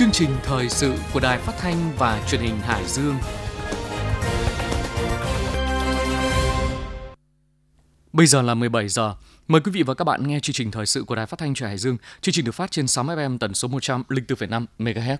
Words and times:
chương 0.00 0.12
trình 0.12 0.30
thời 0.42 0.68
sự 0.68 0.94
của 1.12 1.20
Đài 1.20 1.38
Phát 1.38 1.52
thanh 1.58 1.92
và 1.98 2.24
Truyền 2.28 2.40
hình 2.40 2.56
Hải 2.60 2.88
Dương. 2.88 3.16
Bây 8.12 8.26
giờ 8.26 8.42
là 8.42 8.54
17 8.54 8.88
giờ. 8.88 9.14
Mời 9.48 9.60
quý 9.60 9.72
vị 9.72 9.82
và 9.82 9.94
các 9.94 10.04
bạn 10.04 10.28
nghe 10.28 10.40
chương 10.40 10.54
trình 10.54 10.70
thời 10.70 10.86
sự 10.86 11.04
của 11.04 11.14
Đài 11.14 11.26
Phát 11.26 11.38
thanh 11.38 11.54
Truyền 11.54 11.68
Hải 11.68 11.78
Dương. 11.78 11.96
Chương 12.20 12.32
trình 12.32 12.44
được 12.44 12.52
phát 12.52 12.70
trên 12.70 12.86
6 12.86 13.04
FM 13.04 13.38
tần 13.38 13.54
số 13.54 13.68
104,5 13.68 14.66
MHz. 14.78 15.16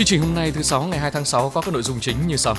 Chương 0.00 0.06
trình 0.06 0.20
hôm 0.20 0.34
nay 0.34 0.50
thứ 0.50 0.62
sáu 0.62 0.82
ngày 0.82 0.98
2 0.98 1.10
tháng 1.10 1.24
6 1.24 1.50
có 1.50 1.60
các 1.60 1.74
nội 1.74 1.82
dung 1.82 2.00
chính 2.00 2.16
như 2.26 2.36
sau. 2.36 2.56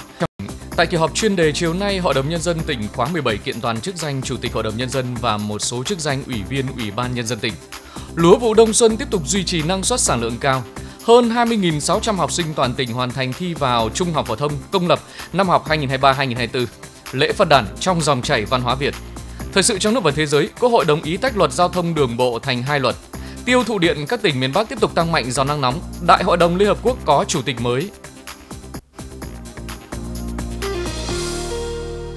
Tại 0.77 0.87
kỳ 0.87 0.97
họp 0.97 1.13
chuyên 1.13 1.35
đề 1.35 1.51
chiều 1.51 1.73
nay, 1.73 1.97
Hội 1.97 2.13
đồng 2.13 2.29
Nhân 2.29 2.41
dân 2.41 2.59
tỉnh 2.59 2.87
khóa 2.93 3.07
17 3.07 3.37
kiện 3.37 3.61
toàn 3.61 3.81
chức 3.81 3.95
danh 3.95 4.21
Chủ 4.21 4.37
tịch 4.37 4.53
Hội 4.53 4.63
đồng 4.63 4.77
Nhân 4.77 4.89
dân 4.89 5.15
và 5.21 5.37
một 5.37 5.59
số 5.59 5.83
chức 5.83 5.99
danh 5.99 6.23
Ủy 6.27 6.41
viên 6.49 6.67
Ủy 6.77 6.91
ban 6.91 7.15
Nhân 7.15 7.27
dân 7.27 7.39
tỉnh. 7.39 7.53
Lúa 8.15 8.37
vụ 8.37 8.53
đông 8.53 8.73
xuân 8.73 8.97
tiếp 8.97 9.07
tục 9.11 9.21
duy 9.25 9.43
trì 9.43 9.61
năng 9.61 9.83
suất 9.83 9.99
sản 9.99 10.21
lượng 10.21 10.37
cao. 10.39 10.63
Hơn 11.03 11.29
20.600 11.29 12.15
học 12.15 12.31
sinh 12.31 12.53
toàn 12.55 12.73
tỉnh 12.73 12.93
hoàn 12.93 13.11
thành 13.11 13.33
thi 13.33 13.53
vào 13.53 13.89
Trung 13.89 14.13
học 14.13 14.27
phổ 14.27 14.35
thông 14.35 14.51
công 14.71 14.87
lập 14.87 14.99
năm 15.33 15.49
học 15.49 15.67
2023-2024. 15.67 16.65
Lễ 17.11 17.31
Phật 17.31 17.49
đản 17.49 17.65
trong 17.79 18.01
dòng 18.01 18.21
chảy 18.21 18.45
văn 18.45 18.61
hóa 18.61 18.75
Việt. 18.75 18.93
Thời 19.53 19.63
sự 19.63 19.79
trong 19.79 19.93
nước 19.93 20.03
và 20.03 20.11
thế 20.11 20.25
giới, 20.25 20.49
Quốc 20.59 20.69
hội 20.69 20.85
đồng 20.85 21.03
ý 21.03 21.17
tách 21.17 21.37
luật 21.37 21.51
giao 21.51 21.69
thông 21.69 21.95
đường 21.95 22.17
bộ 22.17 22.39
thành 22.39 22.63
hai 22.63 22.79
luật. 22.79 22.95
Tiêu 23.45 23.63
thụ 23.63 23.79
điện 23.79 24.05
các 24.09 24.21
tỉnh 24.21 24.39
miền 24.39 24.51
Bắc 24.53 24.69
tiếp 24.69 24.79
tục 24.81 24.95
tăng 24.95 25.11
mạnh 25.11 25.31
do 25.31 25.43
nắng 25.43 25.61
nóng. 25.61 25.79
Đại 26.07 26.23
hội 26.23 26.37
đồng 26.37 26.55
Liên 26.57 26.67
Hợp 26.67 26.77
Quốc 26.83 26.97
có 27.05 27.25
chủ 27.27 27.41
tịch 27.41 27.61
mới. 27.61 27.89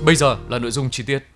Bây 0.04 0.16
giờ 0.16 0.36
là 0.48 0.58
nội 0.58 0.70
dung 0.70 0.90
chi 0.90 1.02
tiết. 1.06 1.33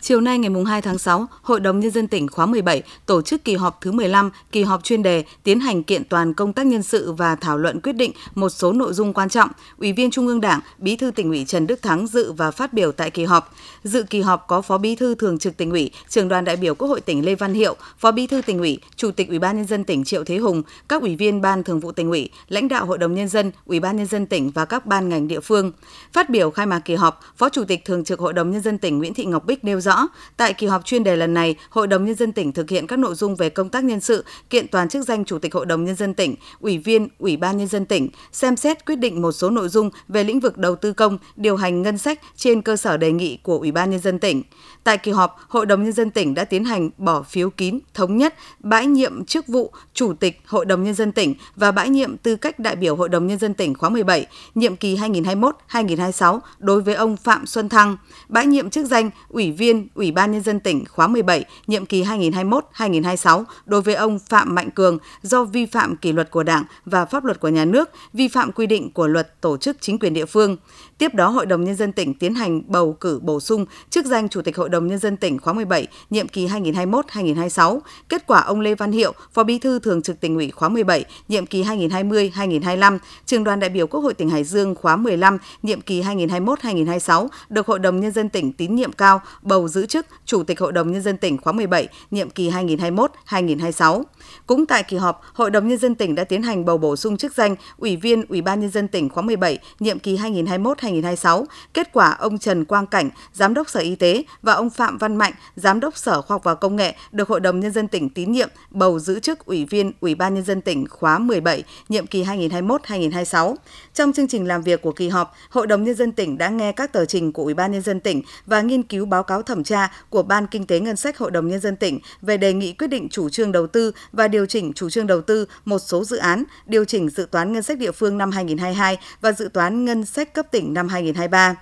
Chiều 0.00 0.20
nay 0.20 0.38
ngày 0.38 0.50
2 0.66 0.82
tháng 0.82 0.98
6, 0.98 1.26
Hội 1.42 1.60
đồng 1.60 1.80
Nhân 1.80 1.90
dân 1.90 2.08
tỉnh 2.08 2.28
khóa 2.28 2.46
17 2.46 2.82
tổ 3.06 3.22
chức 3.22 3.44
kỳ 3.44 3.54
họp 3.54 3.80
thứ 3.80 3.92
15, 3.92 4.30
kỳ 4.52 4.62
họp 4.62 4.84
chuyên 4.84 5.02
đề 5.02 5.24
tiến 5.42 5.60
hành 5.60 5.82
kiện 5.82 6.04
toàn 6.04 6.34
công 6.34 6.52
tác 6.52 6.66
nhân 6.66 6.82
sự 6.82 7.12
và 7.12 7.36
thảo 7.36 7.58
luận 7.58 7.80
quyết 7.80 7.92
định 7.92 8.12
một 8.34 8.48
số 8.48 8.72
nội 8.72 8.92
dung 8.92 9.12
quan 9.12 9.28
trọng. 9.28 9.50
Ủy 9.78 9.92
viên 9.92 10.10
Trung 10.10 10.26
ương 10.26 10.40
Đảng, 10.40 10.60
Bí 10.78 10.96
thư 10.96 11.10
tỉnh 11.10 11.28
ủy 11.28 11.44
Trần 11.44 11.66
Đức 11.66 11.82
Thắng 11.82 12.06
dự 12.06 12.32
và 12.32 12.50
phát 12.50 12.72
biểu 12.72 12.92
tại 12.92 13.10
kỳ 13.10 13.24
họp. 13.24 13.54
Dự 13.84 14.02
kỳ 14.02 14.20
họp 14.20 14.46
có 14.46 14.62
Phó 14.62 14.78
Bí 14.78 14.94
thư 14.96 15.14
Thường 15.14 15.38
trực 15.38 15.56
tỉnh 15.56 15.70
ủy, 15.70 15.90
Trường 16.08 16.28
đoàn 16.28 16.44
đại 16.44 16.56
biểu 16.56 16.74
Quốc 16.74 16.88
hội 16.88 17.00
tỉnh 17.00 17.24
Lê 17.24 17.34
Văn 17.34 17.54
Hiệu, 17.54 17.76
Phó 17.98 18.10
Bí 18.10 18.26
thư 18.26 18.42
tỉnh 18.42 18.58
ủy, 18.58 18.78
Chủ 18.96 19.10
tịch 19.10 19.28
Ủy 19.28 19.38
ban 19.38 19.56
nhân 19.56 19.66
dân 19.66 19.84
tỉnh 19.84 20.04
Triệu 20.04 20.24
Thế 20.24 20.36
Hùng, 20.36 20.62
các 20.88 21.02
ủy 21.02 21.16
viên 21.16 21.40
Ban 21.40 21.64
Thường 21.64 21.80
vụ 21.80 21.92
tỉnh 21.92 22.10
ủy, 22.10 22.30
lãnh 22.48 22.68
đạo 22.68 22.86
Hội 22.86 22.98
đồng 22.98 23.14
nhân 23.14 23.28
dân, 23.28 23.52
Ủy 23.66 23.80
ban 23.80 23.96
nhân 23.96 24.06
dân 24.06 24.26
tỉnh 24.26 24.50
và 24.50 24.64
các 24.64 24.86
ban 24.86 25.08
ngành 25.08 25.28
địa 25.28 25.40
phương. 25.40 25.72
Phát 26.12 26.30
biểu 26.30 26.50
khai 26.50 26.66
mạc 26.66 26.78
kỳ 26.78 26.94
họp, 26.94 27.20
Phó 27.36 27.48
Chủ 27.48 27.64
tịch 27.64 27.84
Thường 27.84 28.04
trực 28.04 28.20
Hội 28.20 28.32
đồng 28.32 28.50
nhân 28.50 28.62
dân 28.62 28.78
tỉnh 28.78 28.98
Nguyễn 28.98 29.14
Thị 29.14 29.24
Ngọc 29.24 29.46
Bích 29.46 29.64
nêu 29.64 29.80
rõ, 29.80 29.87
tại 30.36 30.52
kỳ 30.52 30.66
họp 30.66 30.84
chuyên 30.84 31.04
đề 31.04 31.16
lần 31.16 31.34
này, 31.34 31.56
Hội 31.70 31.86
đồng 31.86 32.04
nhân 32.04 32.14
dân 32.14 32.32
tỉnh 32.32 32.52
thực 32.52 32.70
hiện 32.70 32.86
các 32.86 32.98
nội 32.98 33.14
dung 33.14 33.36
về 33.36 33.50
công 33.50 33.68
tác 33.68 33.84
nhân 33.84 34.00
sự, 34.00 34.24
kiện 34.50 34.68
toàn 34.68 34.88
chức 34.88 35.06
danh 35.06 35.24
Chủ 35.24 35.38
tịch 35.38 35.54
Hội 35.54 35.66
đồng 35.66 35.84
nhân 35.84 35.94
dân 35.94 36.14
tỉnh, 36.14 36.34
Ủy 36.60 36.78
viên 36.78 37.08
Ủy 37.18 37.36
ban 37.36 37.58
nhân 37.58 37.68
dân 37.68 37.86
tỉnh, 37.86 38.08
xem 38.32 38.56
xét 38.56 38.86
quyết 38.86 38.96
định 38.96 39.22
một 39.22 39.32
số 39.32 39.50
nội 39.50 39.68
dung 39.68 39.90
về 40.08 40.24
lĩnh 40.24 40.40
vực 40.40 40.58
đầu 40.58 40.76
tư 40.76 40.92
công, 40.92 41.18
điều 41.36 41.56
hành 41.56 41.82
ngân 41.82 41.98
sách 41.98 42.20
trên 42.36 42.62
cơ 42.62 42.76
sở 42.76 42.96
đề 42.96 43.12
nghị 43.12 43.36
của 43.36 43.58
Ủy 43.58 43.72
ban 43.72 43.90
nhân 43.90 44.00
dân 44.00 44.18
tỉnh. 44.18 44.42
Tại 44.84 44.98
kỳ 44.98 45.10
họp, 45.10 45.38
Hội 45.48 45.66
đồng 45.66 45.84
nhân 45.84 45.92
dân 45.92 46.10
tỉnh 46.10 46.34
đã 46.34 46.44
tiến 46.44 46.64
hành 46.64 46.90
bỏ 46.98 47.22
phiếu 47.22 47.50
kín 47.50 47.78
thống 47.94 48.16
nhất 48.16 48.34
bãi 48.58 48.86
nhiệm 48.86 49.24
chức 49.24 49.46
vụ 49.46 49.72
Chủ 49.94 50.12
tịch 50.12 50.40
Hội 50.46 50.64
đồng 50.64 50.84
nhân 50.84 50.94
dân 50.94 51.12
tỉnh 51.12 51.34
và 51.56 51.70
bãi 51.70 51.88
nhiệm 51.88 52.16
tư 52.16 52.36
cách 52.36 52.58
đại 52.58 52.76
biểu 52.76 52.96
Hội 52.96 53.08
đồng 53.08 53.26
nhân 53.26 53.38
dân 53.38 53.54
tỉnh 53.54 53.74
khóa 53.74 53.88
17, 53.88 54.26
nhiệm 54.54 54.76
kỳ 54.76 54.96
2021-2026 54.96 56.40
đối 56.58 56.80
với 56.80 56.94
ông 56.94 57.16
Phạm 57.16 57.46
Xuân 57.46 57.68
Thăng, 57.68 57.96
bãi 58.28 58.46
nhiệm 58.46 58.70
chức 58.70 58.86
danh 58.86 59.10
Ủy 59.28 59.52
viên 59.52 59.77
Ủy 59.94 60.10
ban 60.10 60.32
nhân 60.32 60.42
dân 60.42 60.60
tỉnh 60.60 60.84
khóa 60.84 61.06
17, 61.06 61.44
nhiệm 61.66 61.86
kỳ 61.86 62.04
2021-2026 62.04 63.44
đối 63.66 63.82
với 63.82 63.94
ông 63.94 64.18
Phạm 64.18 64.54
Mạnh 64.54 64.70
Cường 64.70 64.98
do 65.22 65.44
vi 65.44 65.66
phạm 65.66 65.96
kỷ 65.96 66.12
luật 66.12 66.30
của 66.30 66.42
Đảng 66.42 66.64
và 66.84 67.04
pháp 67.04 67.24
luật 67.24 67.40
của 67.40 67.48
nhà 67.48 67.64
nước, 67.64 67.90
vi 68.12 68.28
phạm 68.28 68.52
quy 68.52 68.66
định 68.66 68.90
của 68.90 69.06
luật 69.06 69.40
tổ 69.40 69.56
chức 69.56 69.76
chính 69.80 69.98
quyền 69.98 70.14
địa 70.14 70.26
phương. 70.26 70.56
Tiếp 70.98 71.14
đó, 71.14 71.28
Hội 71.28 71.46
đồng 71.46 71.64
Nhân 71.64 71.74
dân 71.74 71.92
tỉnh 71.92 72.14
tiến 72.14 72.34
hành 72.34 72.62
bầu 72.66 72.92
cử 72.92 73.20
bổ 73.22 73.40
sung 73.40 73.66
chức 73.90 74.06
danh 74.06 74.28
Chủ 74.28 74.42
tịch 74.42 74.56
Hội 74.56 74.68
đồng 74.68 74.86
Nhân 74.86 74.98
dân 74.98 75.16
tỉnh 75.16 75.38
khóa 75.38 75.52
17, 75.52 75.86
nhiệm 76.10 76.28
kỳ 76.28 76.46
2021-2026. 76.46 77.80
Kết 78.08 78.26
quả 78.26 78.40
ông 78.40 78.60
Lê 78.60 78.74
Văn 78.74 78.92
Hiệu, 78.92 79.12
Phó 79.32 79.44
Bí 79.44 79.58
thư 79.58 79.78
Thường 79.78 80.02
trực 80.02 80.20
tỉnh 80.20 80.34
ủy 80.34 80.50
khóa 80.50 80.68
17, 80.68 81.04
nhiệm 81.28 81.46
kỳ 81.46 81.62
2020-2025, 81.62 82.98
Trường 83.26 83.44
đoàn 83.44 83.60
đại 83.60 83.70
biểu 83.70 83.86
Quốc 83.86 84.00
hội 84.00 84.14
tỉnh 84.14 84.30
Hải 84.30 84.44
Dương 84.44 84.74
khóa 84.74 84.96
15, 84.96 85.38
nhiệm 85.62 85.80
kỳ 85.80 86.02
2021-2026, 86.02 87.28
được 87.48 87.66
Hội 87.66 87.78
đồng 87.78 88.00
Nhân 88.00 88.12
dân 88.12 88.28
tỉnh 88.28 88.52
tín 88.52 88.74
nhiệm 88.74 88.92
cao 88.92 89.20
bầu 89.42 89.68
giữ 89.68 89.86
chức 89.86 90.06
Chủ 90.24 90.42
tịch 90.42 90.60
Hội 90.60 90.72
đồng 90.72 90.92
Nhân 90.92 91.02
dân 91.02 91.16
tỉnh 91.16 91.38
khóa 91.38 91.52
17, 91.52 91.88
nhiệm 92.10 92.30
kỳ 92.30 92.50
2021-2026. 92.50 94.02
Cũng 94.48 94.66
tại 94.66 94.82
kỳ 94.82 94.96
họp, 94.96 95.22
Hội 95.32 95.50
đồng 95.50 95.68
Nhân 95.68 95.78
dân 95.78 95.94
tỉnh 95.94 96.14
đã 96.14 96.24
tiến 96.24 96.42
hành 96.42 96.64
bầu 96.64 96.78
bổ 96.78 96.96
sung 96.96 97.16
chức 97.16 97.34
danh 97.34 97.56
Ủy 97.78 97.96
viên 97.96 98.24
Ủy 98.28 98.42
ban 98.42 98.60
Nhân 98.60 98.70
dân 98.70 98.88
tỉnh 98.88 99.08
khóa 99.08 99.22
17, 99.22 99.58
nhiệm 99.80 99.98
kỳ 99.98 100.16
2021-2026. 100.16 101.44
Kết 101.74 101.92
quả 101.92 102.10
ông 102.10 102.38
Trần 102.38 102.64
Quang 102.64 102.86
Cảnh, 102.86 103.10
Giám 103.32 103.54
đốc 103.54 103.70
Sở 103.70 103.80
Y 103.80 103.96
tế 103.96 104.22
và 104.42 104.52
ông 104.52 104.70
Phạm 104.70 104.98
Văn 104.98 105.16
Mạnh, 105.16 105.32
Giám 105.56 105.80
đốc 105.80 105.96
Sở 105.96 106.22
Khoa 106.22 106.34
học 106.34 106.44
và 106.44 106.54
Công 106.54 106.76
nghệ 106.76 106.94
được 107.12 107.28
Hội 107.28 107.40
đồng 107.40 107.60
Nhân 107.60 107.72
dân 107.72 107.88
tỉnh 107.88 108.08
tín 108.08 108.32
nhiệm 108.32 108.48
bầu 108.70 108.98
giữ 108.98 109.20
chức 109.20 109.46
Ủy 109.46 109.64
viên 109.64 109.92
Ủy 110.00 110.14
ban 110.14 110.34
Nhân 110.34 110.44
dân 110.44 110.60
tỉnh 110.60 110.86
khóa 110.88 111.18
17, 111.18 111.64
nhiệm 111.88 112.06
kỳ 112.06 112.24
2021-2026. 112.24 113.54
Trong 113.94 114.12
chương 114.12 114.28
trình 114.28 114.46
làm 114.48 114.62
việc 114.62 114.82
của 114.82 114.92
kỳ 114.92 115.08
họp, 115.08 115.34
Hội 115.50 115.66
đồng 115.66 115.84
Nhân 115.84 115.94
dân 115.94 116.12
tỉnh 116.12 116.38
đã 116.38 116.48
nghe 116.48 116.72
các 116.72 116.92
tờ 116.92 117.04
trình 117.04 117.32
của 117.32 117.42
Ủy 117.42 117.54
ban 117.54 117.72
Nhân 117.72 117.82
dân 117.82 118.00
tỉnh 118.00 118.22
và 118.46 118.60
nghiên 118.60 118.82
cứu 118.82 119.06
báo 119.06 119.22
cáo 119.22 119.42
thẩm 119.42 119.64
tra 119.64 119.92
của 120.10 120.22
Ban 120.22 120.46
Kinh 120.46 120.66
tế 120.66 120.80
Ngân 120.80 120.96
sách 120.96 121.18
Hội 121.18 121.30
đồng 121.30 121.48
Nhân 121.48 121.60
dân 121.60 121.76
tỉnh 121.76 121.98
về 122.22 122.36
đề 122.36 122.52
nghị 122.52 122.72
quyết 122.72 122.86
định 122.86 123.08
chủ 123.10 123.28
trương 123.28 123.52
đầu 123.52 123.66
tư 123.66 123.92
và 124.12 124.28
điều 124.28 124.37
điều 124.38 124.46
chỉnh 124.46 124.72
chủ 124.72 124.90
trương 124.90 125.06
đầu 125.06 125.20
tư 125.20 125.46
một 125.64 125.78
số 125.78 126.04
dự 126.04 126.16
án, 126.16 126.44
điều 126.66 126.84
chỉnh 126.84 127.08
dự 127.10 127.26
toán 127.30 127.52
ngân 127.52 127.62
sách 127.62 127.78
địa 127.78 127.92
phương 127.92 128.18
năm 128.18 128.30
2022 128.30 128.98
và 129.20 129.32
dự 129.32 129.48
toán 129.52 129.84
ngân 129.84 130.04
sách 130.04 130.34
cấp 130.34 130.46
tỉnh 130.50 130.74
năm 130.74 130.88
2023. 130.88 131.56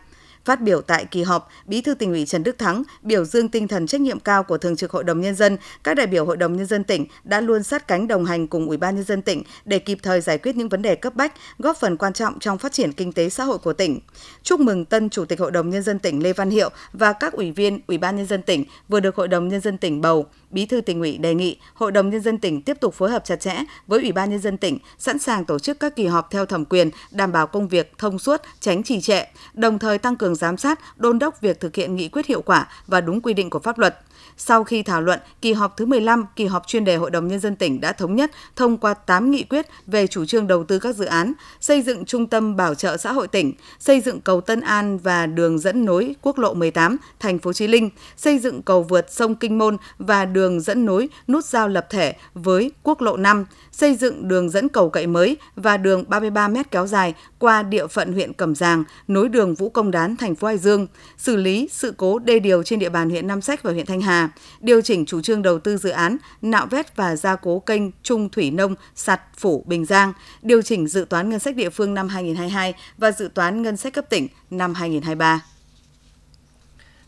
Phát 0.45 0.61
biểu 0.61 0.81
tại 0.81 1.05
kỳ 1.05 1.23
họp, 1.23 1.49
Bí 1.67 1.81
thư 1.81 1.95
tỉnh 1.95 2.11
ủy 2.13 2.27
Trần 2.27 2.43
Đức 2.43 2.59
Thắng 2.59 2.83
biểu 3.03 3.25
dương 3.25 3.49
tinh 3.49 3.69
thần 3.69 3.87
trách 3.87 4.01
nhiệm 4.01 4.21
cao 4.21 4.43
của 4.43 4.59
Thường 4.59 4.77
trực 4.77 4.91
Hội 4.91 5.05
đồng 5.05 5.21
Nhân 5.21 5.35
dân, 5.35 5.57
các 5.85 5.95
đại 5.95 6.07
biểu 6.07 6.25
Hội 6.25 6.37
đồng 6.37 6.57
Nhân 6.57 6.67
dân 6.67 6.85
tỉnh 6.85 7.07
đã 7.25 7.41
luôn 7.41 7.63
sát 7.63 7.89
cánh 7.89 8.09
đồng 8.09 8.25
hành 8.25 8.47
cùng 8.47 8.67
Ủy 8.69 8.77
ban 8.77 8.95
Nhân 8.95 9.05
dân 9.05 9.23
tỉnh 9.23 9.43
để 9.65 9.79
kịp 9.79 9.99
thời 10.03 10.21
giải 10.21 10.39
quyết 10.39 10.57
những 10.57 10.69
vấn 10.69 10.83
đề 10.83 10.95
cấp 10.95 11.15
bách, 11.15 11.33
góp 11.59 11.77
phần 11.77 11.97
quan 11.97 12.13
trọng 12.13 12.39
trong 12.39 12.59
phát 12.59 12.73
triển 12.73 12.93
kinh 12.93 13.13
tế 13.13 13.29
xã 13.29 13.45
hội 13.45 13.59
của 13.59 13.73
tỉnh. 13.73 14.01
Chúc 14.43 14.61
mừng 14.61 14.85
tân 14.85 15.11
Chủ 15.11 15.25
tịch 15.25 15.41
Hội 15.41 15.51
đồng 15.51 15.71
Nhân 15.71 15.83
dân 15.83 15.99
tỉnh 15.99 16.23
Lê 16.23 16.33
Văn 16.33 16.51
Hiệu 16.51 16.71
và 16.93 17.13
các 17.13 17.33
ủy 17.33 17.51
viên 17.53 17.81
Ủy 17.87 17.99
ban 17.99 18.17
Nhân 18.17 18.27
dân 18.27 18.43
tỉnh 18.43 18.65
vừa 18.89 19.01
được 19.01 19.17
Hội 19.17 19.29
đồng 19.29 19.49
Nhân 19.49 19.61
dân 19.61 19.79
tỉnh 19.79 20.01
bầu. 20.01 20.27
Bí 20.57 20.67
thư 20.67 20.81
tỉnh 20.81 21.01
ủy 21.01 21.19
đề 21.19 21.35
nghị 21.35 21.57
Hội 21.75 21.93
đồng 21.93 22.11
Nhân 22.11 22.21
dân 22.21 22.39
tỉnh 22.39 22.63
tiếp 22.63 22.77
tục 22.81 22.95
phối 22.95 23.11
hợp 23.11 23.25
chặt 23.25 23.37
chẽ 23.37 23.57
với 23.87 24.01
Ủy 24.01 24.13
ban 24.13 24.31
Nhân 24.31 24.39
dân 24.41 24.57
tỉnh, 24.57 24.79
sẵn 24.99 25.19
sàng 25.19 25.45
tổ 25.45 25.59
chức 25.59 25.81
các 25.81 25.97
kỳ 25.97 26.07
họp 26.07 26.31
theo 26.31 26.47
thẩm 26.47 26.65
quyền, 26.65 26.91
đảm 27.11 27.33
bảo 27.33 27.47
công 27.47 27.69
việc 27.69 27.93
thông 27.99 28.19
suốt, 28.19 28.41
tránh 28.61 28.83
trì 28.83 29.01
trệ, 29.01 29.25
đồng 29.55 29.79
thời 29.79 29.99
tăng 29.99 30.17
cường 30.17 30.35
giám 30.35 30.57
sát, 30.57 30.81
đôn 30.97 31.19
đốc 31.19 31.41
việc 31.41 31.61
thực 31.61 31.77
hiện 31.77 31.97
nghị 31.97 32.09
quyết 32.09 32.27
hiệu 32.27 32.43
quả 32.43 32.69
và 32.87 33.01
đúng 33.01 33.21
quy 33.21 33.35
định 33.35 33.51
của 33.51 33.59
pháp 33.59 33.79
luật. 33.79 33.99
Sau 34.37 34.65
khi 34.65 34.83
thảo 34.83 35.03
luận, 35.03 35.21
kỳ 35.41 35.53
họp 35.53 35.77
thứ 35.77 35.87
15, 35.87 36.25
kỳ 36.37 36.47
họp 36.47 36.67
chuyên 36.67 36.85
đề 36.85 36.97
Hội 36.97 37.11
đồng 37.11 37.29
Nhân 37.29 37.41
dân 37.41 37.57
tỉnh 37.57 37.81
đã 37.81 37.93
thống 37.93 38.17
nhất 38.17 38.31
thông 38.57 38.79
qua 38.79 38.95
8 38.95 39.31
nghị 39.31 39.43
quyết 39.43 39.67
về 39.87 40.07
chủ 40.07 40.25
trương 40.25 40.47
đầu 40.47 40.65
tư 40.65 40.79
các 40.79 40.97
dự 40.97 41.05
án, 41.05 41.33
xây 41.61 41.83
dựng 41.83 42.05
trung 42.05 42.27
tâm 42.27 42.57
bảo 42.57 42.75
trợ 42.75 42.97
xã 42.97 43.13
hội 43.13 43.29
tỉnh, 43.29 43.53
xây 43.79 44.01
dựng 44.01 44.21
cầu 44.21 44.41
Tân 44.41 44.61
An 44.61 44.99
và 44.99 45.27
đường 45.27 45.59
dẫn 45.59 45.85
nối 45.85 46.15
quốc 46.23 46.39
lộ 46.39 46.55
18, 46.55 46.97
thành 47.21 47.39
phố 47.39 47.53
Chí 47.53 47.67
Linh, 47.67 47.91
xây 48.17 48.39
dựng 48.39 48.63
cầu 48.63 48.83
vượt 48.83 49.07
sông 49.13 49.35
Kinh 49.35 49.59
Môn 49.59 49.77
và 49.99 50.25
đường 50.25 50.61
dẫn 50.61 50.87
nối 50.87 51.09
nút 51.29 51.45
giao 51.45 51.69
lập 51.69 51.87
thể 51.91 52.15
với 52.35 52.71
quốc 52.83 53.01
lộ 53.01 53.17
5, 53.17 53.45
xây 53.73 53.95
dựng 53.95 54.29
đường 54.29 54.51
dẫn 54.51 54.69
cầu 54.69 54.91
cậy 54.91 55.07
mới 55.07 55.37
và 55.57 55.77
đường 55.77 56.05
33 56.09 56.49
m 56.49 56.57
kéo 56.71 56.87
dài 56.87 57.15
qua 57.39 57.63
địa 57.63 57.87
phận 57.87 58.13
huyện 58.13 58.33
Cẩm 58.33 58.55
Giàng, 58.55 58.85
nối 59.09 59.29
đường 59.29 59.55
Vũ 59.55 59.69
Công 59.69 59.91
Đán, 59.91 60.17
thành 60.17 60.35
phố 60.35 60.47
Hải 60.47 60.59
Dương, 60.59 60.87
xử 61.17 61.37
lý 61.37 61.69
sự 61.73 61.95
cố 61.97 62.19
đê 62.19 62.39
điều 62.39 62.63
trên 62.63 62.79
địa 62.79 62.89
bàn 62.89 63.11
huyện 63.11 63.27
Nam 63.27 63.41
Sách 63.41 63.63
và 63.63 63.73
huyện 63.73 63.87
Thanh 63.87 64.01
Hà, 64.01 64.16
điều 64.61 64.81
chỉnh 64.81 65.07
chủ 65.07 65.21
trương 65.21 65.43
đầu 65.43 65.59
tư 65.59 65.77
dự 65.77 65.91
án 65.91 66.17
nạo 66.43 66.67
vét 66.67 66.97
và 66.97 67.17
gia 67.17 67.37
cố 67.37 67.59
kênh 67.59 67.83
Trung 68.03 68.29
Thủy 68.29 68.51
Nông 68.51 68.75
sạt 68.95 69.21
Phủ 69.37 69.65
Bình 69.67 69.85
Giang, 69.85 70.13
điều 70.43 70.63
chỉnh 70.63 70.89
dự 70.89 71.07
toán 71.11 71.31
ngân 71.31 71.39
sách 71.39 71.57
địa 71.57 71.71
phương 71.71 71.95
năm 71.95 72.09
2022 72.09 72.75
và 72.99 73.13
dự 73.13 73.31
toán 73.35 73.63
ngân 73.63 73.77
sách 73.77 73.93
cấp 73.93 74.05
tỉnh 74.11 74.29
năm 74.51 74.75
2023. 74.75 75.41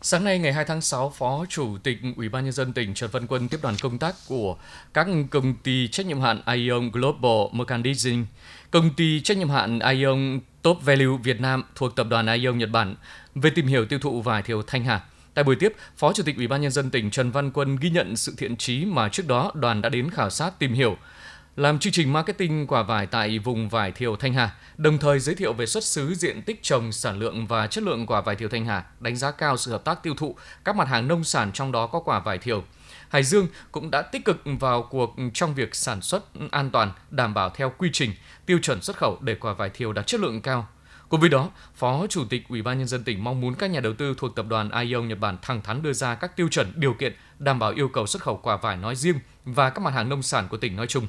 Sáng 0.01 0.23
nay 0.23 0.39
ngày 0.39 0.53
2 0.53 0.65
tháng 0.65 0.81
6, 0.81 1.13
Phó 1.17 1.45
Chủ 1.49 1.77
tịch 1.83 1.97
Ủy 2.15 2.29
ban 2.29 2.43
nhân 2.43 2.53
dân 2.53 2.73
tỉnh 2.73 2.93
Trần 2.93 3.09
Văn 3.13 3.27
Quân 3.27 3.47
tiếp 3.47 3.59
đoàn 3.61 3.75
công 3.81 3.97
tác 3.97 4.15
của 4.27 4.57
các 4.93 5.07
công 5.29 5.53
ty 5.63 5.87
trách 5.87 6.05
nhiệm 6.05 6.21
hạn 6.21 6.41
Ion 6.45 6.91
Global 6.91 7.47
Merchandising, 7.51 8.25
công 8.71 8.89
ty 8.93 9.21
trách 9.21 9.37
nhiệm 9.37 9.49
hạn 9.49 9.79
Ion 9.79 10.39
Top 10.61 10.81
Value 10.81 11.17
Việt 11.23 11.41
Nam 11.41 11.63
thuộc 11.75 11.95
tập 11.95 12.07
đoàn 12.09 12.27
Ion 12.27 12.57
Nhật 12.57 12.69
Bản 12.69 12.95
về 13.35 13.49
tìm 13.49 13.67
hiểu 13.67 13.85
tiêu 13.85 13.99
thụ 13.99 14.21
vải 14.21 14.41
thiều 14.41 14.61
Thanh 14.61 14.83
Hà. 14.83 15.01
Tại 15.39 15.43
buổi 15.43 15.55
tiếp, 15.55 15.73
Phó 15.97 16.13
Chủ 16.13 16.23
tịch 16.23 16.37
Ủy 16.37 16.47
ban 16.47 16.61
nhân 16.61 16.71
dân 16.71 16.89
tỉnh 16.89 17.11
Trần 17.11 17.31
Văn 17.31 17.51
Quân 17.51 17.75
ghi 17.75 17.89
nhận 17.89 18.15
sự 18.15 18.33
thiện 18.37 18.57
trí 18.57 18.85
mà 18.85 19.09
trước 19.09 19.27
đó 19.27 19.51
đoàn 19.53 19.81
đã 19.81 19.89
đến 19.89 20.09
khảo 20.09 20.29
sát 20.29 20.59
tìm 20.59 20.73
hiểu 20.73 20.97
làm 21.55 21.79
chương 21.79 21.93
trình 21.93 22.13
marketing 22.13 22.67
quả 22.67 22.83
vải 22.83 23.07
tại 23.07 23.39
vùng 23.39 23.69
vải 23.69 23.91
thiều 23.91 24.15
Thanh 24.15 24.33
Hà, 24.33 24.55
đồng 24.77 24.97
thời 24.97 25.19
giới 25.19 25.35
thiệu 25.35 25.53
về 25.53 25.65
xuất 25.65 25.83
xứ, 25.83 26.15
diện 26.15 26.41
tích 26.41 26.63
trồng, 26.63 26.91
sản 26.91 27.19
lượng 27.19 27.47
và 27.47 27.67
chất 27.67 27.83
lượng 27.83 28.05
quả 28.05 28.21
vải 28.21 28.35
thiều 28.35 28.49
Thanh 28.49 28.65
Hà, 28.65 28.83
đánh 28.99 29.15
giá 29.15 29.31
cao 29.31 29.57
sự 29.57 29.71
hợp 29.71 29.83
tác 29.83 30.03
tiêu 30.03 30.13
thụ 30.17 30.35
các 30.65 30.75
mặt 30.75 30.87
hàng 30.87 31.07
nông 31.07 31.23
sản 31.23 31.51
trong 31.53 31.71
đó 31.71 31.87
có 31.87 31.99
quả 31.99 32.19
vải 32.19 32.37
thiều. 32.37 32.63
Hải 33.09 33.23
Dương 33.23 33.47
cũng 33.71 33.91
đã 33.91 34.01
tích 34.01 34.25
cực 34.25 34.41
vào 34.59 34.83
cuộc 34.83 35.15
trong 35.33 35.55
việc 35.55 35.75
sản 35.75 36.01
xuất 36.01 36.23
an 36.51 36.69
toàn, 36.69 36.91
đảm 37.09 37.33
bảo 37.33 37.49
theo 37.49 37.73
quy 37.77 37.89
trình, 37.93 38.11
tiêu 38.45 38.59
chuẩn 38.61 38.81
xuất 38.81 38.97
khẩu 38.97 39.17
để 39.21 39.35
quả 39.35 39.53
vải 39.53 39.69
thiều 39.69 39.93
đạt 39.93 40.07
chất 40.07 40.21
lượng 40.21 40.41
cao. 40.41 40.67
Cùng 41.09 41.19
với 41.19 41.29
đó, 41.29 41.49
Phó 41.75 42.07
Chủ 42.07 42.25
tịch 42.29 42.43
Ủy 42.49 42.61
ban 42.61 42.77
nhân 42.77 42.87
dân 42.87 43.03
tỉnh 43.03 43.23
mong 43.23 43.41
muốn 43.41 43.55
các 43.55 43.69
nhà 43.69 43.79
đầu 43.79 43.93
tư 43.93 44.15
thuộc 44.17 44.35
tập 44.35 44.45
đoàn 44.49 44.69
Aion 44.69 45.07
Nhật 45.07 45.19
Bản 45.19 45.37
thẳng 45.41 45.61
thắn 45.61 45.81
đưa 45.81 45.93
ra 45.93 46.15
các 46.15 46.35
tiêu 46.35 46.47
chuẩn, 46.47 46.71
điều 46.75 46.93
kiện 46.93 47.13
đảm 47.39 47.59
bảo 47.59 47.71
yêu 47.71 47.89
cầu 47.89 48.07
xuất 48.07 48.21
khẩu 48.21 48.37
quả 48.37 48.57
vải 48.57 48.77
nói 48.77 48.95
riêng 48.95 49.19
và 49.45 49.69
các 49.69 49.81
mặt 49.81 49.93
hàng 49.93 50.09
nông 50.09 50.23
sản 50.23 50.47
của 50.49 50.57
tỉnh 50.57 50.75
nói 50.75 50.87
chung. 50.87 51.07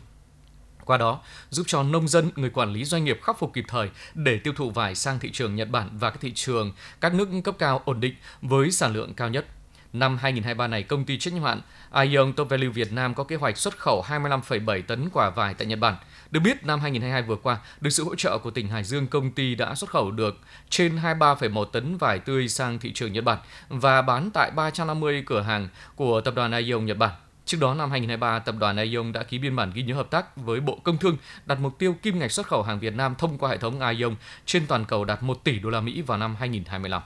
Qua 0.85 0.97
đó, 0.97 1.21
giúp 1.51 1.65
cho 1.67 1.83
nông 1.83 2.09
dân, 2.09 2.31
người 2.37 2.51
quản 2.51 2.73
lý 2.73 2.85
doanh 2.85 3.05
nghiệp 3.05 3.21
khắc 3.23 3.39
phục 3.39 3.53
kịp 3.53 3.65
thời 3.69 3.91
để 4.15 4.39
tiêu 4.39 4.53
thụ 4.57 4.71
vải 4.71 4.95
sang 4.95 5.19
thị 5.19 5.31
trường 5.33 5.55
Nhật 5.55 5.71
Bản 5.71 5.89
và 5.93 6.11
các 6.11 6.21
thị 6.21 6.33
trường 6.35 6.73
các 7.01 7.15
nước 7.15 7.29
cấp 7.45 7.55
cao 7.59 7.83
ổn 7.85 8.01
định 8.01 8.15
với 8.43 8.71
sản 8.71 8.93
lượng 8.93 9.15
cao 9.15 9.29
nhất. 9.29 9.47
Năm 9.93 10.19
2023 10.19 10.67
này, 10.67 10.83
công 10.83 11.05
ty 11.05 11.19
trách 11.19 11.35
nhiệm 11.35 11.43
hạn 11.43 11.61
Ion 11.95 12.33
Top 12.33 12.49
Value 12.49 12.69
Việt 12.69 12.93
Nam 12.93 13.15
có 13.15 13.25
kế 13.25 13.37
hoạch 13.37 13.57
xuất 13.57 13.79
khẩu 13.79 14.05
25,7 14.09 14.83
tấn 14.83 15.09
quả 15.13 15.31
vải 15.31 15.55
tại 15.55 15.67
Nhật 15.67 15.79
Bản. 15.79 15.97
Được 16.31 16.41
biết, 16.41 16.67
năm 16.67 16.81
2022 16.81 17.23
vừa 17.23 17.37
qua, 17.37 17.59
được 17.81 17.91
sự 17.91 18.05
hỗ 18.05 18.15
trợ 18.15 18.39
của 18.39 18.51
tỉnh 18.51 18.69
Hải 18.69 18.85
Dương, 18.85 19.07
công 19.07 19.31
ty 19.31 19.55
đã 19.55 19.75
xuất 19.75 19.91
khẩu 19.91 20.11
được 20.11 20.39
trên 20.69 20.97
23,1 20.97 21.65
tấn 21.65 21.97
vải 21.97 22.19
tươi 22.19 22.49
sang 22.49 22.79
thị 22.79 22.93
trường 22.93 23.13
Nhật 23.13 23.25
Bản 23.25 23.39
và 23.69 24.03
bán 24.03 24.31
tại 24.35 24.51
350 24.51 25.23
cửa 25.27 25.41
hàng 25.41 25.69
của 25.95 26.21
tập 26.21 26.35
đoàn 26.35 26.53
Aeon 26.53 26.81
Nhật 26.81 26.99
Bản. 26.99 27.11
Trước 27.45 27.59
đó 27.61 27.75
năm 27.75 27.91
2023, 27.91 28.39
tập 28.39 28.55
đoàn 28.59 28.77
Aeon 28.77 29.13
đã 29.13 29.23
ký 29.23 29.39
biên 29.39 29.57
bản 29.57 29.71
ghi 29.75 29.83
nhớ 29.83 29.95
hợp 29.95 30.11
tác 30.11 30.37
với 30.37 30.61
Bộ 30.61 30.79
Công 30.85 30.99
Thương 30.99 31.17
đặt 31.47 31.59
mục 31.61 31.79
tiêu 31.79 31.97
kim 32.03 32.19
ngạch 32.19 32.33
xuất 32.33 32.47
khẩu 32.47 32.63
hàng 32.63 32.81
Việt 32.81 32.95
Nam 32.95 33.15
thông 33.19 33.39
qua 33.39 33.51
hệ 33.51 33.59
thống 33.59 33.81
Aeon 33.81 34.11
trên 34.47 34.67
toàn 34.67 34.85
cầu 34.85 35.05
đạt 35.05 35.23
1 35.23 35.45
tỷ 35.45 35.59
đô 35.59 35.71
la 35.71 35.81
Mỹ 35.81 36.03
vào 36.03 36.19
năm 36.19 36.37
2025. 36.39 37.03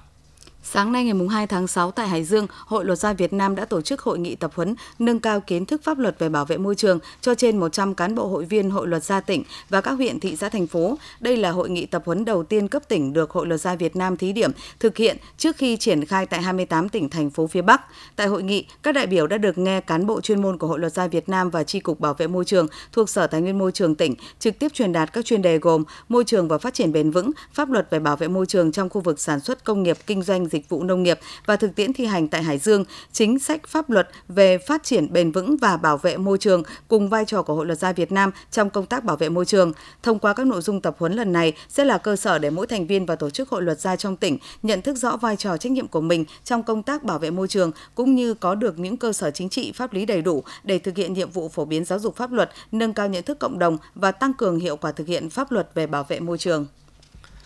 Sáng 0.66 0.92
nay 0.92 1.04
ngày 1.04 1.14
2 1.30 1.46
tháng 1.46 1.66
6 1.66 1.90
tại 1.90 2.08
Hải 2.08 2.24
Dương, 2.24 2.46
Hội 2.66 2.84
Luật 2.84 2.98
gia 2.98 3.12
Việt 3.12 3.32
Nam 3.32 3.54
đã 3.54 3.64
tổ 3.64 3.80
chức 3.80 4.00
hội 4.00 4.18
nghị 4.18 4.34
tập 4.34 4.50
huấn 4.54 4.74
nâng 4.98 5.20
cao 5.20 5.40
kiến 5.40 5.66
thức 5.66 5.82
pháp 5.84 5.98
luật 5.98 6.18
về 6.18 6.28
bảo 6.28 6.44
vệ 6.44 6.58
môi 6.58 6.74
trường 6.74 6.98
cho 7.20 7.34
trên 7.34 7.58
100 7.58 7.94
cán 7.94 8.14
bộ 8.14 8.26
hội 8.26 8.44
viên 8.44 8.70
Hội 8.70 8.88
Luật 8.88 9.04
gia 9.04 9.20
tỉnh 9.20 9.42
và 9.68 9.80
các 9.80 9.92
huyện 9.92 10.20
thị 10.20 10.36
xã 10.36 10.48
thành 10.48 10.66
phố. 10.66 10.98
Đây 11.20 11.36
là 11.36 11.50
hội 11.50 11.70
nghị 11.70 11.86
tập 11.86 12.02
huấn 12.06 12.24
đầu 12.24 12.42
tiên 12.42 12.68
cấp 12.68 12.82
tỉnh 12.88 13.12
được 13.12 13.30
Hội 13.30 13.46
Luật 13.46 13.60
gia 13.60 13.74
Việt 13.74 13.96
Nam 13.96 14.16
thí 14.16 14.32
điểm 14.32 14.50
thực 14.80 14.96
hiện 14.96 15.16
trước 15.38 15.56
khi 15.56 15.76
triển 15.76 16.04
khai 16.04 16.26
tại 16.26 16.42
28 16.42 16.88
tỉnh 16.88 17.08
thành 17.08 17.30
phố 17.30 17.46
phía 17.46 17.62
Bắc. 17.62 17.80
Tại 18.16 18.26
hội 18.26 18.42
nghị, 18.42 18.66
các 18.82 18.92
đại 18.92 19.06
biểu 19.06 19.26
đã 19.26 19.38
được 19.38 19.58
nghe 19.58 19.80
cán 19.80 20.06
bộ 20.06 20.20
chuyên 20.20 20.42
môn 20.42 20.58
của 20.58 20.66
Hội 20.66 20.78
Luật 20.78 20.92
gia 20.92 21.06
Việt 21.06 21.28
Nam 21.28 21.50
và 21.50 21.64
Tri 21.64 21.80
cục 21.80 22.00
Bảo 22.00 22.14
vệ 22.14 22.26
môi 22.26 22.44
trường 22.44 22.66
thuộc 22.92 23.10
Sở 23.10 23.26
Tài 23.26 23.40
nguyên 23.40 23.58
Môi 23.58 23.72
trường 23.72 23.94
tỉnh 23.94 24.14
trực 24.38 24.58
tiếp 24.58 24.72
truyền 24.74 24.92
đạt 24.92 25.12
các 25.12 25.24
chuyên 25.24 25.42
đề 25.42 25.58
gồm 25.58 25.84
môi 26.08 26.24
trường 26.24 26.48
và 26.48 26.58
phát 26.58 26.74
triển 26.74 26.92
bền 26.92 27.10
vững, 27.10 27.30
pháp 27.52 27.70
luật 27.70 27.90
về 27.90 27.98
bảo 27.98 28.16
vệ 28.16 28.28
môi 28.28 28.46
trường 28.46 28.72
trong 28.72 28.88
khu 28.88 29.00
vực 29.00 29.20
sản 29.20 29.40
xuất 29.40 29.64
công 29.64 29.82
nghiệp 29.82 29.98
kinh 30.06 30.22
doanh 30.22 30.48
dịch 30.54 30.68
vụ 30.68 30.82
nông 30.82 31.02
nghiệp 31.02 31.18
và 31.46 31.56
thực 31.56 31.74
tiễn 31.74 31.92
thi 31.92 32.06
hành 32.06 32.28
tại 32.28 32.42
Hải 32.42 32.58
Dương, 32.58 32.84
chính 33.12 33.38
sách 33.38 33.66
pháp 33.66 33.90
luật 33.90 34.08
về 34.28 34.58
phát 34.58 34.82
triển 34.84 35.12
bền 35.12 35.32
vững 35.32 35.56
và 35.56 35.76
bảo 35.76 35.96
vệ 35.96 36.16
môi 36.16 36.38
trường 36.38 36.62
cùng 36.88 37.08
vai 37.08 37.24
trò 37.24 37.42
của 37.42 37.54
Hội 37.54 37.66
luật 37.66 37.78
gia 37.78 37.92
Việt 37.92 38.12
Nam 38.12 38.30
trong 38.50 38.70
công 38.70 38.86
tác 38.86 39.04
bảo 39.04 39.16
vệ 39.16 39.28
môi 39.28 39.44
trường. 39.44 39.72
Thông 40.02 40.18
qua 40.18 40.32
các 40.32 40.46
nội 40.46 40.62
dung 40.62 40.80
tập 40.80 40.96
huấn 40.98 41.12
lần 41.12 41.32
này 41.32 41.52
sẽ 41.68 41.84
là 41.84 41.98
cơ 41.98 42.16
sở 42.16 42.38
để 42.38 42.50
mỗi 42.50 42.66
thành 42.66 42.86
viên 42.86 43.06
và 43.06 43.16
tổ 43.16 43.30
chức 43.30 43.48
hội 43.48 43.62
luật 43.62 43.80
gia 43.80 43.96
trong 43.96 44.16
tỉnh 44.16 44.38
nhận 44.62 44.82
thức 44.82 44.96
rõ 44.96 45.16
vai 45.16 45.36
trò 45.36 45.56
trách 45.56 45.72
nhiệm 45.72 45.88
của 45.88 46.00
mình 46.00 46.24
trong 46.44 46.62
công 46.62 46.82
tác 46.82 47.02
bảo 47.02 47.18
vệ 47.18 47.30
môi 47.30 47.48
trường 47.48 47.70
cũng 47.94 48.14
như 48.14 48.34
có 48.34 48.54
được 48.54 48.78
những 48.78 48.96
cơ 48.96 49.12
sở 49.12 49.30
chính 49.30 49.48
trị 49.48 49.72
pháp 49.72 49.92
lý 49.92 50.06
đầy 50.06 50.22
đủ 50.22 50.42
để 50.64 50.78
thực 50.78 50.96
hiện 50.96 51.12
nhiệm 51.12 51.30
vụ 51.30 51.48
phổ 51.48 51.64
biến 51.64 51.84
giáo 51.84 51.98
dục 51.98 52.16
pháp 52.16 52.32
luật, 52.32 52.50
nâng 52.72 52.94
cao 52.94 53.08
nhận 53.08 53.22
thức 53.22 53.38
cộng 53.38 53.58
đồng 53.58 53.78
và 53.94 54.12
tăng 54.12 54.32
cường 54.34 54.58
hiệu 54.58 54.76
quả 54.76 54.92
thực 54.92 55.06
hiện 55.06 55.30
pháp 55.30 55.52
luật 55.52 55.70
về 55.74 55.86
bảo 55.86 56.04
vệ 56.08 56.20
môi 56.20 56.38
trường. 56.38 56.66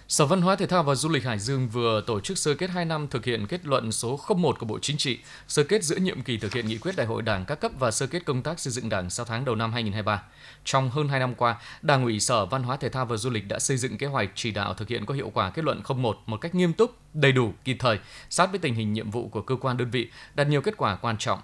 Sở 0.09 0.27
Văn 0.27 0.41
hóa 0.41 0.57
Thể 0.57 0.67
thao 0.67 0.83
và 0.83 0.95
Du 0.95 1.09
lịch 1.09 1.25
Hải 1.25 1.39
Dương 1.39 1.69
vừa 1.69 2.01
tổ 2.07 2.21
chức 2.21 2.39
sơ 2.39 2.55
kết 2.55 2.71
2 2.71 2.85
năm 2.85 3.09
thực 3.09 3.25
hiện 3.25 3.47
kết 3.47 3.67
luận 3.67 3.93
số 3.93 4.21
01 4.37 4.59
của 4.59 4.67
Bộ 4.67 4.79
Chính 4.79 4.97
trị, 4.97 5.19
sơ 5.49 5.65
kết 5.65 5.85
giữa 5.85 5.97
nhiệm 5.97 6.23
kỳ 6.23 6.39
thực 6.39 6.55
hiện 6.55 6.69
nghị 6.69 6.79
quyết 6.79 6.97
Đại 6.97 7.07
hội 7.07 7.23
Đảng 7.23 7.45
các 7.45 7.61
cấp 7.61 7.73
và 7.79 7.91
sơ 7.91 8.07
kết 8.07 8.25
công 8.25 8.43
tác 8.43 8.61
xây 8.61 8.73
dựng 8.73 8.89
Đảng 8.89 9.11
6 9.11 9.27
tháng 9.27 9.45
đầu 9.45 9.55
năm 9.55 9.73
2023. 9.73 10.23
Trong 10.65 10.91
hơn 10.91 11.09
2 11.09 11.21
năm 11.21 11.35
qua, 11.35 11.61
Đảng 11.83 12.05
ủy 12.05 12.21
Sở 12.21 12.47
Văn 12.47 12.63
hóa 12.63 12.77
Thể 12.77 12.89
thao 12.89 13.07
và 13.07 13.17
Du 13.17 13.31
lịch 13.31 13.49
đã 13.49 13.59
xây 13.59 13.77
dựng 13.77 13.99
kế 13.99 14.07
hoạch 14.07 14.31
chỉ 14.35 14.51
đạo 14.51 14.75
thực 14.75 14.89
hiện 14.89 15.07
có 15.07 15.15
hiệu 15.15 15.31
quả 15.35 15.51
kết 15.51 15.65
luận 15.65 15.83
01 15.97 16.19
một 16.27 16.37
cách 16.37 16.55
nghiêm 16.55 16.73
túc, 16.73 16.97
đầy 17.15 17.33
đủ, 17.33 17.53
kịp 17.65 17.77
thời, 17.79 17.99
sát 18.31 18.51
với 18.51 18.59
tình 18.59 18.75
hình 18.75 18.93
nhiệm 18.93 19.11
vụ 19.11 19.29
của 19.29 19.43
cơ 19.43 19.57
quan 19.57 19.77
đơn 19.77 19.91
vị, 19.91 20.11
đạt 20.35 20.47
nhiều 20.49 20.61
kết 20.61 20.77
quả 20.77 20.97
quan 20.97 21.19
trọng, 21.19 21.39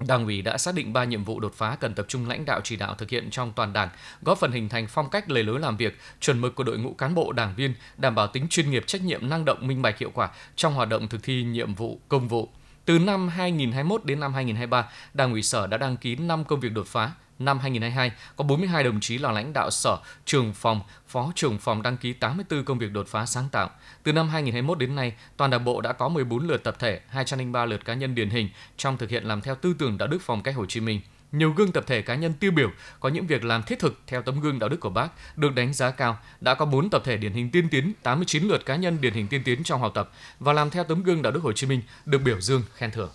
Đảng 0.00 0.24
ủy 0.24 0.42
đã 0.42 0.58
xác 0.58 0.74
định 0.74 0.92
3 0.92 1.04
nhiệm 1.04 1.24
vụ 1.24 1.40
đột 1.40 1.54
phá 1.54 1.76
cần 1.80 1.94
tập 1.94 2.06
trung 2.08 2.28
lãnh 2.28 2.44
đạo 2.44 2.60
chỉ 2.64 2.76
đạo 2.76 2.94
thực 2.94 3.10
hiện 3.10 3.30
trong 3.30 3.52
toàn 3.56 3.72
Đảng, 3.72 3.88
góp 4.22 4.38
phần 4.38 4.52
hình 4.52 4.68
thành 4.68 4.86
phong 4.86 5.10
cách 5.10 5.30
lề 5.30 5.42
lối 5.42 5.60
làm 5.60 5.76
việc, 5.76 5.98
chuẩn 6.20 6.40
mực 6.40 6.54
của 6.54 6.64
đội 6.64 6.78
ngũ 6.78 6.92
cán 6.94 7.14
bộ 7.14 7.32
đảng 7.32 7.54
viên, 7.56 7.74
đảm 7.96 8.14
bảo 8.14 8.26
tính 8.26 8.46
chuyên 8.50 8.70
nghiệp, 8.70 8.86
trách 8.86 9.02
nhiệm, 9.02 9.28
năng 9.28 9.44
động, 9.44 9.66
minh 9.66 9.82
bạch 9.82 9.98
hiệu 9.98 10.10
quả 10.14 10.30
trong 10.56 10.74
hoạt 10.74 10.88
động 10.88 11.08
thực 11.08 11.22
thi 11.22 11.42
nhiệm 11.42 11.74
vụ 11.74 12.00
công 12.08 12.28
vụ. 12.28 12.48
Từ 12.84 12.98
năm 12.98 13.28
2021 13.28 14.04
đến 14.04 14.20
năm 14.20 14.34
2023, 14.34 14.88
Đảng 15.14 15.32
ủy 15.32 15.42
Sở 15.42 15.66
đã 15.66 15.76
đăng 15.76 15.96
ký 15.96 16.16
5 16.16 16.44
công 16.44 16.60
việc 16.60 16.72
đột 16.72 16.86
phá, 16.86 17.10
năm 17.38 17.58
2022 17.58 18.12
có 18.36 18.44
42 18.44 18.84
đồng 18.84 19.00
chí 19.00 19.18
là 19.18 19.32
lãnh 19.32 19.52
đạo 19.52 19.70
sở, 19.70 19.98
trường 20.24 20.52
phòng, 20.52 20.80
phó 21.08 21.32
trưởng 21.34 21.58
phòng 21.58 21.82
đăng 21.82 21.96
ký 21.96 22.12
84 22.12 22.64
công 22.64 22.78
việc 22.78 22.92
đột 22.92 23.08
phá 23.08 23.26
sáng 23.26 23.48
tạo. 23.52 23.70
Từ 24.02 24.12
năm 24.12 24.28
2021 24.28 24.78
đến 24.78 24.94
nay, 24.94 25.12
toàn 25.36 25.50
đảng 25.50 25.64
bộ 25.64 25.80
đã 25.80 25.92
có 25.92 26.08
14 26.08 26.46
lượt 26.46 26.64
tập 26.64 26.76
thể, 26.78 27.00
203 27.08 27.64
lượt 27.64 27.84
cá 27.84 27.94
nhân 27.94 28.14
điển 28.14 28.30
hình 28.30 28.48
trong 28.76 28.96
thực 28.96 29.10
hiện 29.10 29.24
làm 29.24 29.40
theo 29.40 29.54
tư 29.54 29.74
tưởng 29.78 29.98
đạo 29.98 30.08
đức 30.08 30.18
phong 30.22 30.42
cách 30.42 30.54
Hồ 30.56 30.66
Chí 30.66 30.80
Minh. 30.80 31.00
Nhiều 31.32 31.52
gương 31.52 31.72
tập 31.72 31.84
thể 31.86 32.02
cá 32.02 32.14
nhân 32.14 32.32
tiêu 32.32 32.50
biểu 32.50 32.70
có 33.00 33.08
những 33.08 33.26
việc 33.26 33.44
làm 33.44 33.62
thiết 33.62 33.78
thực 33.78 34.00
theo 34.06 34.22
tấm 34.22 34.40
gương 34.40 34.58
đạo 34.58 34.68
đức 34.68 34.80
của 34.80 34.90
bác 34.90 35.08
được 35.36 35.54
đánh 35.54 35.74
giá 35.74 35.90
cao. 35.90 36.18
Đã 36.40 36.54
có 36.54 36.66
4 36.66 36.90
tập 36.90 37.02
thể 37.04 37.16
điển 37.16 37.32
hình 37.32 37.50
tiên 37.50 37.68
tiến, 37.70 37.92
89 38.02 38.44
lượt 38.44 38.66
cá 38.66 38.76
nhân 38.76 39.00
điển 39.00 39.14
hình 39.14 39.28
tiên 39.28 39.42
tiến 39.44 39.62
trong 39.62 39.80
học 39.80 39.92
tập 39.94 40.10
và 40.40 40.52
làm 40.52 40.70
theo 40.70 40.84
tấm 40.84 41.02
gương 41.02 41.22
đạo 41.22 41.32
đức 41.32 41.42
Hồ 41.42 41.52
Chí 41.52 41.66
Minh 41.66 41.82
được 42.04 42.18
biểu 42.18 42.40
dương 42.40 42.62
khen 42.74 42.90
thưởng. 42.90 43.10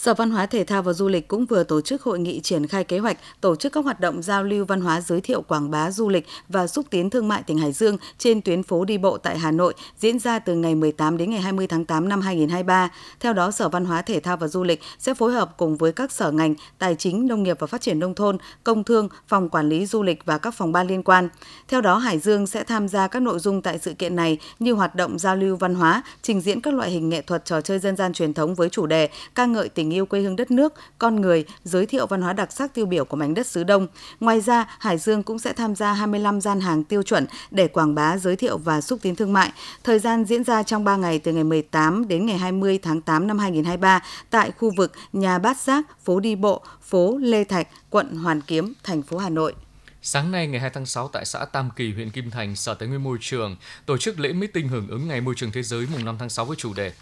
Sở 0.00 0.14
Văn 0.14 0.30
hóa 0.30 0.46
Thể 0.46 0.64
thao 0.64 0.82
và 0.82 0.92
Du 0.92 1.08
lịch 1.08 1.28
cũng 1.28 1.46
vừa 1.46 1.64
tổ 1.64 1.80
chức 1.80 2.02
hội 2.02 2.18
nghị 2.18 2.40
triển 2.40 2.66
khai 2.66 2.84
kế 2.84 2.98
hoạch 2.98 3.18
tổ 3.40 3.56
chức 3.56 3.72
các 3.72 3.84
hoạt 3.84 4.00
động 4.00 4.22
giao 4.22 4.44
lưu 4.44 4.64
văn 4.64 4.80
hóa 4.80 5.00
giới 5.00 5.20
thiệu 5.20 5.42
quảng 5.42 5.70
bá 5.70 5.90
du 5.90 6.08
lịch 6.08 6.26
và 6.48 6.66
xúc 6.66 6.86
tiến 6.90 7.10
thương 7.10 7.28
mại 7.28 7.42
tỉnh 7.42 7.58
Hải 7.58 7.72
Dương 7.72 7.96
trên 8.18 8.40
tuyến 8.40 8.62
phố 8.62 8.84
đi 8.84 8.98
bộ 8.98 9.18
tại 9.18 9.38
Hà 9.38 9.50
Nội 9.50 9.74
diễn 9.98 10.18
ra 10.18 10.38
từ 10.38 10.54
ngày 10.54 10.74
18 10.74 11.16
đến 11.16 11.30
ngày 11.30 11.40
20 11.40 11.66
tháng 11.66 11.84
8 11.84 12.08
năm 12.08 12.20
2023. 12.20 12.90
Theo 13.20 13.32
đó, 13.32 13.50
Sở 13.50 13.68
Văn 13.68 13.84
hóa 13.84 14.02
Thể 14.02 14.20
thao 14.20 14.36
và 14.36 14.48
Du 14.48 14.64
lịch 14.64 14.80
sẽ 14.98 15.14
phối 15.14 15.32
hợp 15.32 15.54
cùng 15.56 15.76
với 15.76 15.92
các 15.92 16.12
sở 16.12 16.30
ngành 16.30 16.54
Tài 16.78 16.94
chính, 16.94 17.26
Nông 17.26 17.42
nghiệp 17.42 17.56
và 17.60 17.66
Phát 17.66 17.80
triển 17.80 17.98
Nông 17.98 18.14
thôn, 18.14 18.38
Công 18.64 18.84
thương, 18.84 19.08
Phòng 19.28 19.48
Quản 19.48 19.68
lý 19.68 19.86
Du 19.86 20.02
lịch 20.02 20.24
và 20.24 20.38
các 20.38 20.54
phòng 20.54 20.72
ban 20.72 20.86
liên 20.86 21.02
quan. 21.02 21.28
Theo 21.68 21.80
đó, 21.80 21.98
Hải 21.98 22.18
Dương 22.18 22.46
sẽ 22.46 22.64
tham 22.64 22.88
gia 22.88 23.08
các 23.08 23.22
nội 23.22 23.38
dung 23.38 23.62
tại 23.62 23.78
sự 23.78 23.92
kiện 23.94 24.16
này 24.16 24.38
như 24.58 24.72
hoạt 24.72 24.94
động 24.94 25.18
giao 25.18 25.36
lưu 25.36 25.56
văn 25.56 25.74
hóa, 25.74 26.02
trình 26.22 26.40
diễn 26.40 26.60
các 26.60 26.74
loại 26.74 26.90
hình 26.90 27.08
nghệ 27.08 27.22
thuật 27.22 27.44
trò 27.44 27.60
chơi 27.60 27.78
dân 27.78 27.96
gian 27.96 28.12
truyền 28.12 28.34
thống 28.34 28.54
với 28.54 28.68
chủ 28.68 28.86
đề 28.86 29.08
ca 29.34 29.46
ngợi 29.46 29.68
tình 29.68 29.87
tình 29.88 29.94
yêu 29.94 30.06
quê 30.06 30.20
hương 30.20 30.36
đất 30.36 30.50
nước, 30.50 30.74
con 30.98 31.20
người, 31.20 31.44
giới 31.64 31.86
thiệu 31.86 32.06
văn 32.06 32.22
hóa 32.22 32.32
đặc 32.32 32.52
sắc 32.52 32.74
tiêu 32.74 32.86
biểu 32.86 33.04
của 33.04 33.16
mảnh 33.16 33.34
đất 33.34 33.46
xứ 33.46 33.64
Đông. 33.64 33.86
Ngoài 34.20 34.40
ra, 34.40 34.76
Hải 34.78 34.98
Dương 34.98 35.22
cũng 35.22 35.38
sẽ 35.38 35.52
tham 35.52 35.74
gia 35.74 35.92
25 35.92 36.40
gian 36.40 36.60
hàng 36.60 36.84
tiêu 36.84 37.02
chuẩn 37.02 37.26
để 37.50 37.68
quảng 37.68 37.94
bá, 37.94 38.16
giới 38.16 38.36
thiệu 38.36 38.58
và 38.58 38.80
xúc 38.80 38.98
tiến 39.02 39.16
thương 39.16 39.32
mại. 39.32 39.52
Thời 39.84 39.98
gian 39.98 40.24
diễn 40.24 40.44
ra 40.44 40.62
trong 40.62 40.84
3 40.84 40.96
ngày 40.96 41.18
từ 41.18 41.32
ngày 41.32 41.44
18 41.44 42.08
đến 42.08 42.26
ngày 42.26 42.38
20 42.38 42.78
tháng 42.82 43.00
8 43.00 43.26
năm 43.26 43.38
2023 43.38 44.00
tại 44.30 44.50
khu 44.58 44.70
vực 44.76 44.92
nhà 45.12 45.38
Bát 45.38 45.60
Giác, 45.60 45.84
phố 46.04 46.20
đi 46.20 46.36
bộ, 46.36 46.62
phố 46.82 47.18
Lê 47.20 47.44
Thạch, 47.44 47.68
quận 47.90 48.16
Hoàn 48.16 48.40
Kiếm, 48.40 48.72
thành 48.82 49.02
phố 49.02 49.18
Hà 49.18 49.28
Nội. 49.28 49.54
Sáng 50.02 50.30
nay 50.30 50.46
ngày 50.46 50.60
2 50.60 50.70
tháng 50.70 50.86
6 50.86 51.08
tại 51.08 51.24
xã 51.24 51.44
Tam 51.44 51.70
Kỳ, 51.76 51.92
huyện 51.92 52.10
Kim 52.10 52.30
Thành, 52.30 52.56
Sở 52.56 52.74
Tài 52.74 52.88
nguyên 52.88 53.04
Môi 53.04 53.18
trường 53.20 53.56
tổ 53.86 53.96
chức 53.96 54.20
lễ 54.20 54.32
meeting 54.32 54.68
hưởng 54.68 54.88
ứng 54.88 55.08
Ngày 55.08 55.20
Môi 55.20 55.34
trường 55.36 55.52
Thế 55.52 55.62
giới 55.62 55.86
mùng 55.92 56.04
5 56.04 56.16
tháng 56.18 56.28
6 56.28 56.44
với 56.44 56.56
chủ 56.56 56.74
đề 56.74 56.92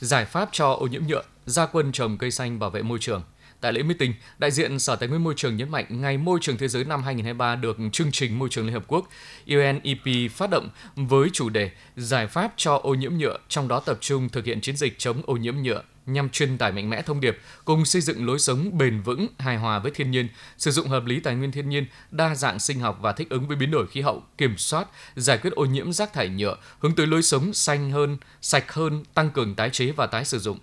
Giải 0.00 0.24
pháp 0.24 0.48
cho 0.52 0.72
ô 0.72 0.86
nhiễm 0.86 1.02
nhựa, 1.06 1.22
gia 1.46 1.66
quân 1.66 1.92
trồng 1.92 2.18
cây 2.18 2.30
xanh 2.30 2.58
bảo 2.58 2.70
vệ 2.70 2.82
môi 2.82 2.98
trường. 2.98 3.22
Tại 3.60 3.72
lễ 3.72 3.82
meeting, 3.82 4.14
đại 4.38 4.50
diện 4.50 4.78
Sở 4.78 4.96
Tài 4.96 5.08
nguyên 5.08 5.24
Môi 5.24 5.34
trường 5.36 5.56
nhấn 5.56 5.70
mạnh 5.70 5.86
Ngày 5.88 6.18
Môi 6.18 6.38
trường 6.42 6.56
Thế 6.56 6.68
giới 6.68 6.84
năm 6.84 7.02
2023 7.02 7.56
được 7.56 7.76
chương 7.92 8.12
trình 8.12 8.38
Môi 8.38 8.48
trường 8.48 8.64
Liên 8.64 8.74
Hợp 8.74 8.84
Quốc 8.86 9.08
UNEP 9.46 10.30
phát 10.32 10.50
động 10.50 10.68
với 10.96 11.28
chủ 11.32 11.48
đề 11.48 11.70
Giải 11.96 12.26
pháp 12.26 12.52
cho 12.56 12.80
ô 12.82 12.94
nhiễm 12.94 13.14
nhựa, 13.14 13.38
trong 13.48 13.68
đó 13.68 13.80
tập 13.80 13.98
trung 14.00 14.28
thực 14.28 14.44
hiện 14.44 14.60
chiến 14.60 14.76
dịch 14.76 14.98
chống 14.98 15.22
ô 15.26 15.36
nhiễm 15.36 15.56
nhựa 15.56 15.82
nhằm 16.06 16.28
truyền 16.28 16.58
tải 16.58 16.72
mạnh 16.72 16.90
mẽ 16.90 17.02
thông 17.02 17.20
điệp 17.20 17.38
cùng 17.64 17.84
xây 17.84 18.02
dựng 18.02 18.26
lối 18.26 18.38
sống 18.38 18.78
bền 18.78 19.00
vững, 19.00 19.26
hài 19.38 19.56
hòa 19.56 19.78
với 19.78 19.90
thiên 19.90 20.10
nhiên, 20.10 20.28
sử 20.58 20.70
dụng 20.70 20.88
hợp 20.88 21.04
lý 21.04 21.20
tài 21.20 21.34
nguyên 21.34 21.52
thiên 21.52 21.68
nhiên, 21.68 21.86
đa 22.10 22.34
dạng 22.34 22.58
sinh 22.58 22.80
học 22.80 22.98
và 23.00 23.12
thích 23.12 23.30
ứng 23.30 23.48
với 23.48 23.56
biến 23.56 23.70
đổi 23.70 23.86
khí 23.86 24.00
hậu, 24.00 24.22
kiểm 24.38 24.58
soát, 24.58 24.88
giải 25.16 25.38
quyết 25.38 25.52
ô 25.52 25.64
nhiễm 25.64 25.92
rác 25.92 26.12
thải 26.12 26.28
nhựa, 26.28 26.56
hướng 26.78 26.94
tới 26.94 27.06
lối 27.06 27.22
sống 27.22 27.52
xanh 27.52 27.90
hơn, 27.90 28.16
sạch 28.40 28.72
hơn, 28.72 29.04
tăng 29.14 29.30
cường 29.30 29.54
tái 29.54 29.70
chế 29.70 29.92
và 29.92 30.06
tái 30.06 30.24
sử 30.24 30.38
dụng 30.38 30.58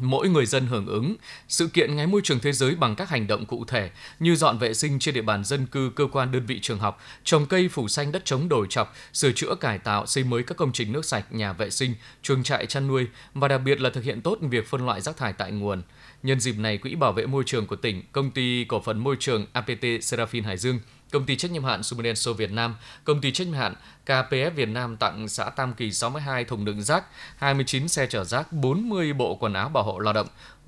mỗi 0.00 0.28
người 0.28 0.46
dân 0.46 0.66
hưởng 0.66 0.86
ứng 0.86 1.16
sự 1.48 1.66
kiện 1.66 1.96
Ngày 1.96 2.06
Môi 2.06 2.20
trường 2.24 2.40
Thế 2.40 2.52
giới 2.52 2.74
bằng 2.74 2.96
các 2.96 3.08
hành 3.08 3.26
động 3.26 3.46
cụ 3.46 3.64
thể 3.64 3.90
như 4.18 4.36
dọn 4.36 4.58
vệ 4.58 4.74
sinh 4.74 4.98
trên 4.98 5.14
địa 5.14 5.22
bàn 5.22 5.44
dân 5.44 5.66
cư, 5.66 5.90
cơ 5.94 6.06
quan 6.12 6.32
đơn 6.32 6.46
vị 6.46 6.60
trường 6.62 6.78
học, 6.78 7.00
trồng 7.24 7.46
cây 7.46 7.68
phủ 7.68 7.88
xanh 7.88 8.12
đất 8.12 8.24
chống 8.24 8.48
đồi 8.48 8.66
chọc, 8.70 8.94
sửa 9.12 9.32
chữa 9.32 9.54
cải 9.54 9.78
tạo, 9.78 10.06
xây 10.06 10.24
mới 10.24 10.42
các 10.42 10.56
công 10.56 10.72
trình 10.72 10.92
nước 10.92 11.04
sạch, 11.04 11.32
nhà 11.32 11.52
vệ 11.52 11.70
sinh, 11.70 11.94
chuồng 12.22 12.42
trại 12.42 12.66
chăn 12.66 12.88
nuôi 12.88 13.06
và 13.34 13.48
đặc 13.48 13.60
biệt 13.64 13.80
là 13.80 13.90
thực 13.90 14.04
hiện 14.04 14.20
tốt 14.20 14.38
việc 14.40 14.68
phân 14.68 14.86
loại 14.86 15.00
rác 15.00 15.16
thải 15.16 15.32
tại 15.32 15.52
nguồn. 15.52 15.82
Nhân 16.22 16.40
dịp 16.40 16.58
này, 16.58 16.78
Quỹ 16.78 16.94
Bảo 16.94 17.12
vệ 17.12 17.26
Môi 17.26 17.42
trường 17.46 17.66
của 17.66 17.76
tỉnh, 17.76 18.02
Công 18.12 18.30
ty 18.30 18.64
Cổ 18.64 18.80
phần 18.80 18.98
Môi 18.98 19.16
trường 19.20 19.46
APT 19.52 19.84
Seraphin 20.00 20.44
Hải 20.44 20.56
Dương 20.56 20.78
Công 21.14 21.26
ty 21.26 21.36
trách 21.36 21.50
nhiệm 21.50 21.64
hạn 21.64 21.82
Sumidenso 21.82 22.32
Việt 22.32 22.52
Nam, 22.52 22.74
Công 23.04 23.20
ty 23.20 23.32
trách 23.32 23.46
nhiệm 23.46 23.56
hạn 23.56 23.74
KPF 24.06 24.50
Việt 24.50 24.68
Nam 24.68 24.96
tặng 24.96 25.28
xã 25.28 25.44
Tam 25.44 25.74
Kỳ 25.74 25.92
62 25.92 26.44
thùng 26.44 26.64
đựng 26.64 26.82
rác, 26.82 27.04
29 27.36 27.88
xe 27.88 28.06
chở 28.06 28.24
rác, 28.24 28.52
40 28.52 29.12
bộ 29.12 29.34
quần 29.34 29.52
áo 29.52 29.68
bảo 29.68 29.84
hộ 29.84 29.98
lao 29.98 30.12
động, 30.12 30.26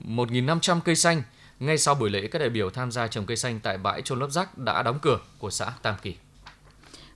1.500 0.08 0.80
cây 0.80 0.96
xanh. 0.96 1.22
Ngay 1.60 1.78
sau 1.78 1.94
buổi 1.94 2.10
lễ, 2.10 2.26
các 2.26 2.38
đại 2.38 2.50
biểu 2.50 2.70
tham 2.70 2.92
gia 2.92 3.06
trồng 3.06 3.26
cây 3.26 3.36
xanh 3.36 3.60
tại 3.60 3.78
bãi 3.78 4.02
trôn 4.02 4.18
lấp 4.18 4.30
rác 4.30 4.58
đã 4.58 4.82
đóng 4.82 4.98
cửa 5.02 5.18
của 5.38 5.50
xã 5.50 5.72
Tam 5.82 5.94
Kỳ. 6.02 6.16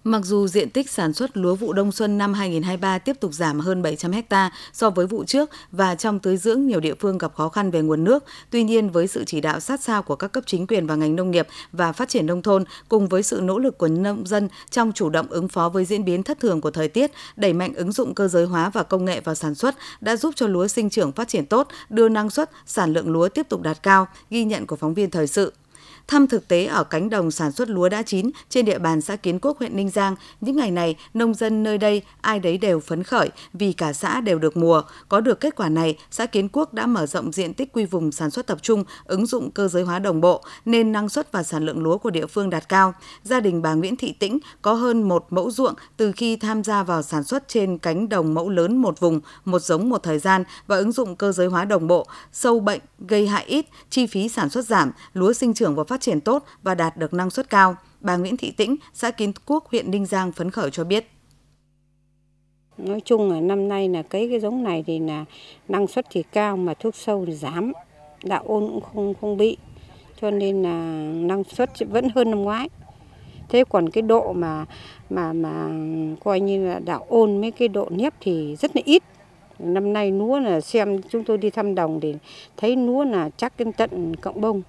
Mặc 0.05 0.25
dù 0.25 0.49
diện 0.49 0.71
tích 0.71 0.91
sản 0.91 1.13
xuất 1.13 1.37
lúa 1.37 1.55
vụ 1.55 1.73
đông 1.73 1.93
xuân 1.93 2.19
năm 2.19 2.35
2023 2.35 2.99
tiếp 2.99 3.21
tục 3.21 3.33
giảm 3.35 3.61
hơn 3.61 3.83
700 3.83 4.13
ha 4.31 4.51
so 4.73 4.91
với 4.91 5.07
vụ 5.07 5.25
trước 5.25 5.51
và 5.73 5.95
trong 5.95 6.19
tưới 6.19 6.37
dưỡng 6.37 6.67
nhiều 6.67 6.81
địa 6.81 6.95
phương 6.95 7.19
gặp 7.19 7.35
khó 7.35 7.49
khăn 7.49 7.71
về 7.71 7.83
nguồn 7.83 8.05
nước, 8.05 8.25
tuy 8.51 8.63
nhiên 8.63 8.91
với 8.91 9.07
sự 9.07 9.25
chỉ 9.25 9.41
đạo 9.41 9.61
sát 9.61 9.81
sao 9.81 10.03
của 10.03 10.17
các 10.17 10.33
cấp 10.33 10.45
chính 10.47 10.67
quyền 10.67 10.87
và 10.87 10.95
ngành 10.95 11.17
nông 11.17 11.31
nghiệp 11.31 11.47
và 11.73 11.93
phát 11.93 12.09
triển 12.09 12.27
nông 12.27 12.43
thôn 12.43 12.65
cùng 12.89 13.09
với 13.09 13.23
sự 13.23 13.41
nỗ 13.43 13.59
lực 13.59 13.79
của 13.79 13.89
nông 13.89 14.27
dân 14.27 14.49
trong 14.71 14.93
chủ 14.93 15.11
động 15.11 15.27
ứng 15.31 15.49
phó 15.49 15.69
với 15.69 15.85
diễn 15.85 16.05
biến 16.05 16.23
thất 16.23 16.41
thường 16.41 16.61
của 16.61 16.71
thời 16.71 16.89
tiết, 16.89 17.11
đẩy 17.37 17.53
mạnh 17.53 17.75
ứng 17.75 17.93
dụng 17.93 18.15
cơ 18.15 18.29
giới 18.29 18.47
hóa 18.47 18.71
và 18.71 18.83
công 18.83 19.05
nghệ 19.05 19.21
vào 19.21 19.35
sản 19.35 19.55
xuất 19.55 19.75
đã 20.01 20.17
giúp 20.17 20.35
cho 20.37 20.47
lúa 20.47 20.69
sinh 20.69 20.91
trưởng 20.91 21.13
phát 21.13 21.29
triển 21.29 21.47
tốt, 21.47 21.69
đưa 21.91 22.09
năng 22.09 22.31
suất, 22.31 22.51
sản 22.67 22.93
lượng 22.93 23.11
lúa 23.11 23.29
tiếp 23.29 23.49
tục 23.49 23.63
đạt 23.63 23.83
cao, 23.83 24.07
ghi 24.31 24.45
nhận 24.45 24.67
của 24.67 24.77
phóng 24.77 24.95
viên 24.95 25.11
thời 25.11 25.27
sự. 25.27 25.53
Thăm 26.11 26.27
thực 26.27 26.49
tế 26.49 26.67
ở 26.67 26.85
cánh 26.85 27.11
đồng 27.11 27.31
sản 27.31 27.53
xuất 27.53 27.69
lúa 27.69 27.89
đã 27.89 28.03
chín 28.03 28.31
trên 28.49 28.65
địa 28.65 28.79
bàn 28.79 29.01
xã 29.01 29.17
Kiến 29.17 29.39
Quốc, 29.43 29.59
huyện 29.59 29.77
Ninh 29.77 29.91
Giang, 29.91 30.17
những 30.41 30.57
ngày 30.57 30.71
này, 30.71 30.97
nông 31.15 31.35
dân 31.35 31.63
nơi 31.63 31.79
đây 31.79 32.03
ai 32.21 32.41
đấy 32.41 32.59
đều 32.59 32.81
phấn 32.81 33.03
khởi 33.03 33.31
vì 33.53 33.73
cả 33.73 33.93
xã 33.93 34.21
đều 34.21 34.39
được 34.39 34.57
mùa. 34.57 34.83
Có 35.09 35.21
được 35.21 35.41
kết 35.41 35.57
quả 35.57 35.69
này, 35.69 35.99
xã 36.11 36.27
Kiến 36.27 36.49
Quốc 36.53 36.75
đã 36.75 36.87
mở 36.87 37.07
rộng 37.07 37.33
diện 37.33 37.55
tích 37.55 37.73
quy 37.73 37.85
vùng 37.85 38.13
sản 38.13 38.31
xuất 38.31 38.47
tập 38.47 38.59
trung, 38.63 38.85
ứng 39.05 39.27
dụng 39.27 39.51
cơ 39.51 39.69
giới 39.69 39.83
hóa 39.83 39.99
đồng 39.99 40.21
bộ, 40.21 40.45
nên 40.65 40.93
năng 40.93 41.09
suất 41.09 41.33
và 41.33 41.43
sản 41.43 41.67
lượng 41.67 41.83
lúa 41.83 41.99
của 41.99 42.11
địa 42.11 42.27
phương 42.27 42.51
đạt 42.51 42.69
cao. 42.69 42.95
Gia 43.23 43.41
đình 43.41 43.63
bà 43.63 43.75
Nguyễn 43.75 43.97
Thị 43.97 44.13
Tĩnh 44.13 44.39
có 44.63 44.73
hơn 44.73 45.09
một 45.09 45.27
mẫu 45.31 45.51
ruộng 45.51 45.75
từ 45.97 46.13
khi 46.13 46.37
tham 46.37 46.65
gia 46.65 46.83
vào 46.83 47.03
sản 47.03 47.25
xuất 47.25 47.49
trên 47.49 47.79
cánh 47.79 48.09
đồng 48.09 48.35
mẫu 48.35 48.51
lớn 48.51 48.77
một 48.77 49.01
vùng, 49.01 49.21
một 49.45 49.63
giống 49.63 49.89
một 49.89 50.03
thời 50.03 50.19
gian 50.19 50.45
và 50.67 50.77
ứng 50.77 50.93
dụng 50.93 51.17
cơ 51.17 51.33
giới 51.33 51.47
hóa 51.47 51.65
đồng 51.65 51.87
bộ, 51.87 52.07
sâu 52.33 52.61
bệnh 52.61 52.81
gây 53.09 53.27
hại 53.27 53.45
ít, 53.45 53.67
chi 53.91 54.07
phí 54.07 54.29
sản 54.29 54.51
xuất 54.51 54.67
giảm, 54.67 54.93
lúa 55.15 55.33
sinh 55.33 55.55
trưởng 55.55 55.75
và 55.75 55.85
phát 55.85 56.00
triển 56.01 56.21
tốt 56.21 56.45
và 56.63 56.75
đạt 56.75 56.97
được 56.97 57.15
năng 57.15 57.31
suất 57.31 57.51
cao. 57.51 57.77
Bà 58.01 58.17
Nguyễn 58.17 58.37
Thị 58.37 58.51
Tĩnh, 58.51 58.77
xã 58.95 59.11
Kiến 59.11 59.33
Quốc, 59.47 59.69
huyện 59.71 59.91
Ninh 59.91 60.07
Giang 60.07 60.33
phấn 60.33 60.51
khởi 60.51 60.71
cho 60.71 60.85
biết. 60.85 61.11
Nói 62.79 63.01
chung 63.05 63.31
là 63.31 63.41
năm 63.41 63.69
nay 63.69 63.89
là 63.89 64.03
cấy 64.03 64.29
cái 64.29 64.41
giống 64.41 64.63
này 64.63 64.85
thì 64.87 64.99
là 64.99 65.25
năng 65.69 65.87
suất 65.87 66.07
thì 66.11 66.23
cao 66.23 66.57
mà 66.57 66.75
thuốc 66.75 66.95
sâu 66.95 67.25
thì 67.27 67.33
giảm, 67.33 67.73
đạo 68.25 68.45
ôn 68.47 68.67
cũng 68.67 68.81
không 68.81 69.15
không 69.21 69.37
bị, 69.37 69.57
cho 70.21 70.31
nên 70.31 70.63
là 70.63 71.03
năng 71.15 71.45
suất 71.45 71.71
vẫn 71.91 72.09
hơn 72.15 72.31
năm 72.31 72.43
ngoái. 72.43 72.69
Thế 73.49 73.65
còn 73.69 73.91
cái 73.91 74.03
độ 74.03 74.33
mà 74.33 74.67
mà 75.11 75.33
mà 75.33 75.69
coi 76.25 76.41
như 76.41 76.69
là 76.69 76.79
đạo 76.79 77.07
ôn 77.09 77.41
mấy 77.41 77.51
cái 77.51 77.69
độ 77.69 77.89
nếp 77.91 78.15
thì 78.21 78.57
rất 78.57 78.77
là 78.77 78.83
ít. 78.85 79.03
Năm 79.59 79.93
nay 79.93 80.11
lúa 80.11 80.39
là 80.39 80.61
xem 80.61 81.03
chúng 81.03 81.25
tôi 81.25 81.39
đi 81.39 81.51
thăm 81.51 81.75
đồng 81.75 82.01
thì 82.01 82.15
thấy 82.57 82.77
lúa 82.77 83.05
là 83.05 83.31
chắc 83.37 83.57
đến 83.59 83.73
tận 83.73 84.17
cộng 84.17 84.41
bông. 84.41 84.63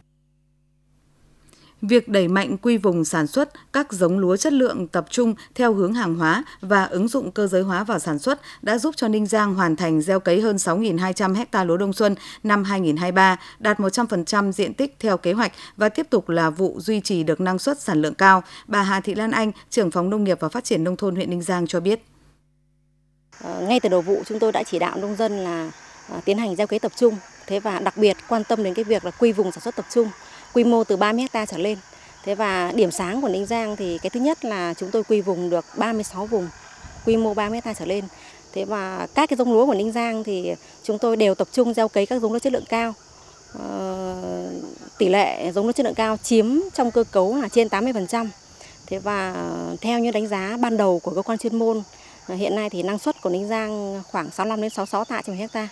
Việc 1.81 2.07
đẩy 2.07 2.27
mạnh 2.27 2.57
quy 2.57 2.77
vùng 2.77 3.05
sản 3.05 3.27
xuất 3.27 3.49
các 3.73 3.93
giống 3.93 4.19
lúa 4.19 4.37
chất 4.37 4.53
lượng 4.53 4.87
tập 4.87 5.05
trung 5.09 5.35
theo 5.55 5.73
hướng 5.73 5.93
hàng 5.93 6.15
hóa 6.15 6.43
và 6.61 6.83
ứng 6.83 7.07
dụng 7.07 7.31
cơ 7.31 7.47
giới 7.47 7.61
hóa 7.61 7.83
vào 7.83 7.99
sản 7.99 8.19
xuất 8.19 8.41
đã 8.61 8.77
giúp 8.77 8.95
cho 8.97 9.07
Ninh 9.07 9.25
Giang 9.25 9.53
hoàn 9.53 9.75
thành 9.75 10.01
gieo 10.01 10.19
cấy 10.19 10.41
hơn 10.41 10.55
6.200 10.55 11.45
ha 11.51 11.63
lúa 11.63 11.77
đông 11.77 11.93
xuân 11.93 12.15
năm 12.43 12.63
2023, 12.63 13.37
đạt 13.59 13.79
100% 13.79 14.51
diện 14.51 14.73
tích 14.73 14.95
theo 14.99 15.17
kế 15.17 15.33
hoạch 15.33 15.51
và 15.77 15.89
tiếp 15.89 16.07
tục 16.09 16.29
là 16.29 16.49
vụ 16.49 16.79
duy 16.79 17.01
trì 17.01 17.23
được 17.23 17.41
năng 17.41 17.59
suất 17.59 17.79
sản 17.79 18.01
lượng 18.01 18.13
cao. 18.13 18.43
Bà 18.67 18.81
Hà 18.81 18.99
Thị 18.99 19.15
Lan 19.15 19.31
Anh, 19.31 19.51
trưởng 19.69 19.91
phòng 19.91 20.09
nông 20.09 20.23
nghiệp 20.23 20.37
và 20.39 20.49
phát 20.49 20.63
triển 20.63 20.83
nông 20.83 20.97
thôn 20.97 21.15
huyện 21.15 21.29
Ninh 21.29 21.41
Giang 21.41 21.67
cho 21.67 21.79
biết. 21.79 22.05
Ờ, 23.43 23.61
ngay 23.61 23.79
từ 23.79 23.89
đầu 23.89 24.01
vụ 24.01 24.21
chúng 24.25 24.39
tôi 24.39 24.51
đã 24.51 24.63
chỉ 24.63 24.79
đạo 24.79 24.97
nông 24.97 25.15
dân 25.15 25.37
là 25.37 25.71
à, 26.09 26.21
tiến 26.25 26.37
hành 26.37 26.55
gieo 26.55 26.67
cấy 26.67 26.79
tập 26.79 26.91
trung, 26.95 27.17
thế 27.47 27.59
và 27.59 27.79
đặc 27.79 27.97
biệt 27.97 28.17
quan 28.27 28.43
tâm 28.43 28.63
đến 28.63 28.73
cái 28.73 28.85
việc 28.85 29.05
là 29.05 29.11
quy 29.11 29.31
vùng 29.31 29.51
sản 29.51 29.61
xuất 29.61 29.75
tập 29.75 29.85
trung 29.89 30.07
quy 30.53 30.63
mô 30.63 30.83
từ 30.83 30.97
30 30.97 31.21
hecta 31.21 31.45
trở 31.45 31.57
lên. 31.57 31.77
Thế 32.23 32.35
và 32.35 32.71
điểm 32.75 32.91
sáng 32.91 33.21
của 33.21 33.29
Ninh 33.29 33.45
Giang 33.45 33.75
thì 33.75 33.97
cái 33.97 34.09
thứ 34.09 34.19
nhất 34.19 34.45
là 34.45 34.73
chúng 34.73 34.91
tôi 34.91 35.03
quy 35.03 35.21
vùng 35.21 35.49
được 35.49 35.65
36 35.77 36.25
vùng, 36.25 36.47
quy 37.05 37.17
mô 37.17 37.33
30 37.33 37.57
hecta 37.57 37.73
trở 37.73 37.85
lên. 37.85 38.05
Thế 38.53 38.65
và 38.65 39.07
các 39.15 39.29
cái 39.29 39.37
giống 39.37 39.53
lúa 39.53 39.65
của 39.65 39.73
Ninh 39.73 39.91
Giang 39.91 40.23
thì 40.23 40.53
chúng 40.83 40.97
tôi 40.99 41.17
đều 41.17 41.35
tập 41.35 41.47
trung 41.51 41.73
gieo 41.73 41.87
cấy 41.87 42.05
các 42.05 42.21
giống 42.21 42.33
lúa 42.33 42.39
chất 42.39 42.53
lượng 42.53 42.65
cao. 42.69 42.93
Ờ, 43.59 44.15
tỷ 44.97 45.09
lệ 45.09 45.51
giống 45.51 45.65
lúa 45.65 45.71
chất 45.71 45.85
lượng 45.85 45.95
cao 45.95 46.17
chiếm 46.17 46.59
trong 46.73 46.91
cơ 46.91 47.03
cấu 47.11 47.35
là 47.35 47.47
trên 47.47 47.67
80%. 47.67 48.29
Thế 48.87 48.99
và 48.99 49.35
theo 49.81 49.99
như 49.99 50.11
đánh 50.11 50.27
giá 50.27 50.57
ban 50.61 50.77
đầu 50.77 50.99
của 50.99 51.11
cơ 51.15 51.21
quan 51.21 51.37
chuyên 51.37 51.59
môn, 51.59 51.83
hiện 52.27 52.55
nay 52.55 52.69
thì 52.69 52.83
năng 52.83 52.99
suất 52.99 53.21
của 53.21 53.29
Ninh 53.29 53.47
Giang 53.47 54.01
khoảng 54.07 54.31
65 54.31 54.61
đến 54.61 54.69
66 54.69 55.05
tạ 55.05 55.21
trên 55.25 55.35
hecta. 55.35 55.67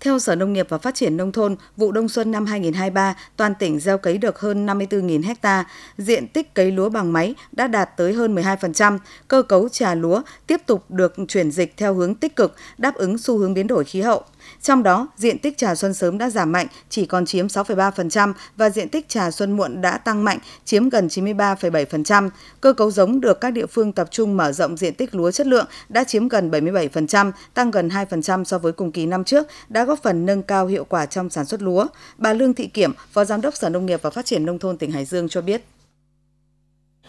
Theo 0.00 0.18
Sở 0.18 0.34
Nông 0.34 0.52
nghiệp 0.52 0.66
và 0.68 0.78
Phát 0.78 0.94
triển 0.94 1.16
Nông 1.16 1.32
thôn, 1.32 1.56
vụ 1.76 1.92
đông 1.92 2.08
xuân 2.08 2.30
năm 2.30 2.46
2023, 2.46 3.14
toàn 3.36 3.54
tỉnh 3.58 3.80
gieo 3.80 3.98
cấy 3.98 4.18
được 4.18 4.40
hơn 4.40 4.66
54.000 4.66 5.34
ha, 5.42 5.64
diện 5.98 6.28
tích 6.28 6.54
cấy 6.54 6.70
lúa 6.70 6.88
bằng 6.88 7.12
máy 7.12 7.34
đã 7.52 7.66
đạt 7.66 7.96
tới 7.96 8.12
hơn 8.12 8.34
12%, 8.34 8.98
cơ 9.28 9.42
cấu 9.42 9.68
trà 9.68 9.94
lúa 9.94 10.22
tiếp 10.46 10.60
tục 10.66 10.84
được 10.88 11.14
chuyển 11.28 11.50
dịch 11.50 11.76
theo 11.76 11.94
hướng 11.94 12.14
tích 12.14 12.36
cực, 12.36 12.54
đáp 12.78 12.94
ứng 12.94 13.18
xu 13.18 13.38
hướng 13.38 13.54
biến 13.54 13.66
đổi 13.66 13.84
khí 13.84 14.00
hậu. 14.00 14.24
Trong 14.62 14.82
đó, 14.82 15.08
diện 15.16 15.38
tích 15.38 15.58
trà 15.58 15.74
xuân 15.74 15.94
sớm 15.94 16.18
đã 16.18 16.30
giảm 16.30 16.52
mạnh, 16.52 16.66
chỉ 16.88 17.06
còn 17.06 17.26
chiếm 17.26 17.46
6,3% 17.46 18.32
và 18.56 18.70
diện 18.70 18.88
tích 18.88 19.08
trà 19.08 19.30
xuân 19.30 19.52
muộn 19.52 19.80
đã 19.80 19.98
tăng 19.98 20.24
mạnh, 20.24 20.38
chiếm 20.64 20.88
gần 20.88 21.06
93,7%. 21.06 22.30
Cơ 22.60 22.72
cấu 22.72 22.90
giống 22.90 23.20
được 23.20 23.40
các 23.40 23.50
địa 23.50 23.66
phương 23.66 23.92
tập 23.92 24.08
trung 24.10 24.36
mở 24.36 24.52
rộng 24.52 24.76
diện 24.76 24.94
tích 24.94 25.14
lúa 25.14 25.30
chất 25.30 25.46
lượng 25.46 25.66
đã 25.88 26.04
chiếm 26.04 26.28
gần 26.28 26.50
77%, 26.50 27.32
tăng 27.54 27.70
gần 27.70 27.88
2% 27.88 28.44
so 28.44 28.58
với 28.58 28.72
cùng 28.72 28.92
kỳ 28.92 29.06
năm 29.06 29.24
trước, 29.24 29.46
đã 29.68 29.84
góp 29.84 30.02
phần 30.02 30.26
nâng 30.26 30.42
cao 30.42 30.66
hiệu 30.66 30.84
quả 30.84 31.06
trong 31.06 31.30
sản 31.30 31.44
xuất 31.44 31.62
lúa. 31.62 31.86
Bà 32.18 32.32
Lương 32.32 32.54
Thị 32.54 32.66
Kiểm, 32.66 32.92
Phó 33.12 33.24
Giám 33.24 33.40
đốc 33.40 33.56
Sở 33.56 33.68
Nông 33.68 33.86
nghiệp 33.86 34.02
và 34.02 34.10
Phát 34.10 34.26
triển 34.26 34.46
Nông 34.46 34.58
thôn 34.58 34.78
tỉnh 34.78 34.92
Hải 34.92 35.04
Dương 35.04 35.28
cho 35.28 35.40
biết. 35.40 35.64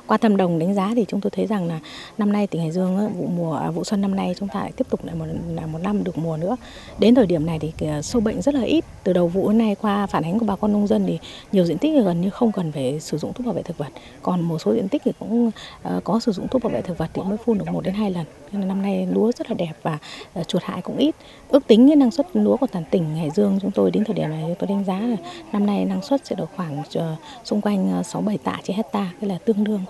Qua 0.07 0.17
thăm 0.17 0.37
đồng 0.37 0.59
đánh 0.59 0.73
giá 0.73 0.91
thì 0.95 1.05
chúng 1.07 1.21
tôi 1.21 1.31
thấy 1.31 1.47
rằng 1.47 1.67
là 1.67 1.79
năm 2.17 2.31
nay 2.31 2.47
tỉnh 2.47 2.61
Hải 2.61 2.71
Dương 2.71 3.13
vụ 3.17 3.27
mùa 3.27 3.55
à, 3.55 3.71
vụ 3.71 3.83
xuân 3.83 4.01
năm 4.01 4.15
nay 4.15 4.35
chúng 4.39 4.47
ta 4.47 4.59
lại 4.59 4.71
tiếp 4.75 4.87
tục 4.89 5.05
lại 5.05 5.15
một, 5.15 5.25
là 5.55 5.65
một 5.65 5.79
năm 5.83 6.03
được 6.03 6.17
mùa 6.17 6.37
nữa. 6.37 6.55
Đến 6.99 7.15
thời 7.15 7.25
điểm 7.25 7.45
này 7.45 7.59
thì 7.59 7.87
à, 7.87 8.01
sâu 8.01 8.21
bệnh 8.21 8.41
rất 8.41 8.55
là 8.55 8.61
ít. 8.61 8.85
Từ 9.03 9.13
đầu 9.13 9.27
vụ 9.27 9.47
đến 9.49 9.57
nay 9.57 9.75
qua 9.81 10.07
phản 10.07 10.23
ánh 10.23 10.39
của 10.39 10.45
bà 10.45 10.55
con 10.55 10.73
nông 10.73 10.87
dân 10.87 11.03
thì 11.07 11.19
nhiều 11.51 11.65
diện 11.65 11.77
tích 11.77 12.03
gần 12.03 12.21
như 12.21 12.29
không 12.29 12.51
cần 12.51 12.71
phải 12.71 12.99
sử 12.99 13.17
dụng 13.17 13.33
thuốc 13.33 13.45
bảo 13.45 13.55
vệ 13.55 13.61
thực 13.61 13.77
vật. 13.77 13.89
Còn 14.21 14.41
một 14.41 14.57
số 14.59 14.73
diện 14.73 14.87
tích 14.87 15.01
thì 15.05 15.11
cũng 15.19 15.51
ờ, 15.83 16.01
có 16.03 16.19
sử 16.19 16.31
dụng 16.31 16.47
thuốc 16.47 16.63
bảo 16.63 16.73
vệ 16.73 16.81
thực 16.81 16.97
vật 16.97 17.09
thì 17.13 17.21
mới 17.21 17.37
phun 17.37 17.57
được 17.57 17.67
một 17.71 17.81
đến 17.83 17.93
hai 17.93 18.11
lần. 18.11 18.25
Nên 18.51 18.61
là 18.61 18.67
năm 18.67 18.81
nay 18.81 19.07
lúa 19.11 19.31
rất 19.31 19.49
là 19.49 19.55
đẹp 19.55 19.73
và 19.81 19.97
ờ, 20.33 20.43
chuột 20.43 20.63
hại 20.63 20.81
cũng 20.81 20.97
ít. 20.97 21.15
Ước 21.49 21.67
tính 21.67 21.87
cái 21.87 21.95
năng 21.95 22.11
suất 22.11 22.27
lúa 22.33 22.57
của 22.57 22.67
toàn 22.67 22.85
tỉnh 22.91 23.15
Hải 23.15 23.29
Dương 23.29 23.59
chúng 23.61 23.71
tôi 23.71 23.91
đến 23.91 24.03
thời 24.03 24.15
điểm 24.15 24.29
này 24.29 24.55
tôi 24.59 24.67
đánh 24.67 24.83
giá 24.83 24.99
là 24.99 25.15
năm 25.51 25.65
nay 25.65 25.85
năng 25.85 26.01
suất 26.01 26.25
sẽ 26.25 26.35
được 26.35 26.49
khoảng 26.55 26.83
ờ, 26.95 27.15
xung 27.43 27.61
quanh 27.61 27.91
ờ, 27.91 28.03
6 28.03 28.21
7 28.21 28.37
tạ 28.37 28.57
trên 28.63 28.77
hecta, 28.77 29.11
cái 29.21 29.29
là 29.29 29.37
tương 29.45 29.63
đương 29.63 29.81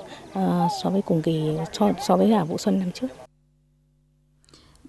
so 0.84 0.90
với 0.90 1.02
cùng 1.02 1.22
kỳ 1.22 1.42
so, 1.74 1.92
so 2.02 2.18
với 2.18 2.28
là 2.28 2.44
vụ 2.44 2.58
xuân 2.58 2.80
năm 2.80 2.92
trước. 2.92 3.08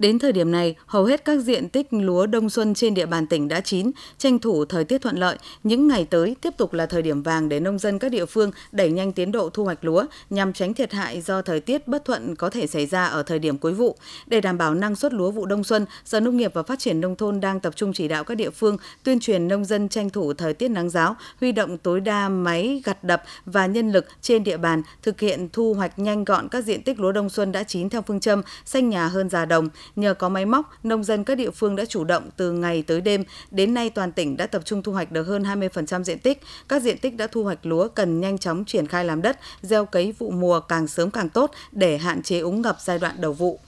Đến 0.03 0.19
thời 0.19 0.33
điểm 0.33 0.51
này, 0.51 0.75
hầu 0.87 1.05
hết 1.05 1.25
các 1.25 1.41
diện 1.41 1.69
tích 1.69 1.87
lúa 1.91 2.27
đông 2.27 2.51
xuân 2.51 2.75
trên 2.75 2.95
địa 2.95 3.07
bàn 3.07 3.27
tỉnh 3.27 3.49
đã 3.49 3.61
chín, 3.61 3.91
tranh 4.19 4.39
thủ 4.39 4.65
thời 4.65 4.85
tiết 4.85 4.99
thuận 5.03 5.17
lợi. 5.17 5.39
Những 5.63 5.89
ngày 5.89 6.05
tới 6.05 6.37
tiếp 6.41 6.55
tục 6.57 6.73
là 6.73 6.87
thời 6.87 7.03
điểm 7.03 7.23
vàng 7.23 7.49
để 7.49 7.61
nông 7.61 7.79
dân 7.79 7.99
các 7.99 8.09
địa 8.09 8.27
phương 8.27 8.51
đẩy 8.73 8.91
nhanh 8.91 9.13
tiến 9.13 9.33
độ 9.33 9.51
thu 9.51 9.65
hoạch 9.65 9.85
lúa 9.85 10.05
nhằm 10.31 10.53
tránh 10.53 10.75
thiệt 10.75 10.93
hại 10.93 11.21
do 11.21 11.43
thời 11.43 11.61
tiết 11.61 11.89
bất 11.89 12.05
thuận 12.05 12.37
có 12.37 12.51
thể 12.51 12.67
xảy 12.67 12.87
ra 12.87 13.05
ở 13.05 13.23
thời 13.23 13.39
điểm 13.39 13.59
cuối 13.59 13.73
vụ. 13.73 13.97
Để 14.27 14.41
đảm 14.41 14.59
bảo 14.59 14.75
năng 14.75 14.97
suất 14.97 15.13
lúa 15.13 15.31
vụ 15.31 15.47
đông 15.47 15.65
xuân, 15.65 15.87
Sở 16.05 16.21
Nông 16.21 16.37
nghiệp 16.37 16.55
và 16.55 16.63
Phát 16.63 16.79
triển 16.79 17.01
nông 17.01 17.17
thôn 17.17 17.41
đang 17.41 17.61
tập 17.61 17.77
trung 17.77 17.93
chỉ 17.93 18.09
đạo 18.09 18.25
các 18.25 18.35
địa 18.35 18.51
phương 18.51 18.77
tuyên 19.03 19.21
truyền 19.21 19.49
nông 19.49 19.65
dân 19.65 19.89
tranh 19.89 20.11
thủ 20.11 20.33
thời 20.33 20.55
tiết 20.55 20.69
nắng 20.69 20.91
giáo, 20.91 21.17
huy 21.41 21.53
động 21.53 21.79
tối 21.79 22.01
đa 22.01 22.29
máy 22.29 22.83
gặt 22.85 23.05
đập 23.05 23.23
và 23.47 23.67
nhân 23.67 23.93
lực 23.93 24.07
trên 24.23 24.45
địa 24.45 24.57
bàn 24.57 24.83
thực 25.03 25.21
hiện 25.21 25.49
thu 25.53 25.75
hoạch 25.75 25.99
nhanh 25.99 26.25
gọn 26.25 26.49
các 26.49 26.65
diện 26.65 26.83
tích 26.83 27.01
lúa 27.01 27.13
đông 27.13 27.31
xuân 27.31 27.53
đã 27.53 27.63
chín 27.63 27.89
theo 27.89 28.03
phương 28.03 28.21
châm 28.21 28.43
xanh 28.65 28.91
nhà 28.91 29.07
hơn 29.07 29.29
già 29.29 29.45
đồng 29.45 29.69
Nhờ 29.97 30.15
có 30.15 30.29
máy 30.29 30.47
móc, 30.47 30.73
nông 30.83 31.05
dân 31.05 31.25
các 31.25 31.35
địa 31.35 31.51
phương 31.51 31.77
đã 31.77 31.85
chủ 31.85 32.05
động 32.05 32.31
từ 32.37 32.53
ngày 32.53 32.83
tới 32.83 33.01
đêm. 33.01 33.25
Đến 33.51 33.75
nay 33.75 33.91
toàn 33.91 34.13
tỉnh 34.13 34.37
đã 34.37 34.47
tập 34.47 34.63
trung 34.65 34.83
thu 34.83 34.93
hoạch 34.93 35.13
được 35.13 35.23
hơn 35.23 35.43
20% 35.43 36.03
diện 36.03 36.19
tích. 36.19 36.43
Các 36.69 36.83
diện 36.83 36.99
tích 36.99 37.17
đã 37.17 37.27
thu 37.27 37.45
hoạch 37.45 37.67
lúa 37.67 37.89
cần 37.89 38.21
nhanh 38.21 38.39
chóng 38.39 38.65
triển 38.65 38.87
khai 38.87 39.05
làm 39.05 39.23
đất, 39.23 39.39
gieo 39.63 39.87
cấy 39.87 40.13
vụ 40.19 40.31
mùa 40.31 40.61
càng 40.61 40.87
sớm 40.87 41.11
càng 41.11 41.29
tốt 41.29 41.51
để 41.73 41.99
hạn 41.99 42.23
chế 42.23 42.39
úng 42.39 42.63
ngập 42.63 42.77
giai 42.81 42.99
đoạn 42.99 43.21
đầu 43.21 43.33
vụ. 43.33 43.61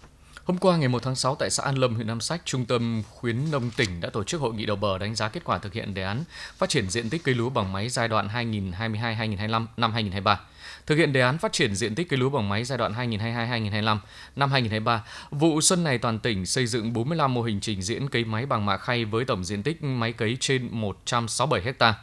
Hôm 0.44 0.58
qua 0.58 0.76
ngày 0.76 0.88
1 0.88 1.02
tháng 1.02 1.16
6 1.16 1.34
tại 1.34 1.50
xã 1.50 1.62
An 1.62 1.78
Lâm, 1.78 1.94
huyện 1.94 2.06
Nam 2.06 2.20
Sách, 2.20 2.42
Trung 2.44 2.64
tâm 2.64 3.02
khuyến 3.14 3.50
nông 3.50 3.70
tỉnh 3.76 4.00
đã 4.00 4.10
tổ 4.10 4.24
chức 4.24 4.40
hội 4.40 4.54
nghị 4.54 4.66
đầu 4.66 4.76
bờ 4.76 4.98
đánh 4.98 5.14
giá 5.14 5.28
kết 5.28 5.44
quả 5.44 5.58
thực 5.58 5.72
hiện 5.72 5.94
đề 5.94 6.02
án 6.02 6.24
phát 6.56 6.68
triển 6.68 6.90
diện 6.90 7.10
tích 7.10 7.24
cây 7.24 7.34
lúa 7.34 7.50
bằng 7.50 7.72
máy 7.72 7.88
giai 7.88 8.08
đoạn 8.08 8.28
2022-2025 8.28 9.66
năm 9.76 9.92
2023. 9.92 10.40
Thực 10.86 10.98
hiện 10.98 11.12
đề 11.12 11.20
án 11.20 11.38
phát 11.38 11.52
triển 11.52 11.74
diện 11.74 11.94
tích 11.94 12.08
cây 12.08 12.18
lúa 12.18 12.30
bằng 12.30 12.48
máy 12.48 12.64
giai 12.64 12.78
đoạn 12.78 12.92
2022-2025 12.92 13.98
năm 14.36 14.50
2023, 14.50 15.04
vụ 15.30 15.60
xuân 15.60 15.84
này 15.84 15.98
toàn 15.98 16.18
tỉnh 16.18 16.46
xây 16.46 16.66
dựng 16.66 16.92
45 16.92 17.34
mô 17.34 17.42
hình 17.42 17.60
trình 17.60 17.82
diễn 17.82 18.08
cấy 18.08 18.24
máy 18.24 18.46
bằng 18.46 18.66
mạ 18.66 18.76
khay 18.76 19.04
với 19.04 19.24
tổng 19.24 19.44
diện 19.44 19.62
tích 19.62 19.82
máy 19.82 20.12
cấy 20.12 20.36
trên 20.40 20.68
167 20.70 21.74
ha. 21.80 21.94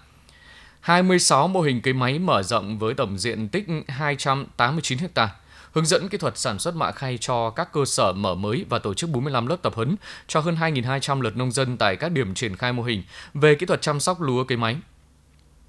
26 0.79 1.47
mô 1.47 1.61
hình 1.61 1.81
cấy 1.81 1.93
máy 1.93 2.19
mở 2.19 2.43
rộng 2.43 2.79
với 2.79 2.93
tổng 2.93 3.17
diện 3.17 3.49
tích 3.49 3.65
289 3.87 4.97
ha 5.15 5.29
hướng 5.71 5.85
dẫn 5.85 6.09
kỹ 6.09 6.17
thuật 6.17 6.37
sản 6.37 6.59
xuất 6.59 6.75
mạ 6.75 6.91
khay 6.91 7.17
cho 7.17 7.49
các 7.49 7.73
cơ 7.73 7.85
sở 7.85 8.13
mở 8.13 8.35
mới 8.35 8.65
và 8.69 8.79
tổ 8.79 8.93
chức 8.93 9.09
45 9.09 9.47
lớp 9.47 9.57
tập 9.61 9.73
huấn 9.75 9.95
cho 10.27 10.39
hơn 10.39 10.55
2.200 10.55 11.21
lượt 11.21 11.37
nông 11.37 11.51
dân 11.51 11.77
tại 11.77 11.95
các 11.95 12.11
điểm 12.11 12.33
triển 12.33 12.55
khai 12.55 12.73
mô 12.73 12.83
hình 12.83 13.03
về 13.33 13.55
kỹ 13.55 13.65
thuật 13.65 13.81
chăm 13.81 13.99
sóc 13.99 14.21
lúa 14.21 14.43
cấy 14.43 14.57
máy. 14.57 14.77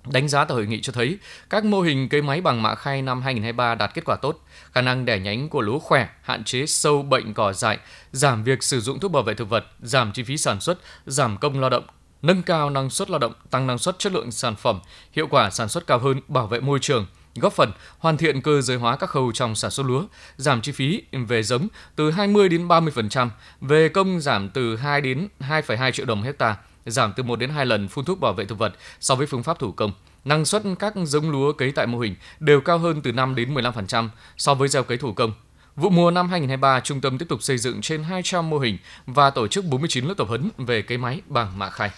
Đánh 0.06 0.28
giá 0.28 0.44
tại 0.44 0.54
hội 0.54 0.66
nghị 0.66 0.80
cho 0.80 0.92
thấy, 0.92 1.18
các 1.50 1.64
mô 1.64 1.80
hình 1.80 2.08
cây 2.08 2.22
máy 2.22 2.40
bằng 2.40 2.62
mạ 2.62 2.74
khay 2.74 3.02
năm 3.02 3.22
2023 3.22 3.74
đạt 3.74 3.94
kết 3.94 4.04
quả 4.04 4.16
tốt, 4.16 4.44
khả 4.72 4.80
năng 4.80 5.04
đẻ 5.04 5.18
nhánh 5.18 5.48
của 5.48 5.60
lúa 5.60 5.78
khỏe, 5.78 6.08
hạn 6.22 6.44
chế 6.44 6.66
sâu 6.66 7.02
bệnh 7.02 7.34
cỏ 7.34 7.52
dại, 7.52 7.78
giảm 8.12 8.44
việc 8.44 8.62
sử 8.62 8.80
dụng 8.80 9.00
thuốc 9.00 9.12
bảo 9.12 9.22
vệ 9.22 9.34
thực 9.34 9.48
vật, 9.48 9.64
giảm 9.80 10.12
chi 10.12 10.22
phí 10.22 10.36
sản 10.36 10.60
xuất, 10.60 10.78
giảm 11.06 11.36
công 11.36 11.60
lao 11.60 11.70
động, 11.70 11.84
nâng 12.22 12.42
cao 12.42 12.70
năng 12.70 12.90
suất 12.90 13.10
lao 13.10 13.18
động, 13.18 13.32
tăng 13.50 13.66
năng 13.66 13.78
suất 13.78 13.98
chất 13.98 14.12
lượng 14.12 14.30
sản 14.30 14.56
phẩm, 14.56 14.80
hiệu 15.12 15.26
quả 15.30 15.50
sản 15.50 15.68
xuất 15.68 15.86
cao 15.86 15.98
hơn, 15.98 16.20
bảo 16.28 16.46
vệ 16.46 16.60
môi 16.60 16.78
trường– 16.78 17.06
góp 17.34 17.52
phần 17.52 17.72
hoàn 17.98 18.16
thiện 18.16 18.42
cơ 18.42 18.60
giới 18.60 18.76
hóa 18.76 18.96
các 18.96 19.10
khâu 19.10 19.32
trong 19.32 19.54
sản 19.54 19.70
xuất 19.70 19.86
lúa, 19.86 20.04
giảm 20.36 20.60
chi 20.60 20.72
phí 20.72 21.02
về 21.12 21.42
giống 21.42 21.68
từ 21.96 22.10
20 22.10 22.48
đến 22.48 22.68
30%, 22.68 23.28
về 23.60 23.88
công 23.88 24.20
giảm 24.20 24.48
từ 24.48 24.76
2 24.76 25.00
đến 25.00 25.28
2,2 25.40 25.90
triệu 25.90 26.06
đồng 26.06 26.22
hecta, 26.22 26.56
giảm 26.86 27.12
từ 27.16 27.22
1 27.22 27.36
đến 27.36 27.50
2 27.50 27.66
lần 27.66 27.88
phun 27.88 28.04
thuốc 28.04 28.20
bảo 28.20 28.32
vệ 28.32 28.44
thực 28.44 28.58
vật 28.58 28.72
so 29.00 29.14
với 29.14 29.26
phương 29.26 29.42
pháp 29.42 29.58
thủ 29.58 29.72
công. 29.72 29.92
Năng 30.24 30.44
suất 30.44 30.62
các 30.78 30.94
giống 31.04 31.30
lúa 31.30 31.52
cấy 31.52 31.72
tại 31.72 31.86
mô 31.86 31.98
hình 31.98 32.14
đều 32.40 32.60
cao 32.60 32.78
hơn 32.78 33.02
từ 33.02 33.12
5 33.12 33.34
đến 33.34 33.54
15% 33.54 34.08
so 34.36 34.54
với 34.54 34.68
gieo 34.68 34.82
cấy 34.82 34.98
thủ 34.98 35.12
công. 35.12 35.32
Vụ 35.76 35.90
mùa 35.90 36.10
năm 36.10 36.28
2023, 36.28 36.80
trung 36.80 37.00
tâm 37.00 37.18
tiếp 37.18 37.26
tục 37.28 37.42
xây 37.42 37.58
dựng 37.58 37.80
trên 37.80 38.02
200 38.02 38.50
mô 38.50 38.58
hình 38.58 38.78
và 39.06 39.30
tổ 39.30 39.48
chức 39.48 39.64
49 39.64 40.04
lớp 40.04 40.14
tập 40.18 40.28
huấn 40.28 40.50
về 40.58 40.82
cấy 40.82 40.98
máy 40.98 41.20
bằng 41.26 41.58
mạ 41.58 41.70
khai. 41.70 41.90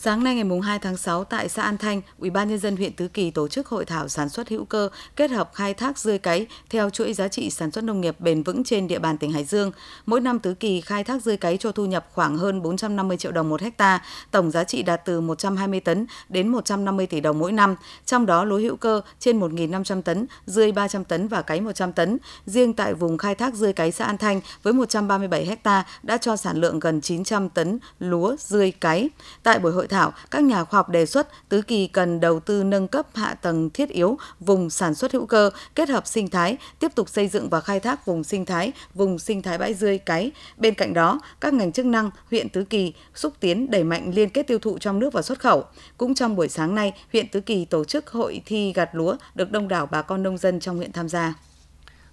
Sáng 0.00 0.24
nay 0.24 0.34
ngày 0.34 0.60
2 0.62 0.78
tháng 0.78 0.96
6 0.96 1.24
tại 1.24 1.48
xã 1.48 1.62
An 1.62 1.78
Thanh, 1.78 2.02
Ủy 2.18 2.30
ban 2.30 2.48
nhân 2.48 2.58
dân 2.58 2.76
huyện 2.76 2.92
Tứ 2.92 3.08
Kỳ 3.08 3.30
tổ 3.30 3.48
chức 3.48 3.66
hội 3.66 3.84
thảo 3.84 4.08
sản 4.08 4.28
xuất 4.28 4.48
hữu 4.48 4.64
cơ 4.64 4.88
kết 5.16 5.30
hợp 5.30 5.50
khai 5.54 5.74
thác 5.74 5.98
rươi 5.98 6.18
cấy 6.18 6.46
theo 6.70 6.90
chuỗi 6.90 7.14
giá 7.14 7.28
trị 7.28 7.50
sản 7.50 7.70
xuất 7.70 7.84
nông 7.84 8.00
nghiệp 8.00 8.20
bền 8.20 8.42
vững 8.42 8.64
trên 8.64 8.88
địa 8.88 8.98
bàn 8.98 9.18
tỉnh 9.18 9.32
Hải 9.32 9.44
Dương. 9.44 9.72
Mỗi 10.06 10.20
năm 10.20 10.38
Tứ 10.38 10.54
Kỳ 10.54 10.80
khai 10.80 11.04
thác 11.04 11.22
rươi 11.22 11.36
cấy 11.36 11.56
cho 11.56 11.72
thu 11.72 11.86
nhập 11.86 12.08
khoảng 12.14 12.36
hơn 12.36 12.62
450 12.62 13.16
triệu 13.16 13.32
đồng 13.32 13.48
một 13.48 13.60
hecta, 13.60 14.02
tổng 14.30 14.50
giá 14.50 14.64
trị 14.64 14.82
đạt 14.82 15.04
từ 15.04 15.20
120 15.20 15.80
tấn 15.80 16.06
đến 16.28 16.48
150 16.48 17.06
tỷ 17.06 17.20
đồng 17.20 17.38
mỗi 17.38 17.52
năm. 17.52 17.76
Trong 18.06 18.26
đó 18.26 18.44
lúa 18.44 18.58
hữu 18.58 18.76
cơ 18.76 19.00
trên 19.18 19.40
1.500 19.40 20.02
tấn, 20.02 20.26
rươi 20.46 20.72
300 20.72 21.04
tấn 21.04 21.28
và 21.28 21.42
cấy 21.42 21.60
100 21.60 21.92
tấn. 21.92 22.18
Riêng 22.46 22.72
tại 22.72 22.94
vùng 22.94 23.18
khai 23.18 23.34
thác 23.34 23.54
rươi 23.54 23.72
cấy 23.72 23.92
xã 23.92 24.04
An 24.04 24.18
Thanh 24.18 24.40
với 24.62 24.72
137 24.72 25.46
hecta 25.46 25.84
đã 26.02 26.16
cho 26.16 26.36
sản 26.36 26.56
lượng 26.56 26.80
gần 26.80 27.00
900 27.00 27.48
tấn 27.48 27.78
lúa, 27.98 28.36
rươi 28.38 28.70
cấy. 28.70 29.10
Tại 29.42 29.58
buổi 29.58 29.72
hội 29.72 29.87
hội 29.88 30.00
thảo, 30.00 30.12
các 30.30 30.42
nhà 30.42 30.64
khoa 30.64 30.78
học 30.78 30.88
đề 30.88 31.06
xuất 31.06 31.48
Tứ 31.48 31.62
Kỳ 31.62 31.86
cần 31.86 32.20
đầu 32.20 32.40
tư 32.40 32.64
nâng 32.64 32.88
cấp 32.88 33.06
hạ 33.14 33.34
tầng 33.34 33.70
thiết 33.70 33.88
yếu 33.88 34.18
vùng 34.40 34.70
sản 34.70 34.94
xuất 34.94 35.12
hữu 35.12 35.26
cơ, 35.26 35.50
kết 35.74 35.88
hợp 35.88 36.06
sinh 36.06 36.28
thái, 36.28 36.56
tiếp 36.78 36.94
tục 36.94 37.08
xây 37.08 37.28
dựng 37.28 37.48
và 37.48 37.60
khai 37.60 37.80
thác 37.80 38.06
vùng 38.06 38.24
sinh 38.24 38.46
thái, 38.46 38.72
vùng 38.94 39.18
sinh 39.18 39.42
thái 39.42 39.58
bãi 39.58 39.74
rươi 39.74 39.98
cái. 39.98 40.30
Bên 40.56 40.74
cạnh 40.74 40.94
đó, 40.94 41.20
các 41.40 41.54
ngành 41.54 41.72
chức 41.72 41.86
năng 41.86 42.10
huyện 42.30 42.48
Tứ 42.48 42.64
Kỳ 42.64 42.92
xúc 43.14 43.32
tiến 43.40 43.70
đẩy 43.70 43.84
mạnh 43.84 44.10
liên 44.14 44.30
kết 44.30 44.46
tiêu 44.46 44.58
thụ 44.58 44.78
trong 44.78 44.98
nước 44.98 45.12
và 45.12 45.22
xuất 45.22 45.40
khẩu. 45.40 45.64
Cũng 45.96 46.14
trong 46.14 46.36
buổi 46.36 46.48
sáng 46.48 46.74
nay, 46.74 46.92
huyện 47.12 47.28
Tứ 47.28 47.40
Kỳ 47.40 47.64
tổ 47.64 47.84
chức 47.84 48.10
hội 48.10 48.42
thi 48.46 48.72
gặt 48.72 48.90
lúa 48.92 49.16
được 49.34 49.50
đông 49.50 49.68
đảo 49.68 49.86
bà 49.90 50.02
con 50.02 50.22
nông 50.22 50.38
dân 50.38 50.60
trong 50.60 50.76
huyện 50.76 50.92
tham 50.92 51.08
gia. 51.08 51.34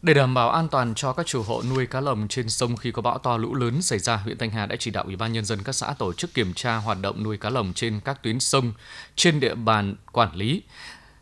Để 0.06 0.14
đảm 0.14 0.34
bảo 0.34 0.50
an 0.50 0.68
toàn 0.68 0.96
cho 0.96 1.14
các 1.14 1.26
chủ 1.26 1.44
hộ 1.44 1.64
nuôi 1.70 1.86
cá 1.86 2.02
lồng 2.02 2.28
trên 2.28 2.50
sông 2.50 2.78
khi 2.78 2.92
có 2.92 3.02
bão 3.02 3.18
to 3.18 3.38
lũ 3.38 3.56
lớn 3.56 3.82
xảy 3.82 4.00
ra, 4.00 4.16
huyện 4.16 4.38
Thanh 4.38 4.50
Hà 4.50 4.66
đã 4.66 4.76
chỉ 4.80 4.92
đạo 4.92 5.04
Ủy 5.04 5.16
ban 5.16 5.34
nhân 5.34 5.46
dân 5.46 5.64
các 5.64 5.76
xã 5.76 5.94
tổ 5.94 6.14
chức 6.14 6.34
kiểm 6.34 6.54
tra 6.54 6.76
hoạt 6.76 6.98
động 7.02 7.24
nuôi 7.24 7.38
cá 7.38 7.50
lồng 7.50 7.74
trên 7.74 8.00
các 8.00 8.24
tuyến 8.24 8.40
sông 8.40 8.74
trên 9.16 9.40
địa 9.40 9.56
bàn 9.56 9.96
quản 10.12 10.36
lý. 10.36 10.62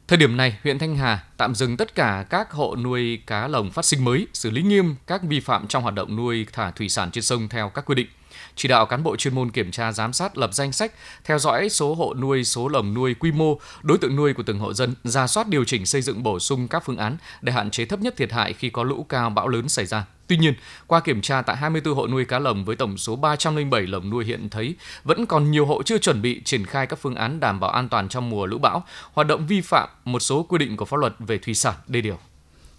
Thời 0.07 0.17
điểm 0.17 0.37
này, 0.37 0.57
huyện 0.63 0.79
Thanh 0.79 0.97
Hà 0.97 1.23
tạm 1.37 1.55
dừng 1.55 1.77
tất 1.77 1.95
cả 1.95 2.25
các 2.29 2.51
hộ 2.51 2.75
nuôi 2.75 3.21
cá 3.27 3.47
lồng 3.47 3.71
phát 3.71 3.85
sinh 3.85 4.05
mới, 4.05 4.27
xử 4.33 4.49
lý 4.49 4.61
nghiêm 4.61 4.95
các 5.07 5.23
vi 5.23 5.39
phạm 5.39 5.67
trong 5.67 5.83
hoạt 5.83 5.95
động 5.95 6.15
nuôi 6.15 6.47
thả 6.53 6.71
thủy 6.71 6.89
sản 6.89 7.11
trên 7.11 7.23
sông 7.23 7.49
theo 7.49 7.69
các 7.69 7.85
quy 7.85 7.95
định 7.95 8.07
chỉ 8.55 8.67
đạo 8.67 8.85
cán 8.85 9.03
bộ 9.03 9.15
chuyên 9.15 9.35
môn 9.35 9.51
kiểm 9.51 9.71
tra 9.71 9.91
giám 9.91 10.13
sát 10.13 10.37
lập 10.37 10.53
danh 10.53 10.71
sách, 10.71 10.91
theo 11.23 11.39
dõi 11.39 11.69
số 11.69 11.95
hộ 11.95 12.13
nuôi, 12.13 12.43
số 12.43 12.67
lồng 12.67 12.93
nuôi, 12.93 13.13
quy 13.13 13.31
mô, 13.31 13.59
đối 13.83 13.97
tượng 13.97 14.15
nuôi 14.15 14.33
của 14.33 14.43
từng 14.43 14.59
hộ 14.59 14.73
dân, 14.73 14.93
ra 15.03 15.27
soát 15.27 15.47
điều 15.47 15.63
chỉnh 15.63 15.85
xây 15.85 16.01
dựng 16.01 16.23
bổ 16.23 16.39
sung 16.39 16.67
các 16.67 16.83
phương 16.85 16.97
án 16.97 17.17
để 17.41 17.53
hạn 17.53 17.71
chế 17.71 17.85
thấp 17.85 17.99
nhất 17.99 18.17
thiệt 18.17 18.31
hại 18.31 18.53
khi 18.53 18.69
có 18.69 18.83
lũ 18.83 19.05
cao 19.09 19.29
bão 19.29 19.47
lớn 19.47 19.69
xảy 19.69 19.85
ra. 19.85 20.05
Tuy 20.27 20.37
nhiên, 20.37 20.53
qua 20.87 20.99
kiểm 20.99 21.21
tra 21.21 21.41
tại 21.41 21.55
24 21.55 21.95
hộ 21.95 22.07
nuôi 22.07 22.25
cá 22.25 22.39
lồng 22.39 22.65
với 22.65 22.75
tổng 22.75 22.97
số 22.97 23.15
307 23.15 23.81
lồng 23.87 24.09
nuôi 24.09 24.25
hiện 24.25 24.49
thấy 24.49 24.75
vẫn 25.03 25.25
còn 25.25 25.51
nhiều 25.51 25.65
hộ 25.65 25.83
chưa 25.83 25.97
chuẩn 25.97 26.21
bị 26.21 26.41
triển 26.45 26.65
khai 26.65 26.87
các 26.87 26.99
phương 26.99 27.15
án 27.15 27.39
đảm 27.39 27.59
bảo 27.59 27.69
an 27.69 27.89
toàn 27.89 28.09
trong 28.09 28.29
mùa 28.29 28.45
lũ 28.45 28.57
bão, 28.57 28.83
hoạt 29.13 29.27
động 29.27 29.47
vi 29.47 29.61
phạm 29.61 29.89
một 30.05 30.19
số 30.19 30.43
quy 30.43 30.57
định 30.57 30.77
của 30.77 30.85
pháp 30.85 30.97
luật 30.97 31.15
về 31.19 31.37
thủy 31.37 31.53
sản 31.53 31.73
đê 31.87 32.01
điều. 32.01 32.19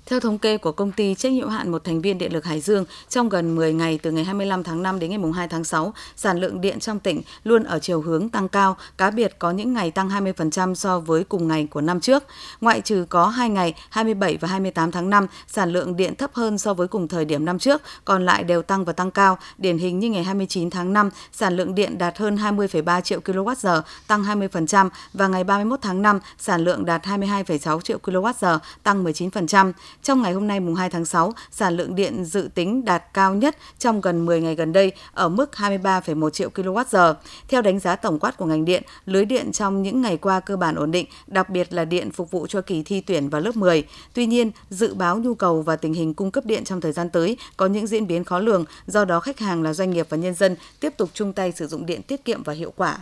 Theo 0.07 0.21
thống 0.21 0.39
kê 0.39 0.59
của 0.59 0.73
công 0.73 0.93
ty 0.93 1.15
trách 1.15 1.33
nhiệm 1.33 1.49
hạn 1.49 1.71
một 1.71 1.85
thành 1.85 2.01
viên 2.01 2.19
điện 2.19 2.33
lực 2.33 2.45
Hải 2.45 2.61
Dương, 2.61 2.85
trong 3.09 3.29
gần 3.29 3.55
10 3.55 3.73
ngày 3.73 3.99
từ 4.03 4.11
ngày 4.11 4.25
25 4.25 4.63
tháng 4.63 4.83
5 4.83 4.99
đến 4.99 5.11
ngày 5.11 5.19
2 5.35 5.49
tháng 5.49 5.65
6, 5.65 5.95
sản 6.17 6.41
lượng 6.41 6.61
điện 6.61 6.81
trong 6.81 6.99
tỉnh 6.99 7.23
luôn 7.45 7.65
ở 7.65 7.79
chiều 7.79 8.01
hướng 8.01 8.29
tăng 8.29 8.49
cao, 8.49 8.77
cá 8.99 9.11
biệt 9.11 9.39
có 9.39 9.51
những 9.51 9.73
ngày 9.73 9.91
tăng 9.91 10.09
20% 10.09 10.75
so 10.75 11.01
với 11.01 11.25
cùng 11.25 11.49
ngày 11.49 11.67
của 11.71 11.81
năm 11.81 12.01
trước. 12.01 12.25
Ngoại 12.61 12.81
trừ 12.81 13.07
có 13.09 13.27
2 13.27 13.49
ngày 13.49 13.75
27 13.91 14.37
và 14.37 14.49
28 14.49 14.91
tháng 14.91 15.11
5, 15.11 15.27
sản 15.47 15.73
lượng 15.73 15.97
điện 15.97 16.15
thấp 16.15 16.31
hơn 16.35 16.59
so 16.59 16.75
với 16.75 16.89
cùng 16.89 17.09
thời 17.09 17.25
điểm 17.25 17.45
năm 17.45 17.59
trước, 17.59 17.83
còn 18.05 18.27
lại 18.27 18.45
đều 18.45 18.63
tăng 18.63 18.85
và 18.85 18.93
tăng 18.93 19.11
cao. 19.11 19.39
Điển 19.59 19.79
hình 19.79 19.99
như 19.99 20.11
ngày 20.11 20.25
29 20.25 20.71
tháng 20.71 20.93
5, 20.93 21.11
sản 21.33 21.57
lượng 21.57 21.75
điện 21.75 21.99
đạt 21.99 22.19
hơn 22.19 22.37
20,3 22.37 23.01
triệu 23.01 23.21
kWh, 23.21 23.83
tăng 24.07 24.25
20% 24.25 24.89
và 25.13 25.29
ngày 25.29 25.45
31 25.45 25.79
tháng 25.83 26.03
5, 26.03 26.21
sản 26.39 26.65
lượng 26.65 26.85
đạt 26.85 27.03
22,6 27.03 27.81
triệu 27.81 27.99
kWh, 28.03 28.59
tăng 28.83 29.05
19%. 29.05 29.73
Trong 30.03 30.23
ngày 30.23 30.33
hôm 30.33 30.47
nay 30.47 30.61
mùng 30.61 30.75
2 30.75 30.91
tháng 30.91 31.05
6, 31.05 31.33
sản 31.51 31.77
lượng 31.77 31.95
điện 31.95 32.25
dự 32.25 32.49
tính 32.55 32.85
đạt 32.85 33.03
cao 33.15 33.35
nhất 33.35 33.57
trong 33.79 34.01
gần 34.01 34.27
10 34.27 34.41
ngày 34.41 34.55
gần 34.55 34.73
đây 34.73 34.93
ở 35.13 35.29
mức 35.29 35.51
23,1 35.57 36.31
triệu 36.31 36.51
kWh. 36.55 37.15
Theo 37.49 37.63
đánh 37.63 37.79
giá 37.79 37.97
tổng 37.97 38.19
quát 38.19 38.37
của 38.37 38.47
ngành 38.47 38.65
điện, 38.65 38.83
lưới 39.07 39.25
điện 39.25 39.53
trong 39.53 39.83
những 39.83 40.03
ngày 40.03 40.17
qua 40.17 40.41
cơ 40.41 40.57
bản 40.57 40.75
ổn 40.75 40.91
định, 40.91 41.07
đặc 41.27 41.51
biệt 41.51 41.73
là 41.73 41.85
điện 41.85 42.11
phục 42.11 42.31
vụ 42.31 42.47
cho 42.47 42.61
kỳ 42.61 42.83
thi 42.83 43.01
tuyển 43.01 43.29
vào 43.29 43.41
lớp 43.41 43.57
10. 43.57 43.85
Tuy 44.15 44.27
nhiên, 44.27 44.51
dự 44.71 44.95
báo 44.95 45.19
nhu 45.19 45.35
cầu 45.35 45.63
và 45.63 45.77
tình 45.77 45.95
hình 45.95 46.15
cung 46.15 46.31
cấp 46.31 46.47
điện 46.47 46.65
trong 46.65 46.81
thời 46.81 46.93
gian 46.93 47.11
tới 47.11 47.37
có 47.57 47.67
những 47.67 47.87
diễn 47.87 48.07
biến 48.07 48.25
khó 48.25 48.39
lường, 48.39 48.65
do 48.87 49.05
đó 49.05 49.21
khách 49.21 49.39
hàng 49.39 49.63
là 49.63 49.73
doanh 49.73 49.91
nghiệp 49.91 50.07
và 50.11 50.17
nhân 50.17 50.35
dân 50.35 50.57
tiếp 50.81 50.95
tục 50.97 51.11
chung 51.15 51.33
tay 51.33 51.53
sử 51.53 51.67
dụng 51.67 51.87
điện 51.87 52.03
tiết 52.03 52.25
kiệm 52.25 52.43
và 52.43 52.53
hiệu 52.53 52.73
quả. 52.77 52.99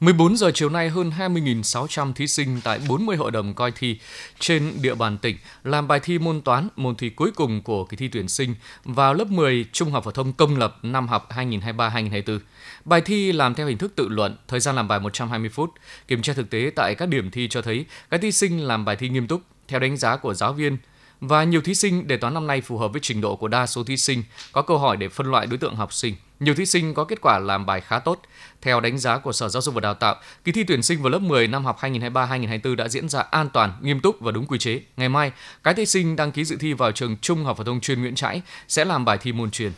14 0.00 0.36
giờ 0.36 0.50
chiều 0.54 0.68
nay, 0.70 0.88
hơn 0.88 1.10
20.600 1.18 2.12
thí 2.12 2.26
sinh 2.26 2.60
tại 2.64 2.80
40 2.88 3.16
hội 3.16 3.30
đồng 3.30 3.54
coi 3.54 3.72
thi 3.72 3.98
trên 4.38 4.72
địa 4.82 4.94
bàn 4.94 5.18
tỉnh 5.18 5.36
làm 5.64 5.88
bài 5.88 6.00
thi 6.00 6.18
môn 6.18 6.40
toán, 6.40 6.68
môn 6.76 6.96
thi 6.96 7.10
cuối 7.10 7.30
cùng 7.34 7.62
của 7.62 7.84
kỳ 7.84 7.96
thi 7.96 8.08
tuyển 8.08 8.28
sinh 8.28 8.54
vào 8.84 9.14
lớp 9.14 9.26
10 9.28 9.64
Trung 9.72 9.90
học 9.90 10.04
phổ 10.04 10.10
thông 10.10 10.32
công 10.32 10.56
lập 10.56 10.78
năm 10.82 11.08
học 11.08 11.28
2023-2024. 11.30 12.38
Bài 12.84 13.00
thi 13.00 13.32
làm 13.32 13.54
theo 13.54 13.66
hình 13.66 13.78
thức 13.78 13.92
tự 13.96 14.08
luận, 14.08 14.36
thời 14.48 14.60
gian 14.60 14.76
làm 14.76 14.88
bài 14.88 15.00
120 15.00 15.48
phút. 15.48 15.70
Kiểm 16.08 16.22
tra 16.22 16.32
thực 16.32 16.50
tế 16.50 16.70
tại 16.76 16.94
các 16.94 17.08
điểm 17.08 17.30
thi 17.30 17.48
cho 17.48 17.62
thấy 17.62 17.86
các 18.10 18.20
thí 18.20 18.32
sinh 18.32 18.60
làm 18.60 18.84
bài 18.84 18.96
thi 18.96 19.08
nghiêm 19.08 19.26
túc, 19.26 19.42
theo 19.68 19.80
đánh 19.80 19.96
giá 19.96 20.16
của 20.16 20.34
giáo 20.34 20.52
viên, 20.52 20.76
và 21.20 21.44
nhiều 21.44 21.60
thí 21.60 21.74
sinh 21.74 22.06
đề 22.06 22.16
toán 22.16 22.34
năm 22.34 22.46
nay 22.46 22.60
phù 22.60 22.78
hợp 22.78 22.88
với 22.88 23.00
trình 23.00 23.20
độ 23.20 23.36
của 23.36 23.48
đa 23.48 23.66
số 23.66 23.84
thí 23.84 23.96
sinh, 23.96 24.22
có 24.52 24.62
câu 24.62 24.78
hỏi 24.78 24.96
để 24.96 25.08
phân 25.08 25.26
loại 25.26 25.46
đối 25.46 25.58
tượng 25.58 25.76
học 25.76 25.92
sinh. 25.92 26.14
Nhiều 26.40 26.54
thí 26.54 26.66
sinh 26.66 26.94
có 26.94 27.04
kết 27.04 27.20
quả 27.20 27.38
làm 27.38 27.66
bài 27.66 27.80
khá 27.80 27.98
tốt. 27.98 28.22
Theo 28.62 28.80
đánh 28.80 28.98
giá 28.98 29.18
của 29.18 29.32
Sở 29.32 29.48
Giáo 29.48 29.62
dục 29.62 29.74
và 29.74 29.80
Đào 29.80 29.94
tạo, 29.94 30.16
kỳ 30.44 30.52
thi 30.52 30.64
tuyển 30.64 30.82
sinh 30.82 31.02
vào 31.02 31.10
lớp 31.10 31.18
10 31.18 31.46
năm 31.46 31.64
học 31.64 31.78
2023-2024 31.80 32.76
đã 32.76 32.88
diễn 32.88 33.08
ra 33.08 33.20
an 33.20 33.48
toàn, 33.52 33.72
nghiêm 33.80 34.00
túc 34.00 34.20
và 34.20 34.32
đúng 34.32 34.46
quy 34.46 34.58
chế. 34.58 34.80
Ngày 34.96 35.08
mai, 35.08 35.32
các 35.62 35.76
thí 35.76 35.86
sinh 35.86 36.16
đăng 36.16 36.32
ký 36.32 36.44
dự 36.44 36.56
thi 36.60 36.72
vào 36.72 36.92
trường 36.92 37.16
Trung 37.16 37.44
học 37.44 37.56
phổ 37.56 37.64
thông 37.64 37.80
chuyên 37.80 38.00
Nguyễn 38.00 38.14
Trãi 38.14 38.42
sẽ 38.68 38.84
làm 38.84 39.04
bài 39.04 39.18
thi 39.18 39.32
môn 39.32 39.50
truyền. 39.50 39.72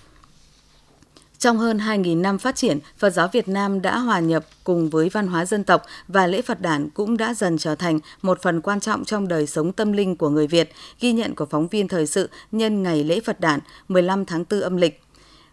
Trong 1.40 1.59
hơn 1.59 1.79
2.000 1.79 2.20
năm 2.20 2.38
phát 2.38 2.57
triển, 2.57 2.79
Phật 2.98 3.11
giáo 3.11 3.29
Việt 3.33 3.48
Nam 3.48 3.83
đã 3.83 3.98
hòa 3.98 4.20
nhập 4.20 4.44
cùng 4.64 4.90
với 4.90 5.09
văn 5.09 5.26
hóa 5.26 5.44
dân 5.44 5.64
tộc 5.64 5.83
và 6.09 6.26
lễ 6.26 6.42
Phật 6.42 6.61
đản 6.61 6.90
cũng 6.90 7.16
đã 7.16 7.35
dần 7.35 7.59
trở 7.59 7.74
thành 7.74 7.98
một 8.22 8.42
phần 8.42 8.61
quan 8.61 8.81
trọng 8.81 9.05
trong 9.05 9.29
đời 9.29 9.46
sống 9.46 9.72
tâm 9.72 9.92
linh 9.92 10.16
của 10.16 10.29
người 10.29 10.46
Việt, 10.46 10.72
ghi 11.00 11.12
nhận 11.12 11.35
của 11.35 11.46
phóng 11.46 11.68
viên 11.68 11.88
thời 11.88 12.07
sự 12.07 12.29
nhân 12.53 12.83
ngày 12.83 13.05
lễ 13.05 13.20
Phật 13.20 13.40
đản 13.40 13.61
15 13.88 14.24
tháng 14.24 14.44
4 14.50 14.61
âm 14.61 14.76
lịch. 14.76 15.03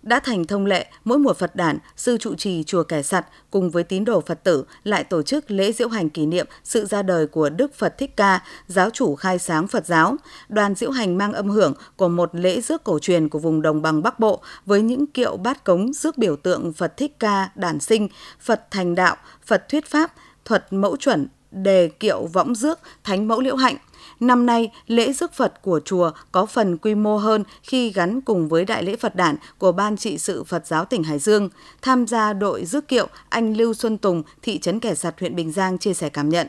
Đã 0.07 0.19
thành 0.19 0.45
thông 0.45 0.65
lệ, 0.65 0.85
mỗi 1.03 1.19
mùa 1.19 1.33
Phật 1.33 1.55
đản, 1.55 1.77
sư 1.95 2.17
trụ 2.17 2.35
trì 2.35 2.63
chùa 2.63 2.83
Kẻ 2.83 3.01
Sặt 3.01 3.25
cùng 3.51 3.69
với 3.69 3.83
tín 3.83 4.05
đồ 4.05 4.21
Phật 4.21 4.43
tử 4.43 4.65
lại 4.83 5.03
tổ 5.03 5.21
chức 5.21 5.51
lễ 5.51 5.71
diễu 5.71 5.89
hành 5.89 6.09
kỷ 6.09 6.25
niệm 6.25 6.47
sự 6.63 6.85
ra 6.85 7.01
đời 7.01 7.27
của 7.27 7.49
Đức 7.49 7.75
Phật 7.75 7.97
Thích 7.97 8.17
Ca, 8.17 8.39
giáo 8.67 8.89
chủ 8.89 9.15
khai 9.15 9.39
sáng 9.39 9.67
Phật 9.67 9.85
giáo. 9.85 10.15
Đoàn 10.49 10.75
diễu 10.75 10.91
hành 10.91 11.17
mang 11.17 11.33
âm 11.33 11.49
hưởng 11.49 11.73
của 11.95 12.07
một 12.07 12.29
lễ 12.35 12.61
rước 12.61 12.83
cổ 12.83 12.99
truyền 12.99 13.29
của 13.29 13.39
vùng 13.39 13.61
đồng 13.61 13.81
bằng 13.81 14.03
Bắc 14.03 14.19
Bộ 14.19 14.41
với 14.65 14.81
những 14.81 15.07
kiệu 15.07 15.37
bát 15.37 15.63
cống 15.63 15.93
rước 15.93 16.17
biểu 16.17 16.35
tượng 16.35 16.73
Phật 16.73 16.97
Thích 16.97 17.19
Ca 17.19 17.49
đản 17.55 17.79
sinh, 17.79 18.07
Phật 18.39 18.71
thành 18.71 18.95
đạo, 18.95 19.15
Phật 19.45 19.69
thuyết 19.69 19.85
pháp, 19.85 20.13
thuật 20.45 20.73
mẫu 20.73 20.97
chuẩn, 20.97 21.27
đề 21.51 21.89
kiệu 21.99 22.25
võng 22.25 22.55
rước, 22.55 22.79
thánh 23.03 23.27
mẫu 23.27 23.41
liễu 23.41 23.55
hạnh. 23.55 23.77
Năm 24.19 24.45
nay, 24.45 24.71
lễ 24.87 25.13
rước 25.13 25.33
Phật 25.33 25.61
của 25.61 25.79
chùa 25.85 26.11
có 26.31 26.45
phần 26.45 26.77
quy 26.77 26.95
mô 26.95 27.17
hơn 27.17 27.43
khi 27.63 27.91
gắn 27.91 28.21
cùng 28.21 28.47
với 28.47 28.65
Đại 28.65 28.83
lễ 28.83 28.95
Phật 28.95 29.15
đản 29.15 29.35
của 29.57 29.71
Ban 29.71 29.97
trị 29.97 30.17
sự 30.17 30.43
Phật 30.43 30.67
giáo 30.67 30.85
tỉnh 30.85 31.03
Hải 31.03 31.19
Dương. 31.19 31.49
Tham 31.81 32.07
gia 32.07 32.33
đội 32.33 32.65
rước 32.65 32.87
kiệu, 32.87 33.07
anh 33.29 33.53
Lưu 33.53 33.73
Xuân 33.73 33.97
Tùng, 33.97 34.23
thị 34.41 34.59
trấn 34.59 34.79
Kẻ 34.79 34.95
Sạt, 34.95 35.19
huyện 35.19 35.35
Bình 35.35 35.51
Giang 35.51 35.77
chia 35.77 35.93
sẻ 35.93 36.09
cảm 36.09 36.29
nhận. 36.29 36.47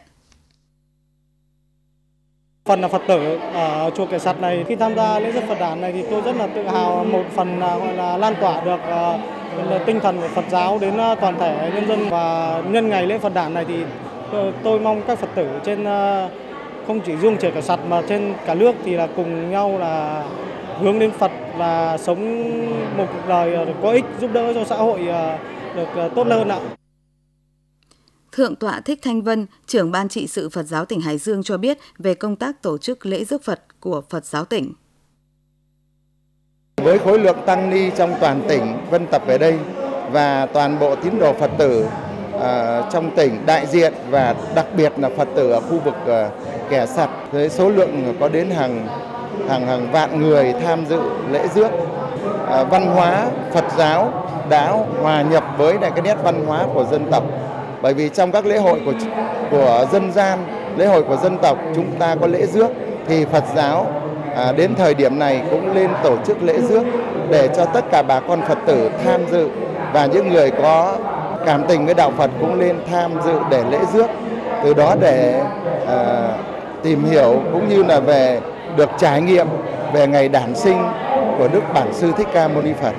Phần 2.64 2.80
là 2.80 2.88
Phật 2.88 3.02
tử 3.08 3.38
ở 3.54 3.90
chùa 3.96 4.06
Kẻ 4.06 4.18
Sạt 4.18 4.40
này 4.40 4.64
khi 4.68 4.76
tham 4.76 4.94
gia 4.96 5.18
lễ 5.18 5.32
rước 5.32 5.40
Phật 5.48 5.60
đản 5.60 5.80
này 5.80 5.92
thì 5.92 6.02
tôi 6.10 6.20
rất 6.20 6.36
là 6.36 6.46
tự 6.46 6.62
hào 6.62 7.04
một 7.04 7.24
phần 7.36 7.60
là 7.60 7.78
gọi 7.78 7.94
là 7.94 8.16
lan 8.16 8.34
tỏa 8.40 8.60
được 8.64 8.80
à, 8.80 9.18
tinh 9.86 10.00
thần 10.00 10.20
của 10.20 10.28
Phật 10.28 10.44
giáo 10.50 10.78
đến 10.78 10.96
à, 10.96 11.14
toàn 11.14 11.38
thể 11.38 11.70
nhân 11.74 11.88
dân 11.88 12.08
và 12.10 12.62
nhân 12.70 12.88
ngày 12.88 13.06
lễ 13.06 13.18
Phật 13.18 13.34
đản 13.34 13.54
này 13.54 13.64
thì 13.68 13.74
tôi 14.62 14.80
mong 14.80 15.02
các 15.06 15.18
Phật 15.18 15.28
tử 15.34 15.48
trên 15.64 15.84
à, 15.84 16.28
không 16.88 17.00
chỉ 17.00 17.16
riêng 17.16 17.36
trẻ 17.40 17.50
cả 17.54 17.60
sạt 17.60 17.80
mà 17.88 18.02
trên 18.08 18.34
cả 18.46 18.54
nước 18.54 18.74
thì 18.84 18.94
là 18.94 19.08
cùng 19.16 19.50
nhau 19.50 19.78
là 19.78 20.24
hướng 20.80 20.98
đến 20.98 21.10
Phật 21.10 21.32
và 21.56 21.98
sống 21.98 22.50
một 22.96 23.06
cuộc 23.12 23.28
đời 23.28 23.74
có 23.82 23.90
ích 23.90 24.04
giúp 24.20 24.30
đỡ 24.32 24.52
cho 24.54 24.64
xã 24.64 24.76
hội 24.76 24.98
được 25.76 26.10
tốt 26.14 26.26
hơn 26.30 26.48
ạ. 26.48 26.60
Thượng 28.32 28.56
tọa 28.56 28.80
Thích 28.80 28.98
Thanh 29.02 29.22
Vân, 29.22 29.46
trưởng 29.66 29.92
ban 29.92 30.08
trị 30.08 30.26
sự 30.26 30.48
Phật 30.48 30.62
giáo 30.62 30.84
tỉnh 30.84 31.00
Hải 31.00 31.18
Dương 31.18 31.42
cho 31.42 31.58
biết 31.58 31.78
về 31.98 32.14
công 32.14 32.36
tác 32.36 32.62
tổ 32.62 32.78
chức 32.78 33.06
lễ 33.06 33.24
rước 33.24 33.44
Phật 33.44 33.60
của 33.80 34.02
Phật 34.10 34.24
giáo 34.24 34.44
tỉnh. 34.44 34.72
Với 36.76 36.98
khối 36.98 37.18
lượng 37.18 37.38
tăng 37.46 37.70
ni 37.70 37.90
trong 37.96 38.14
toàn 38.20 38.42
tỉnh 38.48 38.76
vân 38.90 39.06
tập 39.06 39.22
về 39.26 39.38
đây 39.38 39.58
và 40.12 40.46
toàn 40.46 40.78
bộ 40.78 40.96
tín 40.96 41.18
đồ 41.18 41.32
Phật 41.32 41.50
tử 41.58 41.86
Ờ, 42.40 42.82
trong 42.92 43.10
tỉnh 43.10 43.46
đại 43.46 43.66
diện 43.66 43.92
và 44.10 44.34
đặc 44.54 44.66
biệt 44.76 44.92
là 44.96 45.08
Phật 45.16 45.28
tử 45.34 45.50
ở 45.50 45.60
khu 45.60 45.78
vực 45.84 45.94
ờ, 46.06 46.28
kẻ 46.70 46.86
sặt 46.86 47.08
với 47.32 47.48
số 47.48 47.68
lượng 47.70 48.14
có 48.20 48.28
đến 48.28 48.50
hàng 48.50 48.86
hàng 49.48 49.66
hàng 49.66 49.92
vạn 49.92 50.20
người 50.20 50.54
tham 50.64 50.86
dự 50.86 51.00
lễ 51.30 51.48
rước. 51.54 51.70
Ờ, 52.46 52.64
văn 52.64 52.86
hóa 52.86 53.26
Phật 53.52 53.64
giáo 53.76 54.12
đã 54.48 54.74
hòa 55.02 55.22
nhập 55.22 55.44
với 55.56 55.74
lại 55.80 55.90
cái 55.90 56.02
nét 56.02 56.16
văn 56.22 56.44
hóa 56.46 56.66
của 56.74 56.84
dân 56.84 57.10
tộc. 57.10 57.24
Bởi 57.82 57.94
vì 57.94 58.08
trong 58.08 58.32
các 58.32 58.46
lễ 58.46 58.58
hội 58.58 58.80
của 58.84 58.92
của 59.50 59.86
dân 59.92 60.12
gian 60.12 60.38
lễ 60.76 60.86
hội 60.86 61.02
của 61.02 61.16
dân 61.16 61.38
tộc 61.38 61.58
chúng 61.74 61.90
ta 61.98 62.14
có 62.20 62.26
lễ 62.26 62.46
rước 62.46 62.70
thì 63.06 63.24
Phật 63.24 63.44
giáo 63.56 63.86
à, 64.36 64.52
đến 64.52 64.74
thời 64.74 64.94
điểm 64.94 65.18
này 65.18 65.42
cũng 65.50 65.74
lên 65.74 65.90
tổ 66.02 66.16
chức 66.26 66.42
lễ 66.42 66.60
rước 66.60 66.82
để 67.30 67.48
cho 67.56 67.64
tất 67.64 67.84
cả 67.90 68.02
bà 68.02 68.20
con 68.20 68.40
Phật 68.48 68.58
tử 68.66 68.90
tham 69.04 69.20
dự. 69.30 69.48
Và 69.92 70.06
những 70.06 70.28
người 70.28 70.50
có 70.50 70.96
cảm 71.48 71.62
tình 71.68 71.86
với 71.86 71.94
đạo 71.94 72.12
Phật 72.16 72.30
cũng 72.40 72.60
lên 72.60 72.76
tham 72.86 73.12
dự 73.24 73.32
để 73.50 73.64
lễ 73.70 73.78
rước 73.92 74.06
từ 74.64 74.74
đó 74.74 74.96
để 75.00 75.40
à, 75.86 76.36
tìm 76.82 77.04
hiểu 77.04 77.42
cũng 77.52 77.68
như 77.68 77.82
là 77.82 78.00
về 78.00 78.40
được 78.76 78.88
trải 78.98 79.22
nghiệm 79.22 79.46
về 79.92 80.06
ngày 80.06 80.28
đản 80.28 80.54
sinh 80.56 80.78
của 81.38 81.48
Đức 81.52 81.60
Bản 81.74 81.94
Sư 81.94 82.12
Thích 82.16 82.26
Ca 82.32 82.48
Mâu 82.48 82.62
Ni 82.62 82.72
Phật. 82.82 82.92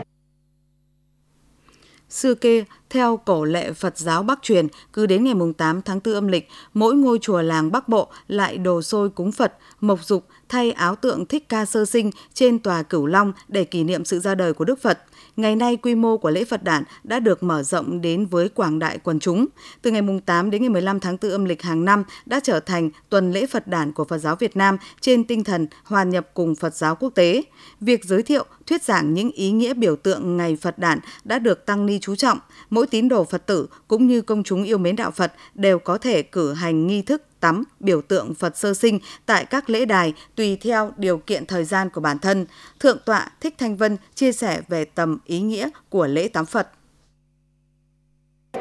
Xưa 2.10 2.36
kia 2.36 2.64
theo 2.90 3.18
cổ 3.18 3.44
lệ 3.44 3.72
Phật 3.72 3.98
giáo 3.98 4.24
Bắc 4.24 4.40
truyền, 4.42 4.68
cứ 4.94 5.06
đến 5.06 5.24
ngày 5.24 5.34
mùng 5.34 5.54
8 5.54 5.82
tháng 5.82 6.00
4 6.06 6.14
âm 6.14 6.28
lịch, 6.28 6.48
mỗi 6.74 6.96
ngôi 6.96 7.20
chùa 7.22 7.42
làng 7.42 7.72
Bắc 7.72 7.90
Bộ 7.90 8.08
lại 8.28 8.58
đồ 8.58 8.82
sôi 8.82 9.10
cúng 9.10 9.32
Phật, 9.32 9.54
mộc 9.82 10.04
dục 10.04 10.24
thay 10.50 10.72
áo 10.72 10.96
tượng 10.96 11.26
Thích 11.26 11.50
Ca 11.50 11.66
sơ 11.66 11.86
sinh 11.86 12.12
trên 12.34 12.60
tòa 12.60 12.84
Cửu 12.84 13.06
Long 13.06 13.34
để 13.48 13.64
kỷ 13.64 13.84
niệm 13.84 14.06
sự 14.06 14.20
ra 14.20 14.36
đời 14.36 14.54
của 14.54 14.66
Đức 14.66 14.82
Phật. 14.82 15.00
Ngày 15.38 15.56
nay, 15.56 15.78
quy 15.78 15.96
mô 15.96 16.18
của 16.18 16.30
lễ 16.30 16.46
Phật 16.46 16.64
đản 16.64 16.84
đã 17.04 17.20
được 17.20 17.44
mở 17.44 17.64
rộng 17.64 18.02
đến 18.02 18.26
với 18.26 18.50
quảng 18.50 18.80
đại 18.80 18.98
quần 18.98 19.20
chúng. 19.20 19.46
Từ 19.82 19.92
ngày 19.92 20.02
8 20.26 20.50
đến 20.50 20.62
ngày 20.62 20.70
15 20.70 21.00
tháng 21.00 21.18
4 21.22 21.32
âm 21.32 21.46
lịch 21.46 21.62
hàng 21.62 21.86
năm 21.86 22.04
đã 22.26 22.40
trở 22.44 22.60
thành 22.60 22.90
tuần 23.10 23.32
lễ 23.32 23.46
Phật 23.46 23.68
đản 23.68 23.92
của 23.92 24.06
Phật 24.06 24.18
giáo 24.18 24.36
Việt 24.36 24.58
Nam 24.58 24.78
trên 25.02 25.24
tinh 25.24 25.44
thần 25.44 25.68
hòa 25.84 26.04
nhập 26.04 26.30
cùng 26.34 26.56
Phật 26.56 26.76
giáo 26.76 26.96
quốc 26.96 27.10
tế. 27.16 27.44
Việc 27.82 28.06
giới 28.06 28.24
thiệu, 28.24 28.46
thuyết 28.70 28.84
giảng 28.84 29.14
những 29.14 29.32
ý 29.32 29.52
nghĩa 29.52 29.74
biểu 29.74 29.96
tượng 29.96 30.38
ngày 30.38 30.58
Phật 30.62 30.80
đản 30.80 31.00
đã 31.24 31.40
được 31.40 31.66
tăng 31.66 31.86
ni 31.86 32.00
chú 32.00 32.16
trọng. 32.16 32.40
Mỗi 32.70 32.88
tín 32.88 33.10
đồ 33.10 33.24
Phật 33.24 33.46
tử 33.46 33.68
cũng 33.88 34.08
như 34.08 34.22
công 34.22 34.44
chúng 34.44 34.64
yêu 34.64 34.78
mến 34.78 34.96
đạo 34.96 35.12
Phật 35.12 35.34
đều 35.56 35.80
có 35.80 35.98
thể 35.98 36.22
cử 36.22 36.54
hành 36.54 36.88
nghi 36.88 37.02
thức 37.02 37.24
tắm 37.40 37.64
biểu 37.80 38.02
tượng 38.02 38.34
Phật 38.34 38.58
sơ 38.58 38.74
sinh 38.74 39.00
tại 39.26 39.46
các 39.46 39.70
lễ 39.70 39.86
đài 39.86 40.14
tùy 40.36 40.58
theo 40.62 40.92
điều 40.98 41.18
kiện 41.18 41.46
thời 41.46 41.64
gian 41.64 41.90
của 41.90 42.02
bản 42.02 42.20
thân. 42.20 42.46
Thượng 42.80 42.98
tọa 43.06 43.32
Thích 43.42 43.56
Thanh 43.58 43.78
Vân 43.78 43.98
chia 44.16 44.32
sẻ 44.32 44.62
về 44.68 44.86
tầm 44.86 45.18
ý 45.26 45.40
nghĩa 45.40 45.70
của 45.90 46.08
lễ 46.08 46.28
tắm 46.28 46.46
Phật. 46.46 46.68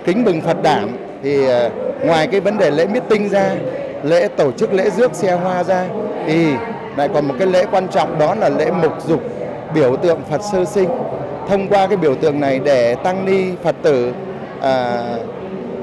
Kính 0.04 0.24
mừng 0.24 0.40
Phật 0.40 0.62
đản 0.62 0.96
thì 1.22 1.44
ờ, 1.44 1.70
ngoài 2.04 2.28
cái 2.32 2.40
vấn 2.40 2.58
đề 2.58 2.70
lễ 2.70 2.86
meeting 2.86 3.28
ra, 3.28 3.56
lễ 4.04 4.28
tổ 4.28 4.52
chức 4.52 4.72
lễ 4.72 4.90
rước 4.90 5.14
xe 5.14 5.36
hoa 5.36 5.64
ra 5.64 5.88
thì 6.26 6.46
lại 6.96 7.08
còn 7.14 7.28
một 7.28 7.34
cái 7.38 7.46
lễ 7.46 7.66
quan 7.70 7.88
trọng 7.88 8.18
đó 8.18 8.34
là 8.34 8.48
lễ 8.48 8.70
mục 8.70 8.92
dục 9.08 9.22
biểu 9.74 9.96
tượng 9.96 10.20
Phật 10.30 10.40
sơ 10.52 10.64
sinh. 10.64 10.88
Thông 11.48 11.68
qua 11.68 11.86
cái 11.86 11.96
biểu 11.96 12.14
tượng 12.14 12.40
này 12.40 12.58
để 12.58 12.94
tăng 12.94 13.24
ni 13.24 13.56
Phật 13.62 13.76
tử 13.82 14.12
à, 14.60 15.02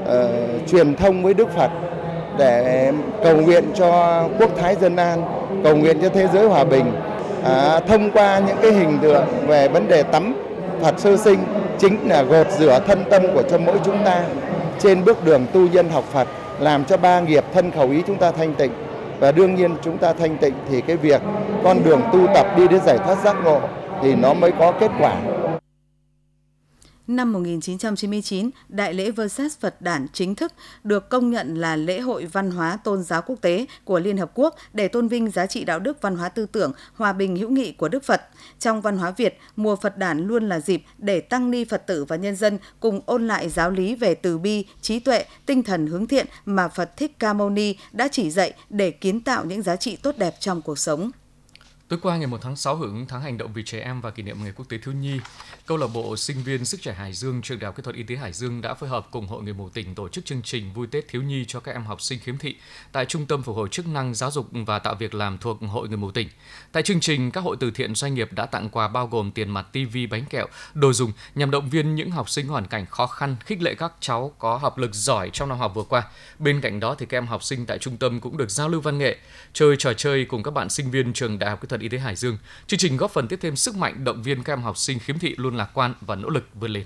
à, 0.08 0.14
truyền 0.66 0.96
thông 0.96 1.22
với 1.22 1.34
Đức 1.34 1.48
Phật 1.56 1.70
để 2.38 2.92
cầu 3.24 3.36
nguyện 3.36 3.64
cho 3.74 4.22
quốc 4.38 4.50
thái 4.56 4.76
dân 4.80 4.96
an, 4.96 5.22
cầu 5.64 5.76
nguyện 5.76 5.98
cho 6.02 6.08
thế 6.08 6.28
giới 6.32 6.48
hòa 6.48 6.64
bình. 6.64 6.92
À, 7.44 7.80
thông 7.80 8.10
qua 8.10 8.38
những 8.46 8.56
cái 8.62 8.72
hình 8.72 8.98
tượng 9.02 9.24
về 9.46 9.68
vấn 9.68 9.88
đề 9.88 10.02
tắm 10.02 10.34
Phật 10.82 10.94
sơ 10.98 11.16
sinh 11.16 11.38
chính 11.78 12.08
là 12.08 12.22
gột 12.22 12.46
rửa 12.58 12.80
thân 12.86 13.04
tâm 13.10 13.22
của 13.34 13.42
cho 13.42 13.58
mỗi 13.58 13.76
chúng 13.84 14.04
ta 14.04 14.22
trên 14.78 15.04
bước 15.04 15.24
đường 15.24 15.46
tu 15.52 15.60
nhân 15.60 15.88
học 15.88 16.04
Phật 16.12 16.28
làm 16.60 16.84
cho 16.84 16.96
ba 16.96 17.20
nghiệp 17.20 17.44
thân 17.54 17.70
khẩu 17.70 17.90
ý 17.90 18.02
chúng 18.06 18.16
ta 18.16 18.30
thanh 18.30 18.54
tịnh 18.54 18.70
và 19.20 19.32
đương 19.32 19.54
nhiên 19.54 19.74
chúng 19.82 19.98
ta 19.98 20.12
thanh 20.12 20.36
tịnh 20.36 20.54
thì 20.70 20.80
cái 20.80 20.96
việc 20.96 21.22
con 21.64 21.84
đường 21.84 22.00
tu 22.12 22.26
tập 22.34 22.46
đi 22.56 22.68
đến 22.68 22.80
giải 22.86 22.98
thoát 22.98 23.18
giác 23.24 23.36
ngộ 23.44 23.60
thì 24.02 24.14
nó 24.14 24.34
mới 24.34 24.52
có 24.52 24.72
kết 24.72 24.90
quả. 25.00 25.14
Năm 27.06 27.32
1999, 27.32 28.50
Đại 28.68 28.94
lễ 28.94 29.10
Versailles 29.10 29.58
Phật 29.58 29.82
đản 29.82 30.06
chính 30.12 30.34
thức 30.34 30.52
được 30.84 31.08
công 31.08 31.30
nhận 31.30 31.54
là 31.54 31.76
lễ 31.76 32.00
hội 32.00 32.26
văn 32.26 32.50
hóa 32.50 32.78
tôn 32.84 33.02
giáo 33.02 33.22
quốc 33.22 33.40
tế 33.40 33.66
của 33.84 33.98
Liên 33.98 34.16
Hợp 34.16 34.30
Quốc 34.34 34.54
để 34.72 34.88
tôn 34.88 35.08
vinh 35.08 35.30
giá 35.30 35.46
trị 35.46 35.64
đạo 35.64 35.78
đức 35.78 36.02
văn 36.02 36.16
hóa 36.16 36.28
tư 36.28 36.46
tưởng, 36.46 36.72
hòa 36.94 37.12
bình 37.12 37.36
hữu 37.36 37.50
nghị 37.50 37.72
của 37.72 37.88
Đức 37.88 38.04
Phật. 38.04 38.22
Trong 38.58 38.80
văn 38.80 38.98
hóa 38.98 39.10
Việt, 39.10 39.38
mùa 39.56 39.76
Phật 39.76 39.98
đản 39.98 40.26
luôn 40.26 40.48
là 40.48 40.60
dịp 40.60 40.82
để 40.98 41.20
tăng 41.20 41.50
ni 41.50 41.64
Phật 41.64 41.86
tử 41.86 42.04
và 42.04 42.16
nhân 42.16 42.36
dân 42.36 42.58
cùng 42.80 43.00
ôn 43.06 43.26
lại 43.26 43.48
giáo 43.48 43.70
lý 43.70 43.94
về 43.94 44.14
từ 44.14 44.38
bi, 44.38 44.64
trí 44.80 44.98
tuệ, 44.98 45.24
tinh 45.46 45.62
thần 45.62 45.86
hướng 45.86 46.06
thiện 46.06 46.26
mà 46.44 46.68
Phật 46.68 46.96
Thích 46.96 47.18
Ca 47.18 47.32
Mâu 47.32 47.50
Ni 47.50 47.74
đã 47.92 48.08
chỉ 48.08 48.30
dạy 48.30 48.52
để 48.70 48.90
kiến 48.90 49.20
tạo 49.20 49.44
những 49.44 49.62
giá 49.62 49.76
trị 49.76 49.96
tốt 49.96 50.18
đẹp 50.18 50.34
trong 50.40 50.62
cuộc 50.62 50.78
sống. 50.78 51.10
Tối 51.88 51.98
qua 52.02 52.16
ngày 52.16 52.26
1 52.26 52.38
tháng 52.42 52.56
6 52.56 52.76
hưởng 52.76 52.94
ứng 52.94 53.06
tháng 53.06 53.22
hành 53.22 53.38
động 53.38 53.52
vì 53.52 53.62
trẻ 53.62 53.80
em 53.80 54.00
và 54.00 54.10
kỷ 54.10 54.22
niệm 54.22 54.36
Ngày 54.42 54.52
Quốc 54.56 54.68
tế 54.68 54.78
Thiếu 54.78 54.94
nhi, 54.94 55.20
Câu 55.66 55.76
lạc 55.76 55.86
bộ 55.86 56.16
sinh 56.16 56.42
viên 56.42 56.64
sức 56.64 56.82
trẻ 56.82 56.92
Hải 56.92 57.12
Dương, 57.12 57.42
trường 57.42 57.58
Đại 57.58 57.66
học 57.66 57.76
Kỹ 57.76 57.82
thuật 57.82 57.96
Y 57.96 58.02
tế 58.02 58.16
Hải 58.16 58.32
Dương 58.32 58.60
đã 58.60 58.74
phối 58.74 58.88
hợp 58.88 59.06
cùng 59.10 59.26
Hội 59.26 59.42
người 59.42 59.54
mù 59.54 59.68
tỉnh 59.68 59.94
tổ 59.94 60.08
chức 60.08 60.24
chương 60.24 60.42
trình 60.42 60.72
vui 60.72 60.86
Tết 60.86 61.08
thiếu 61.08 61.22
nhi 61.22 61.44
cho 61.48 61.60
các 61.60 61.72
em 61.72 61.84
học 61.84 62.00
sinh 62.00 62.18
khiếm 62.18 62.38
thị 62.38 62.56
tại 62.92 63.06
Trung 63.06 63.26
tâm 63.26 63.42
phục 63.42 63.56
hồi 63.56 63.68
chức 63.68 63.88
năng 63.88 64.14
giáo 64.14 64.30
dục 64.30 64.48
và 64.52 64.78
tạo 64.78 64.94
việc 64.94 65.14
làm 65.14 65.38
thuộc 65.38 65.58
Hội 65.60 65.88
người 65.88 65.96
mù 65.96 66.10
tỉnh. 66.10 66.28
Tại 66.72 66.82
chương 66.82 67.00
trình, 67.00 67.30
các 67.30 67.40
hội 67.40 67.56
từ 67.60 67.70
thiện 67.70 67.94
doanh 67.94 68.14
nghiệp 68.14 68.32
đã 68.32 68.46
tặng 68.46 68.68
quà 68.68 68.88
bao 68.88 69.06
gồm 69.06 69.30
tiền 69.30 69.50
mặt, 69.50 69.66
TV, 69.72 69.96
bánh 70.10 70.24
kẹo, 70.24 70.46
đồ 70.74 70.92
dùng 70.92 71.12
nhằm 71.34 71.50
động 71.50 71.70
viên 71.70 71.94
những 71.94 72.10
học 72.10 72.30
sinh 72.30 72.48
hoàn 72.48 72.66
cảnh 72.66 72.86
khó 72.86 73.06
khăn, 73.06 73.36
khích 73.40 73.62
lệ 73.62 73.74
các 73.74 73.92
cháu 74.00 74.32
có 74.38 74.56
học 74.56 74.78
lực 74.78 74.94
giỏi 74.94 75.30
trong 75.32 75.48
năm 75.48 75.58
học 75.58 75.72
vừa 75.74 75.84
qua. 75.84 76.02
Bên 76.38 76.60
cạnh 76.60 76.80
đó 76.80 76.94
thì 76.98 77.06
các 77.06 77.18
em 77.18 77.26
học 77.26 77.42
sinh 77.42 77.66
tại 77.66 77.78
trung 77.78 77.96
tâm 77.96 78.20
cũng 78.20 78.36
được 78.36 78.50
giao 78.50 78.68
lưu 78.68 78.80
văn 78.80 78.98
nghệ, 78.98 79.16
chơi 79.52 79.76
trò 79.78 79.92
chơi 79.92 80.24
cùng 80.24 80.42
các 80.42 80.50
bạn 80.50 80.68
sinh 80.70 80.90
viên 80.90 81.12
trường 81.12 81.38
Đại 81.38 81.50
học 81.50 81.60
Kỹ 81.60 81.68
thuật 81.68 81.75
Y 81.80 81.88
tế 81.88 81.98
Hải 81.98 82.16
Dương. 82.16 82.38
Chương 82.66 82.78
trình 82.78 82.96
góp 82.96 83.10
phần 83.10 83.28
tiếp 83.28 83.38
thêm 83.42 83.56
sức 83.56 83.76
mạnh 83.76 84.04
động 84.04 84.22
viên 84.22 84.42
các 84.42 84.52
em 84.52 84.62
học 84.62 84.78
sinh 84.78 84.98
khiếm 84.98 85.18
thị 85.18 85.34
luôn 85.38 85.56
lạc 85.56 85.70
quan 85.74 85.94
và 86.00 86.14
nỗ 86.14 86.28
lực 86.28 86.48
vươn 86.54 86.70
lên. 86.70 86.84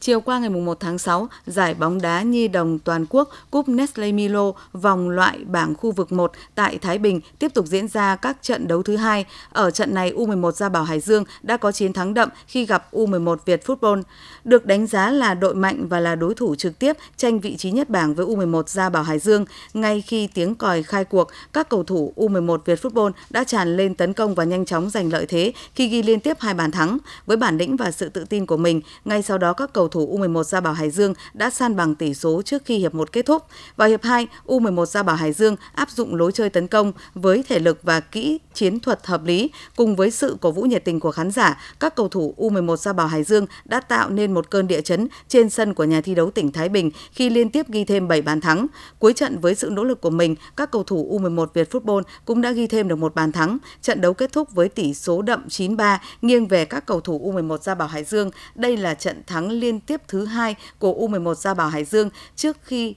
Chiều 0.00 0.20
qua 0.20 0.38
ngày 0.38 0.50
1 0.50 0.80
tháng 0.80 0.98
6, 0.98 1.28
giải 1.46 1.74
bóng 1.74 2.00
đá 2.00 2.22
nhi 2.22 2.48
đồng 2.48 2.78
toàn 2.78 3.06
quốc 3.10 3.28
Cúp 3.50 3.68
Nestle 3.68 4.12
Milo 4.12 4.52
vòng 4.72 5.10
loại 5.10 5.38
bảng 5.44 5.74
khu 5.74 5.92
vực 5.92 6.12
1 6.12 6.32
tại 6.54 6.78
Thái 6.78 6.98
Bình 6.98 7.20
tiếp 7.38 7.54
tục 7.54 7.66
diễn 7.66 7.88
ra 7.88 8.16
các 8.16 8.36
trận 8.42 8.68
đấu 8.68 8.82
thứ 8.82 8.96
hai. 8.96 9.24
Ở 9.52 9.70
trận 9.70 9.94
này, 9.94 10.12
U11 10.12 10.50
Gia 10.50 10.68
Bảo 10.68 10.84
Hải 10.84 11.00
Dương 11.00 11.24
đã 11.42 11.56
có 11.56 11.72
chiến 11.72 11.92
thắng 11.92 12.14
đậm 12.14 12.28
khi 12.46 12.66
gặp 12.66 12.86
U11 12.92 13.36
Việt 13.44 13.66
Football. 13.66 14.02
Được 14.44 14.66
đánh 14.66 14.86
giá 14.86 15.10
là 15.10 15.34
đội 15.34 15.54
mạnh 15.54 15.86
và 15.88 16.00
là 16.00 16.14
đối 16.14 16.34
thủ 16.34 16.54
trực 16.54 16.78
tiếp 16.78 16.96
tranh 17.16 17.40
vị 17.40 17.56
trí 17.56 17.70
nhất 17.70 17.90
bảng 17.90 18.14
với 18.14 18.26
U11 18.26 18.62
Gia 18.66 18.88
Bảo 18.88 19.02
Hải 19.02 19.18
Dương. 19.18 19.44
Ngay 19.74 20.00
khi 20.00 20.28
tiếng 20.34 20.54
còi 20.54 20.82
khai 20.82 21.04
cuộc, 21.04 21.28
các 21.52 21.68
cầu 21.68 21.84
thủ 21.84 22.12
U11 22.16 22.58
Việt 22.64 22.82
Football 22.82 23.10
đã 23.30 23.44
tràn 23.44 23.76
lên 23.76 23.94
tấn 23.94 24.12
công 24.12 24.34
và 24.34 24.44
nhanh 24.44 24.64
chóng 24.64 24.90
giành 24.90 25.12
lợi 25.12 25.26
thế 25.26 25.52
khi 25.74 25.88
ghi 25.88 26.02
liên 26.02 26.20
tiếp 26.20 26.36
hai 26.40 26.54
bàn 26.54 26.70
thắng. 26.70 26.98
Với 27.26 27.36
bản 27.36 27.58
lĩnh 27.58 27.76
và 27.76 27.90
sự 27.90 28.08
tự 28.08 28.24
tin 28.24 28.46
của 28.46 28.56
mình, 28.56 28.80
ngay 29.04 29.22
sau 29.22 29.38
đó 29.38 29.52
các 29.52 29.72
cầu 29.72 29.89
thủ 29.90 30.18
U11 30.18 30.42
Gia 30.42 30.60
Bảo 30.60 30.72
Hải 30.72 30.90
Dương 30.90 31.14
đã 31.34 31.50
san 31.50 31.76
bằng 31.76 31.94
tỷ 31.94 32.14
số 32.14 32.42
trước 32.42 32.62
khi 32.64 32.78
hiệp 32.78 32.94
1 32.94 33.12
kết 33.12 33.26
thúc. 33.26 33.42
Vào 33.76 33.88
hiệp 33.88 34.02
2, 34.02 34.26
U11 34.46 34.84
Gia 34.84 35.02
Bảo 35.02 35.16
Hải 35.16 35.32
Dương 35.32 35.56
áp 35.74 35.90
dụng 35.90 36.14
lối 36.14 36.32
chơi 36.32 36.50
tấn 36.50 36.66
công 36.68 36.92
với 37.14 37.44
thể 37.48 37.58
lực 37.58 37.78
và 37.82 38.00
kỹ 38.00 38.38
chiến 38.54 38.80
thuật 38.80 39.06
hợp 39.06 39.24
lý 39.24 39.50
cùng 39.76 39.96
với 39.96 40.10
sự 40.10 40.36
cổ 40.40 40.50
vũ 40.50 40.62
nhiệt 40.62 40.84
tình 40.84 41.00
của 41.00 41.12
khán 41.12 41.30
giả, 41.30 41.60
các 41.80 41.96
cầu 41.96 42.08
thủ 42.08 42.34
U11 42.38 42.76
Gia 42.76 42.92
Bảo 42.92 43.06
Hải 43.06 43.22
Dương 43.22 43.46
đã 43.64 43.80
tạo 43.80 44.10
nên 44.10 44.34
một 44.34 44.50
cơn 44.50 44.66
địa 44.66 44.80
chấn 44.80 45.08
trên 45.28 45.50
sân 45.50 45.74
của 45.74 45.84
nhà 45.84 46.00
thi 46.00 46.14
đấu 46.14 46.30
tỉnh 46.30 46.52
Thái 46.52 46.68
Bình 46.68 46.90
khi 47.12 47.30
liên 47.30 47.50
tiếp 47.50 47.68
ghi 47.68 47.84
thêm 47.84 48.08
7 48.08 48.22
bàn 48.22 48.40
thắng. 48.40 48.66
Cuối 48.98 49.12
trận 49.12 49.38
với 49.38 49.54
sự 49.54 49.70
nỗ 49.70 49.84
lực 49.84 50.00
của 50.00 50.10
mình, 50.10 50.36
các 50.56 50.70
cầu 50.70 50.82
thủ 50.82 51.18
U11 51.18 51.46
Việt 51.54 51.70
Football 51.70 52.02
cũng 52.24 52.40
đã 52.40 52.52
ghi 52.52 52.66
thêm 52.66 52.88
được 52.88 52.96
một 52.96 53.14
bàn 53.14 53.32
thắng. 53.32 53.58
Trận 53.82 54.00
đấu 54.00 54.14
kết 54.14 54.32
thúc 54.32 54.52
với 54.52 54.68
tỷ 54.68 54.94
số 54.94 55.22
đậm 55.22 55.48
9-3 55.48 55.98
nghiêng 56.22 56.46
về 56.46 56.64
các 56.64 56.86
cầu 56.86 57.00
thủ 57.00 57.32
U11 57.32 57.58
Gia 57.58 57.74
Bảo 57.74 57.88
Hải 57.88 58.04
Dương. 58.04 58.30
Đây 58.54 58.76
là 58.76 58.94
trận 58.94 59.22
thắng 59.26 59.50
liên 59.50 59.79
tiếp 59.80 60.00
thứ 60.08 60.24
hai 60.24 60.54
của 60.78 61.08
U11 61.08 61.34
Gia 61.34 61.54
Bảo 61.54 61.68
Hải 61.68 61.84
Dương 61.84 62.10
trước 62.36 62.56
khi 62.62 62.94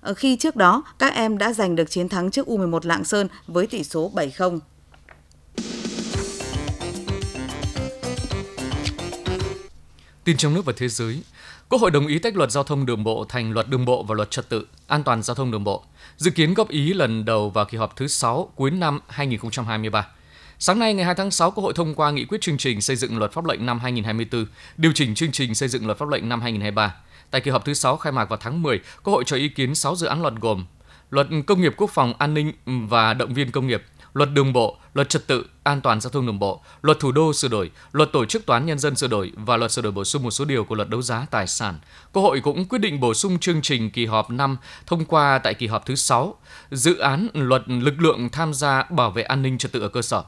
ờ, 0.00 0.14
khi 0.14 0.36
trước 0.36 0.56
đó 0.56 0.82
các 0.98 1.14
em 1.14 1.38
đã 1.38 1.52
giành 1.52 1.76
được 1.76 1.90
chiến 1.90 2.08
thắng 2.08 2.30
trước 2.30 2.46
U11 2.46 2.80
Lạng 2.82 3.04
Sơn 3.04 3.28
với 3.46 3.66
tỷ 3.66 3.84
số 3.84 4.10
7-0. 4.14 4.58
Tin 10.24 10.36
trong 10.36 10.54
nước 10.54 10.64
và 10.64 10.72
thế 10.76 10.88
giới. 10.88 11.22
Quốc 11.68 11.80
hội 11.80 11.90
đồng 11.90 12.06
ý 12.06 12.18
tách 12.18 12.36
luật 12.36 12.50
giao 12.50 12.64
thông 12.64 12.86
đường 12.86 13.04
bộ 13.04 13.24
thành 13.28 13.52
luật 13.52 13.68
đường 13.68 13.84
bộ 13.84 14.02
và 14.02 14.14
luật 14.14 14.30
trật 14.30 14.48
tự 14.48 14.66
an 14.86 15.02
toàn 15.02 15.22
giao 15.22 15.34
thông 15.34 15.50
đường 15.50 15.64
bộ, 15.64 15.84
dự 16.16 16.30
kiến 16.30 16.54
góp 16.54 16.68
ý 16.68 16.92
lần 16.92 17.24
đầu 17.24 17.50
vào 17.50 17.64
kỳ 17.64 17.78
họp 17.78 17.96
thứ 17.96 18.06
6 18.06 18.52
cuối 18.54 18.70
năm 18.70 19.00
2023. 19.08 20.06
Sáng 20.58 20.78
nay 20.78 20.94
ngày 20.94 21.04
2 21.04 21.14
tháng 21.14 21.30
6, 21.30 21.50
Quốc 21.50 21.64
hội 21.64 21.72
thông 21.76 21.94
qua 21.94 22.10
nghị 22.10 22.24
quyết 22.24 22.40
chương 22.40 22.56
trình 22.56 22.80
xây 22.80 22.96
dựng 22.96 23.18
luật 23.18 23.32
pháp 23.32 23.44
lệnh 23.44 23.66
năm 23.66 23.78
2024, 23.78 24.46
điều 24.76 24.92
chỉnh 24.94 25.14
chương 25.14 25.32
trình 25.32 25.54
xây 25.54 25.68
dựng 25.68 25.86
luật 25.86 25.98
pháp 25.98 26.08
lệnh 26.08 26.28
năm 26.28 26.40
2023. 26.40 26.94
Tại 27.30 27.40
kỳ 27.40 27.50
họp 27.50 27.64
thứ 27.64 27.74
6 27.74 27.96
khai 27.96 28.12
mạc 28.12 28.28
vào 28.28 28.38
tháng 28.42 28.62
10, 28.62 28.80
Quốc 29.02 29.14
hội 29.14 29.24
cho 29.26 29.36
ý 29.36 29.48
kiến 29.48 29.74
6 29.74 29.96
dự 29.96 30.06
án 30.06 30.22
luật 30.22 30.34
gồm 30.40 30.64
Luật 31.10 31.26
Công 31.46 31.60
nghiệp 31.60 31.74
Quốc 31.76 31.90
phòng 31.90 32.14
An 32.18 32.34
ninh 32.34 32.52
và 32.66 33.14
Động 33.14 33.34
viên 33.34 33.50
Công 33.50 33.66
nghiệp, 33.66 33.82
Luật 34.14 34.32
Đường 34.32 34.52
bộ, 34.52 34.76
Luật 34.94 35.08
Trật 35.08 35.26
tự 35.26 35.46
an 35.62 35.80
toàn 35.80 36.00
giao 36.00 36.10
thông 36.10 36.26
đường 36.26 36.38
bộ, 36.38 36.60
Luật 36.82 37.00
Thủ 37.00 37.12
đô 37.12 37.32
sửa 37.32 37.48
đổi, 37.48 37.70
Luật 37.92 38.12
Tổ 38.12 38.24
chức 38.24 38.46
Toán 38.46 38.66
nhân 38.66 38.78
dân 38.78 38.96
sửa 38.96 39.08
đổi 39.08 39.32
và 39.36 39.56
Luật 39.56 39.72
sửa 39.72 39.82
đổi 39.82 39.92
bổ 39.92 40.04
sung 40.04 40.22
một 40.22 40.30
số 40.30 40.44
điều 40.44 40.64
của 40.64 40.74
Luật 40.74 40.88
đấu 40.88 41.02
giá 41.02 41.26
tài 41.30 41.46
sản. 41.46 41.78
Quốc 42.12 42.22
hội 42.22 42.40
cũng 42.40 42.64
quyết 42.64 42.78
định 42.78 43.00
bổ 43.00 43.14
sung 43.14 43.38
chương 43.38 43.62
trình 43.62 43.90
kỳ 43.90 44.06
họp 44.06 44.30
5 44.30 44.56
thông 44.86 45.04
qua 45.04 45.38
tại 45.38 45.54
kỳ 45.54 45.66
họp 45.66 45.86
thứ 45.86 45.94
6 45.94 46.34
dự 46.70 46.98
án 46.98 47.28
Luật 47.34 47.62
lực 47.66 48.00
lượng 48.00 48.28
tham 48.28 48.54
gia 48.54 48.82
bảo 48.82 49.10
vệ 49.10 49.22
an 49.22 49.42
ninh 49.42 49.58
trật 49.58 49.72
tự 49.72 49.80
ở 49.80 49.88
cơ 49.88 50.02
sở. 50.02 50.22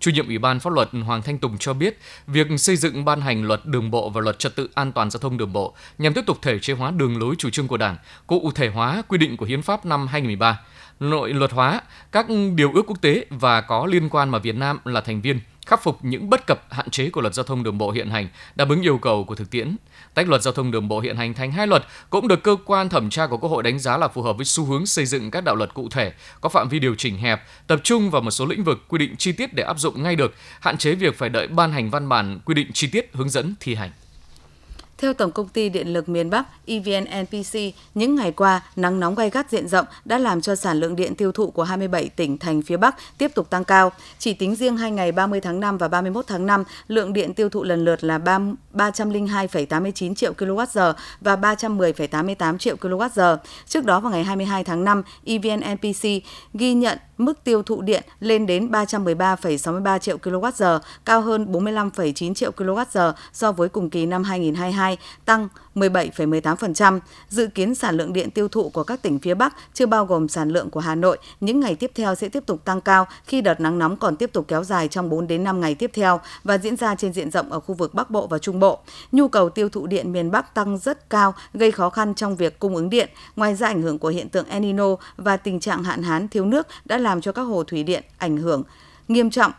Chủ 0.00 0.10
nhiệm 0.10 0.26
Ủy 0.26 0.38
ban 0.38 0.60
Pháp 0.60 0.72
luật 0.72 0.88
Hoàng 1.06 1.22
Thanh 1.22 1.38
Tùng 1.38 1.58
cho 1.58 1.74
biết, 1.74 1.98
việc 2.26 2.46
xây 2.56 2.76
dựng 2.76 3.04
ban 3.04 3.20
hành 3.20 3.44
luật 3.44 3.60
đường 3.64 3.90
bộ 3.90 4.10
và 4.10 4.20
luật 4.20 4.38
trật 4.38 4.56
tự 4.56 4.68
an 4.74 4.92
toàn 4.92 5.10
giao 5.10 5.20
thông 5.20 5.38
đường 5.38 5.52
bộ 5.52 5.74
nhằm 5.98 6.14
tiếp 6.14 6.26
tục 6.26 6.38
thể 6.42 6.58
chế 6.58 6.72
hóa 6.72 6.90
đường 6.90 7.18
lối 7.18 7.34
chủ 7.38 7.50
trương 7.50 7.68
của 7.68 7.76
Đảng, 7.76 7.96
cụ 8.26 8.50
thể 8.54 8.68
hóa 8.68 9.02
quy 9.08 9.18
định 9.18 9.36
của 9.36 9.46
Hiến 9.46 9.62
pháp 9.62 9.86
năm 9.86 10.06
2013, 10.06 10.60
nội 11.00 11.32
luật 11.32 11.52
hóa 11.52 11.80
các 12.12 12.26
điều 12.54 12.72
ước 12.72 12.82
quốc 12.86 12.98
tế 13.00 13.24
và 13.30 13.60
có 13.60 13.86
liên 13.86 14.08
quan 14.08 14.28
mà 14.28 14.38
Việt 14.38 14.56
Nam 14.56 14.78
là 14.84 15.00
thành 15.00 15.20
viên 15.20 15.40
khắc 15.66 15.82
phục 15.82 15.98
những 16.02 16.30
bất 16.30 16.46
cập 16.46 16.64
hạn 16.70 16.90
chế 16.90 17.10
của 17.10 17.20
luật 17.20 17.34
giao 17.34 17.44
thông 17.44 17.62
đường 17.62 17.78
bộ 17.78 17.90
hiện 17.90 18.10
hành, 18.10 18.28
đáp 18.54 18.68
ứng 18.68 18.82
yêu 18.82 18.98
cầu 18.98 19.24
của 19.24 19.34
thực 19.34 19.50
tiễn. 19.50 19.76
Tách 20.14 20.28
luật 20.28 20.42
giao 20.42 20.54
thông 20.54 20.70
đường 20.70 20.88
bộ 20.88 21.00
hiện 21.00 21.16
hành 21.16 21.34
thành 21.34 21.52
hai 21.52 21.66
luật 21.66 21.84
cũng 22.10 22.28
được 22.28 22.42
cơ 22.42 22.56
quan 22.64 22.88
thẩm 22.88 23.10
tra 23.10 23.26
của 23.26 23.36
Quốc 23.36 23.50
hội 23.50 23.62
đánh 23.62 23.78
giá 23.78 23.96
là 23.96 24.08
phù 24.08 24.22
hợp 24.22 24.36
với 24.36 24.44
xu 24.44 24.64
hướng 24.64 24.86
xây 24.86 25.06
dựng 25.06 25.30
các 25.30 25.44
đạo 25.44 25.54
luật 25.54 25.74
cụ 25.74 25.88
thể, 25.88 26.12
có 26.40 26.48
phạm 26.48 26.68
vi 26.68 26.78
điều 26.78 26.94
chỉnh 26.94 27.18
hẹp, 27.18 27.42
tập 27.66 27.80
trung 27.84 28.10
vào 28.10 28.22
một 28.22 28.30
số 28.30 28.46
lĩnh 28.46 28.64
vực 28.64 28.78
quy 28.88 28.98
định 28.98 29.16
chi 29.16 29.32
tiết 29.32 29.54
để 29.54 29.62
áp 29.62 29.78
dụng 29.78 30.02
ngay 30.02 30.16
được, 30.16 30.34
hạn 30.60 30.78
chế 30.78 30.94
việc 30.94 31.18
phải 31.18 31.28
đợi 31.28 31.46
ban 31.46 31.72
hành 31.72 31.90
văn 31.90 32.08
bản 32.08 32.38
quy 32.44 32.54
định 32.54 32.72
chi 32.72 32.88
tiết 32.92 33.10
hướng 33.12 33.28
dẫn 33.28 33.54
thi 33.60 33.74
hành. 33.74 33.90
Theo 34.98 35.14
Tổng 35.14 35.30
công 35.30 35.48
ty 35.48 35.68
Điện 35.68 35.92
lực 35.92 36.08
miền 36.08 36.30
Bắc 36.30 36.46
EVN 36.66 37.04
NPC, 37.22 37.58
những 37.94 38.14
ngày 38.14 38.32
qua, 38.32 38.60
nắng 38.76 39.00
nóng 39.00 39.14
gay 39.14 39.30
gắt 39.30 39.50
diện 39.50 39.68
rộng 39.68 39.86
đã 40.04 40.18
làm 40.18 40.40
cho 40.40 40.54
sản 40.54 40.80
lượng 40.80 40.96
điện 40.96 41.14
tiêu 41.14 41.32
thụ 41.32 41.50
của 41.50 41.62
27 41.62 42.08
tỉnh 42.08 42.38
thành 42.38 42.62
phía 42.62 42.76
Bắc 42.76 42.96
tiếp 43.18 43.34
tục 43.34 43.50
tăng 43.50 43.64
cao. 43.64 43.92
Chỉ 44.18 44.32
tính 44.34 44.54
riêng 44.54 44.76
hai 44.76 44.90
ngày 44.90 45.12
30 45.12 45.40
tháng 45.40 45.60
5 45.60 45.78
và 45.78 45.88
31 45.88 46.26
tháng 46.26 46.46
5, 46.46 46.64
lượng 46.88 47.12
điện 47.12 47.34
tiêu 47.34 47.48
thụ 47.48 47.64
lần 47.64 47.84
lượt 47.84 48.04
là 48.04 48.18
302,89 48.74 50.14
triệu 50.14 50.32
kWh 50.32 50.92
và 51.20 51.36
310,88 51.36 52.58
triệu 52.58 52.76
kWh. 52.76 53.36
Trước 53.66 53.84
đó 53.84 54.00
vào 54.00 54.12
ngày 54.12 54.24
22 54.24 54.64
tháng 54.64 54.84
5, 54.84 55.02
EVN 55.24 55.60
NPC 55.74 56.08
ghi 56.54 56.74
nhận 56.74 56.98
mức 57.18 57.44
tiêu 57.44 57.62
thụ 57.62 57.82
điện 57.82 58.02
lên 58.20 58.46
đến 58.46 58.70
313,63 58.70 59.98
triệu 59.98 60.18
kWh, 60.18 60.78
cao 61.04 61.20
hơn 61.20 61.52
45,9 61.52 62.34
triệu 62.34 62.50
kWh 62.56 63.12
so 63.32 63.52
với 63.52 63.68
cùng 63.68 63.90
kỳ 63.90 64.06
năm 64.06 64.24
2022, 64.24 64.98
tăng 65.24 65.48
17,18%. 65.74 67.00
Dự 67.28 67.46
kiến 67.46 67.74
sản 67.74 67.96
lượng 67.96 68.12
điện 68.12 68.30
tiêu 68.30 68.48
thụ 68.48 68.68
của 68.68 68.84
các 68.84 69.02
tỉnh 69.02 69.18
phía 69.18 69.34
Bắc, 69.34 69.56
chưa 69.74 69.86
bao 69.86 70.06
gồm 70.06 70.28
sản 70.28 70.48
lượng 70.48 70.70
của 70.70 70.80
Hà 70.80 70.94
Nội, 70.94 71.18
những 71.40 71.60
ngày 71.60 71.74
tiếp 71.74 71.90
theo 71.94 72.14
sẽ 72.14 72.28
tiếp 72.28 72.46
tục 72.46 72.64
tăng 72.64 72.80
cao 72.80 73.06
khi 73.24 73.40
đợt 73.40 73.60
nắng 73.60 73.78
nóng 73.78 73.96
còn 73.96 74.16
tiếp 74.16 74.30
tục 74.32 74.44
kéo 74.48 74.64
dài 74.64 74.88
trong 74.88 75.10
4 75.10 75.26
đến 75.26 75.44
5 75.44 75.60
ngày 75.60 75.74
tiếp 75.74 75.90
theo 75.94 76.20
và 76.44 76.58
diễn 76.58 76.76
ra 76.76 76.94
trên 76.94 77.12
diện 77.12 77.30
rộng 77.30 77.52
ở 77.52 77.60
khu 77.60 77.74
vực 77.74 77.94
Bắc 77.94 78.10
Bộ 78.10 78.26
và 78.26 78.38
Trung 78.38 78.60
Bộ. 78.60 78.78
Nhu 79.12 79.28
cầu 79.28 79.48
tiêu 79.48 79.68
thụ 79.68 79.86
điện 79.86 80.12
miền 80.12 80.30
Bắc 80.30 80.54
tăng 80.54 80.78
rất 80.78 81.10
cao, 81.10 81.34
gây 81.54 81.70
khó 81.70 81.90
khăn 81.90 82.14
trong 82.14 82.36
việc 82.36 82.58
cung 82.58 82.76
ứng 82.76 82.90
điện. 82.90 83.08
Ngoài 83.36 83.54
ra 83.54 83.66
ảnh 83.66 83.82
hưởng 83.82 83.98
của 83.98 84.08
hiện 84.08 84.28
tượng 84.28 84.48
El 84.48 84.62
Nino 84.62 84.96
và 85.16 85.36
tình 85.36 85.60
trạng 85.60 85.84
hạn 85.84 86.02
hán 86.02 86.28
thiếu 86.28 86.44
nước 86.44 86.66
đã 86.84 86.98
làm 86.98 87.07
làm 87.08 87.20
cho 87.20 87.32
các 87.32 87.42
hồ 87.42 87.64
thủy 87.64 87.82
điện 87.82 88.04
ảnh 88.18 88.36
hưởng 88.36 88.62
nghiêm 89.08 89.30
trọng. 89.30 89.52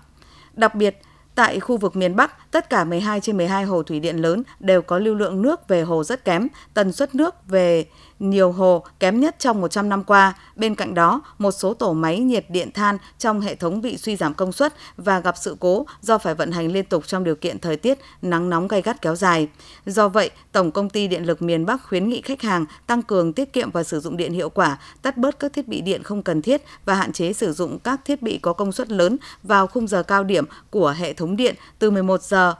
Đặc 0.53 0.75
biệt, 0.75 1.01
Tại 1.39 1.59
khu 1.59 1.77
vực 1.77 1.95
miền 1.95 2.15
Bắc, 2.15 2.51
tất 2.51 2.69
cả 2.69 2.83
12 2.83 3.21
trên 3.21 3.37
12 3.37 3.63
hồ 3.63 3.83
thủy 3.83 3.99
điện 3.99 4.17
lớn 4.17 4.43
đều 4.59 4.81
có 4.81 4.99
lưu 4.99 5.15
lượng 5.15 5.41
nước 5.41 5.67
về 5.67 5.81
hồ 5.81 6.03
rất 6.03 6.25
kém, 6.25 6.47
tần 6.73 6.91
suất 6.91 7.15
nước 7.15 7.35
về 7.47 7.85
nhiều 8.19 8.51
hồ 8.51 8.83
kém 8.99 9.19
nhất 9.19 9.35
trong 9.39 9.61
100 9.61 9.89
năm 9.89 10.03
qua. 10.03 10.33
Bên 10.55 10.75
cạnh 10.75 10.93
đó, 10.93 11.21
một 11.37 11.51
số 11.51 11.73
tổ 11.73 11.93
máy 11.93 12.19
nhiệt 12.19 12.45
điện 12.49 12.71
than 12.71 12.97
trong 13.17 13.41
hệ 13.41 13.55
thống 13.55 13.81
bị 13.81 13.97
suy 13.97 14.15
giảm 14.15 14.33
công 14.33 14.51
suất 14.51 14.73
và 14.97 15.19
gặp 15.19 15.35
sự 15.37 15.57
cố 15.59 15.85
do 16.01 16.17
phải 16.17 16.35
vận 16.35 16.51
hành 16.51 16.71
liên 16.71 16.85
tục 16.85 17.07
trong 17.07 17.23
điều 17.23 17.35
kiện 17.35 17.59
thời 17.59 17.77
tiết 17.77 17.99
nắng 18.21 18.49
nóng 18.49 18.67
gay 18.67 18.81
gắt 18.81 19.01
kéo 19.01 19.15
dài. 19.15 19.47
Do 19.85 20.09
vậy, 20.09 20.29
Tổng 20.51 20.71
công 20.71 20.89
ty 20.89 21.07
Điện 21.07 21.23
lực 21.25 21.41
miền 21.41 21.65
Bắc 21.65 21.83
khuyến 21.83 22.09
nghị 22.09 22.21
khách 22.21 22.41
hàng 22.41 22.65
tăng 22.87 23.01
cường 23.01 23.33
tiết 23.33 23.53
kiệm 23.53 23.71
và 23.71 23.83
sử 23.83 23.99
dụng 23.99 24.17
điện 24.17 24.33
hiệu 24.33 24.49
quả, 24.49 24.77
tắt 25.01 25.17
bớt 25.17 25.39
các 25.39 25.53
thiết 25.53 25.67
bị 25.67 25.81
điện 25.81 26.03
không 26.03 26.23
cần 26.23 26.41
thiết 26.41 26.61
và 26.85 26.95
hạn 26.95 27.13
chế 27.13 27.33
sử 27.33 27.53
dụng 27.53 27.79
các 27.79 28.05
thiết 28.05 28.21
bị 28.21 28.37
có 28.37 28.53
công 28.53 28.71
suất 28.71 28.91
lớn 28.91 29.17
vào 29.43 29.67
khung 29.67 29.87
giờ 29.87 30.03
cao 30.03 30.23
điểm 30.23 30.45
của 30.69 30.95
hệ 30.97 31.13
thống 31.13 31.28
điện 31.37 31.55
từ 31.79 31.91
11 31.91 32.21
giờ 32.21 32.55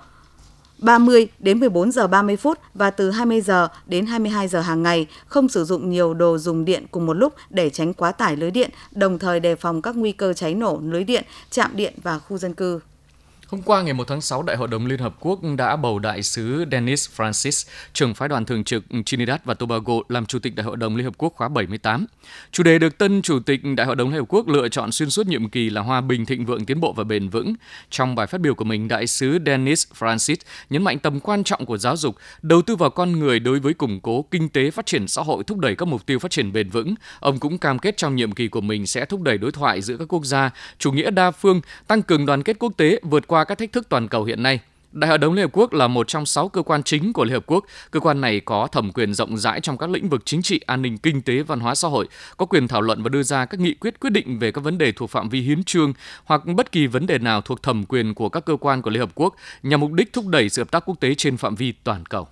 30 0.80 1.28
đến 1.40 1.60
14 1.60 1.92
giờ 1.92 2.08
30 2.08 2.38
phút 2.38 2.60
và 2.74 2.92
từ 2.92 3.12
20 3.12 3.42
giờ 3.42 3.68
đến 3.86 4.06
22 4.06 4.48
giờ 4.48 4.62
hàng 4.62 4.84
ngày, 4.84 5.08
không 5.28 5.50
sử 5.50 5.66
dụng 5.66 5.90
nhiều 5.90 6.14
đồ 6.14 6.38
dùng 6.38 6.66
điện 6.66 6.86
cùng 6.92 7.06
một 7.06 7.14
lúc 7.14 7.34
để 7.50 7.70
tránh 7.70 7.94
quá 7.94 8.12
tải 8.12 8.36
lưới 8.36 8.52
điện, 8.52 8.70
đồng 8.92 9.20
thời 9.20 9.40
đề 9.40 9.56
phòng 9.56 9.82
các 9.82 9.96
nguy 9.96 10.12
cơ 10.12 10.34
cháy 10.34 10.54
nổ 10.56 10.80
lưới 10.84 11.04
điện, 11.04 11.24
chạm 11.52 11.72
điện 11.74 11.94
và 12.04 12.20
khu 12.20 12.38
dân 12.38 12.54
cư. 12.54 12.80
Hôm 13.52 13.62
qua 13.62 13.82
ngày 13.82 13.94
1 13.94 14.08
tháng 14.08 14.22
6, 14.22 14.44
Đại 14.44 14.58
hội 14.58 14.68
đồng 14.68 14.86
Liên 14.86 15.00
Hợp 15.00 15.16
Quốc 15.20 15.40
đã 15.58 15.76
bầu 15.76 16.00
đại 16.00 16.24
sứ 16.24 16.66
Dennis 16.72 17.10
Francis, 17.16 17.70
trưởng 17.94 18.14
phái 18.14 18.30
đoàn 18.30 18.46
thường 18.46 18.64
trực 18.64 18.84
Trinidad 19.06 19.40
và 19.46 19.54
Tobago 19.54 19.94
làm 20.10 20.26
Chủ 20.26 20.40
tịch 20.40 20.56
Đại 20.56 20.64
hội 20.64 20.78
đồng 20.78 20.96
Liên 20.96 21.06
Hợp 21.06 21.14
Quốc 21.18 21.34
khóa 21.36 21.50
78. 21.50 22.06
Chủ 22.52 22.64
đề 22.64 22.80
được 22.80 22.98
tân 22.98 23.22
Chủ 23.22 23.40
tịch 23.40 23.62
Đại 23.78 23.88
hội 23.88 23.96
đồng 23.96 24.10
Liên 24.10 24.20
Hợp 24.20 24.26
Quốc 24.30 24.48
lựa 24.48 24.70
chọn 24.70 24.92
xuyên 24.92 25.10
suốt 25.10 25.28
nhiệm 25.28 25.50
kỳ 25.50 25.70
là 25.70 25.82
hòa 25.82 26.02
bình, 26.02 26.26
thịnh 26.26 26.46
vượng, 26.46 26.66
tiến 26.66 26.80
bộ 26.80 26.94
và 26.94 27.04
bền 27.04 27.30
vững. 27.30 27.54
Trong 27.90 28.16
bài 28.16 28.28
phát 28.28 28.42
biểu 28.42 28.56
của 28.56 28.64
mình, 28.64 28.88
đại 28.88 29.08
sứ 29.08 29.40
Dennis 29.46 29.88
Francis 30.00 30.36
nhấn 30.70 30.84
mạnh 30.84 31.00
tầm 31.00 31.20
quan 31.20 31.44
trọng 31.44 31.66
của 31.66 31.78
giáo 31.78 31.98
dục, 31.98 32.16
đầu 32.42 32.62
tư 32.62 32.76
vào 32.76 32.90
con 32.90 33.20
người 33.20 33.40
đối 33.40 33.60
với 33.60 33.74
củng 33.74 34.00
cố 34.00 34.26
kinh 34.32 34.50
tế, 34.50 34.72
phát 34.72 34.86
triển 34.86 35.08
xã 35.08 35.22
hội, 35.22 35.44
thúc 35.44 35.58
đẩy 35.58 35.76
các 35.76 35.88
mục 35.88 36.06
tiêu 36.06 36.20
phát 36.20 36.32
triển 36.32 36.54
bền 36.54 36.70
vững. 36.70 36.96
Ông 37.20 37.40
cũng 37.40 37.58
cam 37.58 37.80
kết 37.80 37.98
trong 37.98 38.16
nhiệm 38.16 38.32
kỳ 38.32 38.48
của 38.48 38.62
mình 38.62 38.88
sẽ 38.88 39.06
thúc 39.06 39.22
đẩy 39.22 39.38
đối 39.38 39.52
thoại 39.52 39.82
giữa 39.82 39.98
các 39.98 40.14
quốc 40.14 40.26
gia, 40.26 40.52
chủ 40.80 40.92
nghĩa 40.92 41.12
đa 41.12 41.32
phương, 41.32 41.62
tăng 41.88 42.02
cường 42.02 42.26
đoàn 42.26 42.44
kết 42.44 42.60
quốc 42.60 42.74
tế, 42.78 43.00
vượt 43.04 43.28
qua 43.28 43.39
qua 43.40 43.44
các 43.44 43.58
thách 43.58 43.72
thức 43.72 43.90
toàn 43.90 44.08
cầu 44.08 44.24
hiện 44.24 44.44
nay. 44.44 44.60
Đại 44.92 45.10
hội 45.10 45.18
đồng 45.18 45.34
Liên 45.34 45.44
Hợp 45.44 45.50
Quốc 45.54 45.74
là 45.74 45.88
một 45.88 46.08
trong 46.08 46.26
sáu 46.26 46.50
cơ 46.50 46.62
quan 46.62 46.84
chính 46.84 47.14
của 47.14 47.24
Liên 47.24 47.34
Hợp 47.34 47.44
Quốc. 47.48 47.66
Cơ 47.92 48.00
quan 48.00 48.22
này 48.22 48.40
có 48.40 48.68
thẩm 48.68 48.92
quyền 48.92 49.14
rộng 49.14 49.38
rãi 49.38 49.62
trong 49.62 49.78
các 49.78 49.90
lĩnh 49.90 50.10
vực 50.10 50.22
chính 50.26 50.42
trị, 50.42 50.62
an 50.66 50.82
ninh, 50.82 50.98
kinh 50.98 51.22
tế, 51.22 51.44
văn 51.44 51.60
hóa 51.60 51.76
xã 51.76 51.88
hội, 51.88 52.08
có 52.38 52.46
quyền 52.46 52.68
thảo 52.68 52.82
luận 52.82 53.04
và 53.04 53.10
đưa 53.10 53.24
ra 53.24 53.46
các 53.46 53.60
nghị 53.60 53.74
quyết 53.74 54.00
quyết 54.00 54.10
định 54.10 54.40
về 54.40 54.52
các 54.52 54.62
vấn 54.64 54.78
đề 54.78 54.92
thuộc 54.92 55.10
phạm 55.10 55.30
vi 55.30 55.42
hiến 55.42 55.64
trương 55.64 55.94
hoặc 56.26 56.42
bất 56.46 56.72
kỳ 56.72 56.88
vấn 56.88 57.08
đề 57.08 57.18
nào 57.18 57.42
thuộc 57.42 57.64
thẩm 57.64 57.84
quyền 57.86 58.14
của 58.14 58.30
các 58.30 58.46
cơ 58.46 58.56
quan 58.56 58.82
của 58.82 58.90
Liên 58.90 59.00
Hợp 59.00 59.12
Quốc 59.16 59.36
nhằm 59.64 59.80
mục 59.80 59.92
đích 59.92 60.14
thúc 60.14 60.28
đẩy 60.28 60.50
sự 60.50 60.62
hợp 60.62 60.72
tác 60.72 60.84
quốc 60.86 61.00
tế 61.00 61.16
trên 61.16 61.38
phạm 61.38 61.56
vi 61.56 61.72
toàn 61.72 62.06
cầu. 62.06 62.28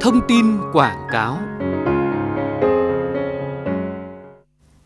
Thông 0.00 0.20
tin 0.28 0.46
quảng 0.72 1.06
cáo 1.12 1.40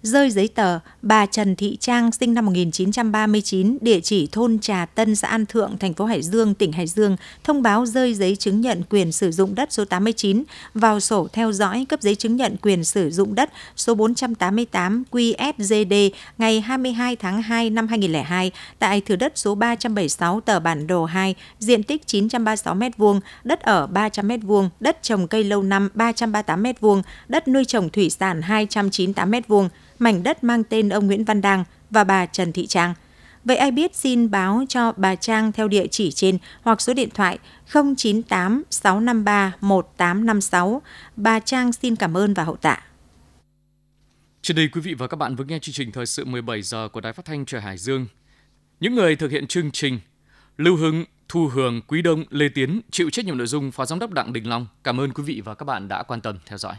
rơi 0.08 0.30
giấy 0.30 0.48
tờ, 0.48 0.78
bà 1.02 1.26
Trần 1.26 1.56
Thị 1.56 1.76
Trang 1.80 2.12
sinh 2.12 2.34
năm 2.34 2.46
1939, 2.46 3.78
địa 3.80 4.00
chỉ 4.00 4.28
thôn 4.32 4.58
Trà 4.58 4.86
Tân, 4.86 5.16
xã 5.16 5.28
An 5.28 5.46
Thượng, 5.46 5.78
thành 5.78 5.94
phố 5.94 6.04
Hải 6.04 6.22
Dương, 6.22 6.54
tỉnh 6.54 6.72
Hải 6.72 6.86
Dương, 6.86 7.16
thông 7.44 7.62
báo 7.62 7.86
rơi 7.86 8.14
giấy 8.14 8.36
chứng 8.36 8.60
nhận 8.60 8.82
quyền 8.90 9.12
sử 9.12 9.30
dụng 9.30 9.54
đất 9.54 9.72
số 9.72 9.84
89 9.84 10.42
vào 10.74 11.00
sổ 11.00 11.28
theo 11.32 11.52
dõi 11.52 11.86
cấp 11.88 12.02
giấy 12.02 12.14
chứng 12.14 12.36
nhận 12.36 12.56
quyền 12.62 12.84
sử 12.84 13.10
dụng 13.10 13.34
đất 13.34 13.50
số 13.76 13.94
488 13.94 15.04
QSGD 15.10 15.94
ngày 16.38 16.60
22 16.60 17.16
tháng 17.16 17.42
2 17.42 17.70
năm 17.70 17.88
2002 17.88 18.50
tại 18.78 19.00
thửa 19.00 19.16
đất 19.16 19.32
số 19.34 19.54
376 19.54 20.40
tờ 20.40 20.60
bản 20.60 20.86
đồ 20.86 21.04
2, 21.04 21.34
diện 21.58 21.82
tích 21.82 22.06
936 22.06 22.74
m2, 22.74 23.20
đất 23.44 23.60
ở 23.60 23.86
300 23.86 24.28
m2, 24.28 24.68
đất 24.80 25.02
trồng 25.02 25.28
cây 25.28 25.44
lâu 25.44 25.62
năm 25.62 25.88
338 25.94 26.62
m2, 26.62 27.02
đất 27.28 27.48
nuôi 27.48 27.64
trồng 27.64 27.90
thủy 27.90 28.10
sản 28.10 28.42
298 28.42 29.30
m2 29.30 29.68
mảnh 29.98 30.22
đất 30.22 30.44
mang 30.44 30.64
tên 30.64 30.88
ông 30.88 31.06
Nguyễn 31.06 31.24
Văn 31.24 31.40
Đăng 31.40 31.64
và 31.90 32.04
bà 32.04 32.26
Trần 32.26 32.52
Thị 32.52 32.66
Trang. 32.66 32.94
Vậy 33.44 33.56
ai 33.56 33.70
biết 33.70 33.96
xin 33.96 34.30
báo 34.30 34.64
cho 34.68 34.92
bà 34.96 35.14
Trang 35.14 35.52
theo 35.52 35.68
địa 35.68 35.86
chỉ 35.86 36.10
trên 36.10 36.38
hoặc 36.62 36.80
số 36.80 36.94
điện 36.94 37.08
thoại 37.14 37.38
098 37.96 38.62
653 38.70 39.52
1856. 39.60 40.82
Bà 41.16 41.40
Trang 41.40 41.72
xin 41.72 41.96
cảm 41.96 42.16
ơn 42.16 42.34
và 42.34 42.44
hậu 42.44 42.56
tạ. 42.56 42.82
Trên 44.42 44.56
đây 44.56 44.68
quý 44.68 44.80
vị 44.80 44.94
và 44.94 45.06
các 45.06 45.16
bạn 45.16 45.36
vừa 45.36 45.44
nghe 45.44 45.58
chương 45.58 45.72
trình 45.72 45.92
thời 45.92 46.06
sự 46.06 46.24
17 46.24 46.62
giờ 46.62 46.88
của 46.92 47.00
Đài 47.00 47.12
Phát 47.12 47.24
thanh 47.24 47.44
Trời 47.44 47.60
Hải 47.60 47.78
Dương. 47.78 48.06
Những 48.80 48.94
người 48.94 49.16
thực 49.16 49.30
hiện 49.30 49.46
chương 49.46 49.70
trình 49.70 50.00
Lưu 50.58 50.76
Hưng, 50.76 51.04
Thu 51.28 51.48
Hường, 51.48 51.80
Quý 51.82 52.02
Đông, 52.02 52.24
Lê 52.30 52.48
Tiến 52.48 52.80
chịu 52.90 53.10
trách 53.10 53.24
nhiệm 53.24 53.38
nội 53.38 53.46
dung 53.46 53.70
Phó 53.70 53.86
Giám 53.86 53.98
đốc 53.98 54.10
Đặng 54.10 54.32
Đình 54.32 54.48
Long. 54.48 54.66
Cảm 54.84 55.00
ơn 55.00 55.12
quý 55.12 55.22
vị 55.22 55.42
và 55.44 55.54
các 55.54 55.64
bạn 55.64 55.88
đã 55.88 56.02
quan 56.02 56.20
tâm 56.20 56.38
theo 56.46 56.58
dõi. 56.58 56.74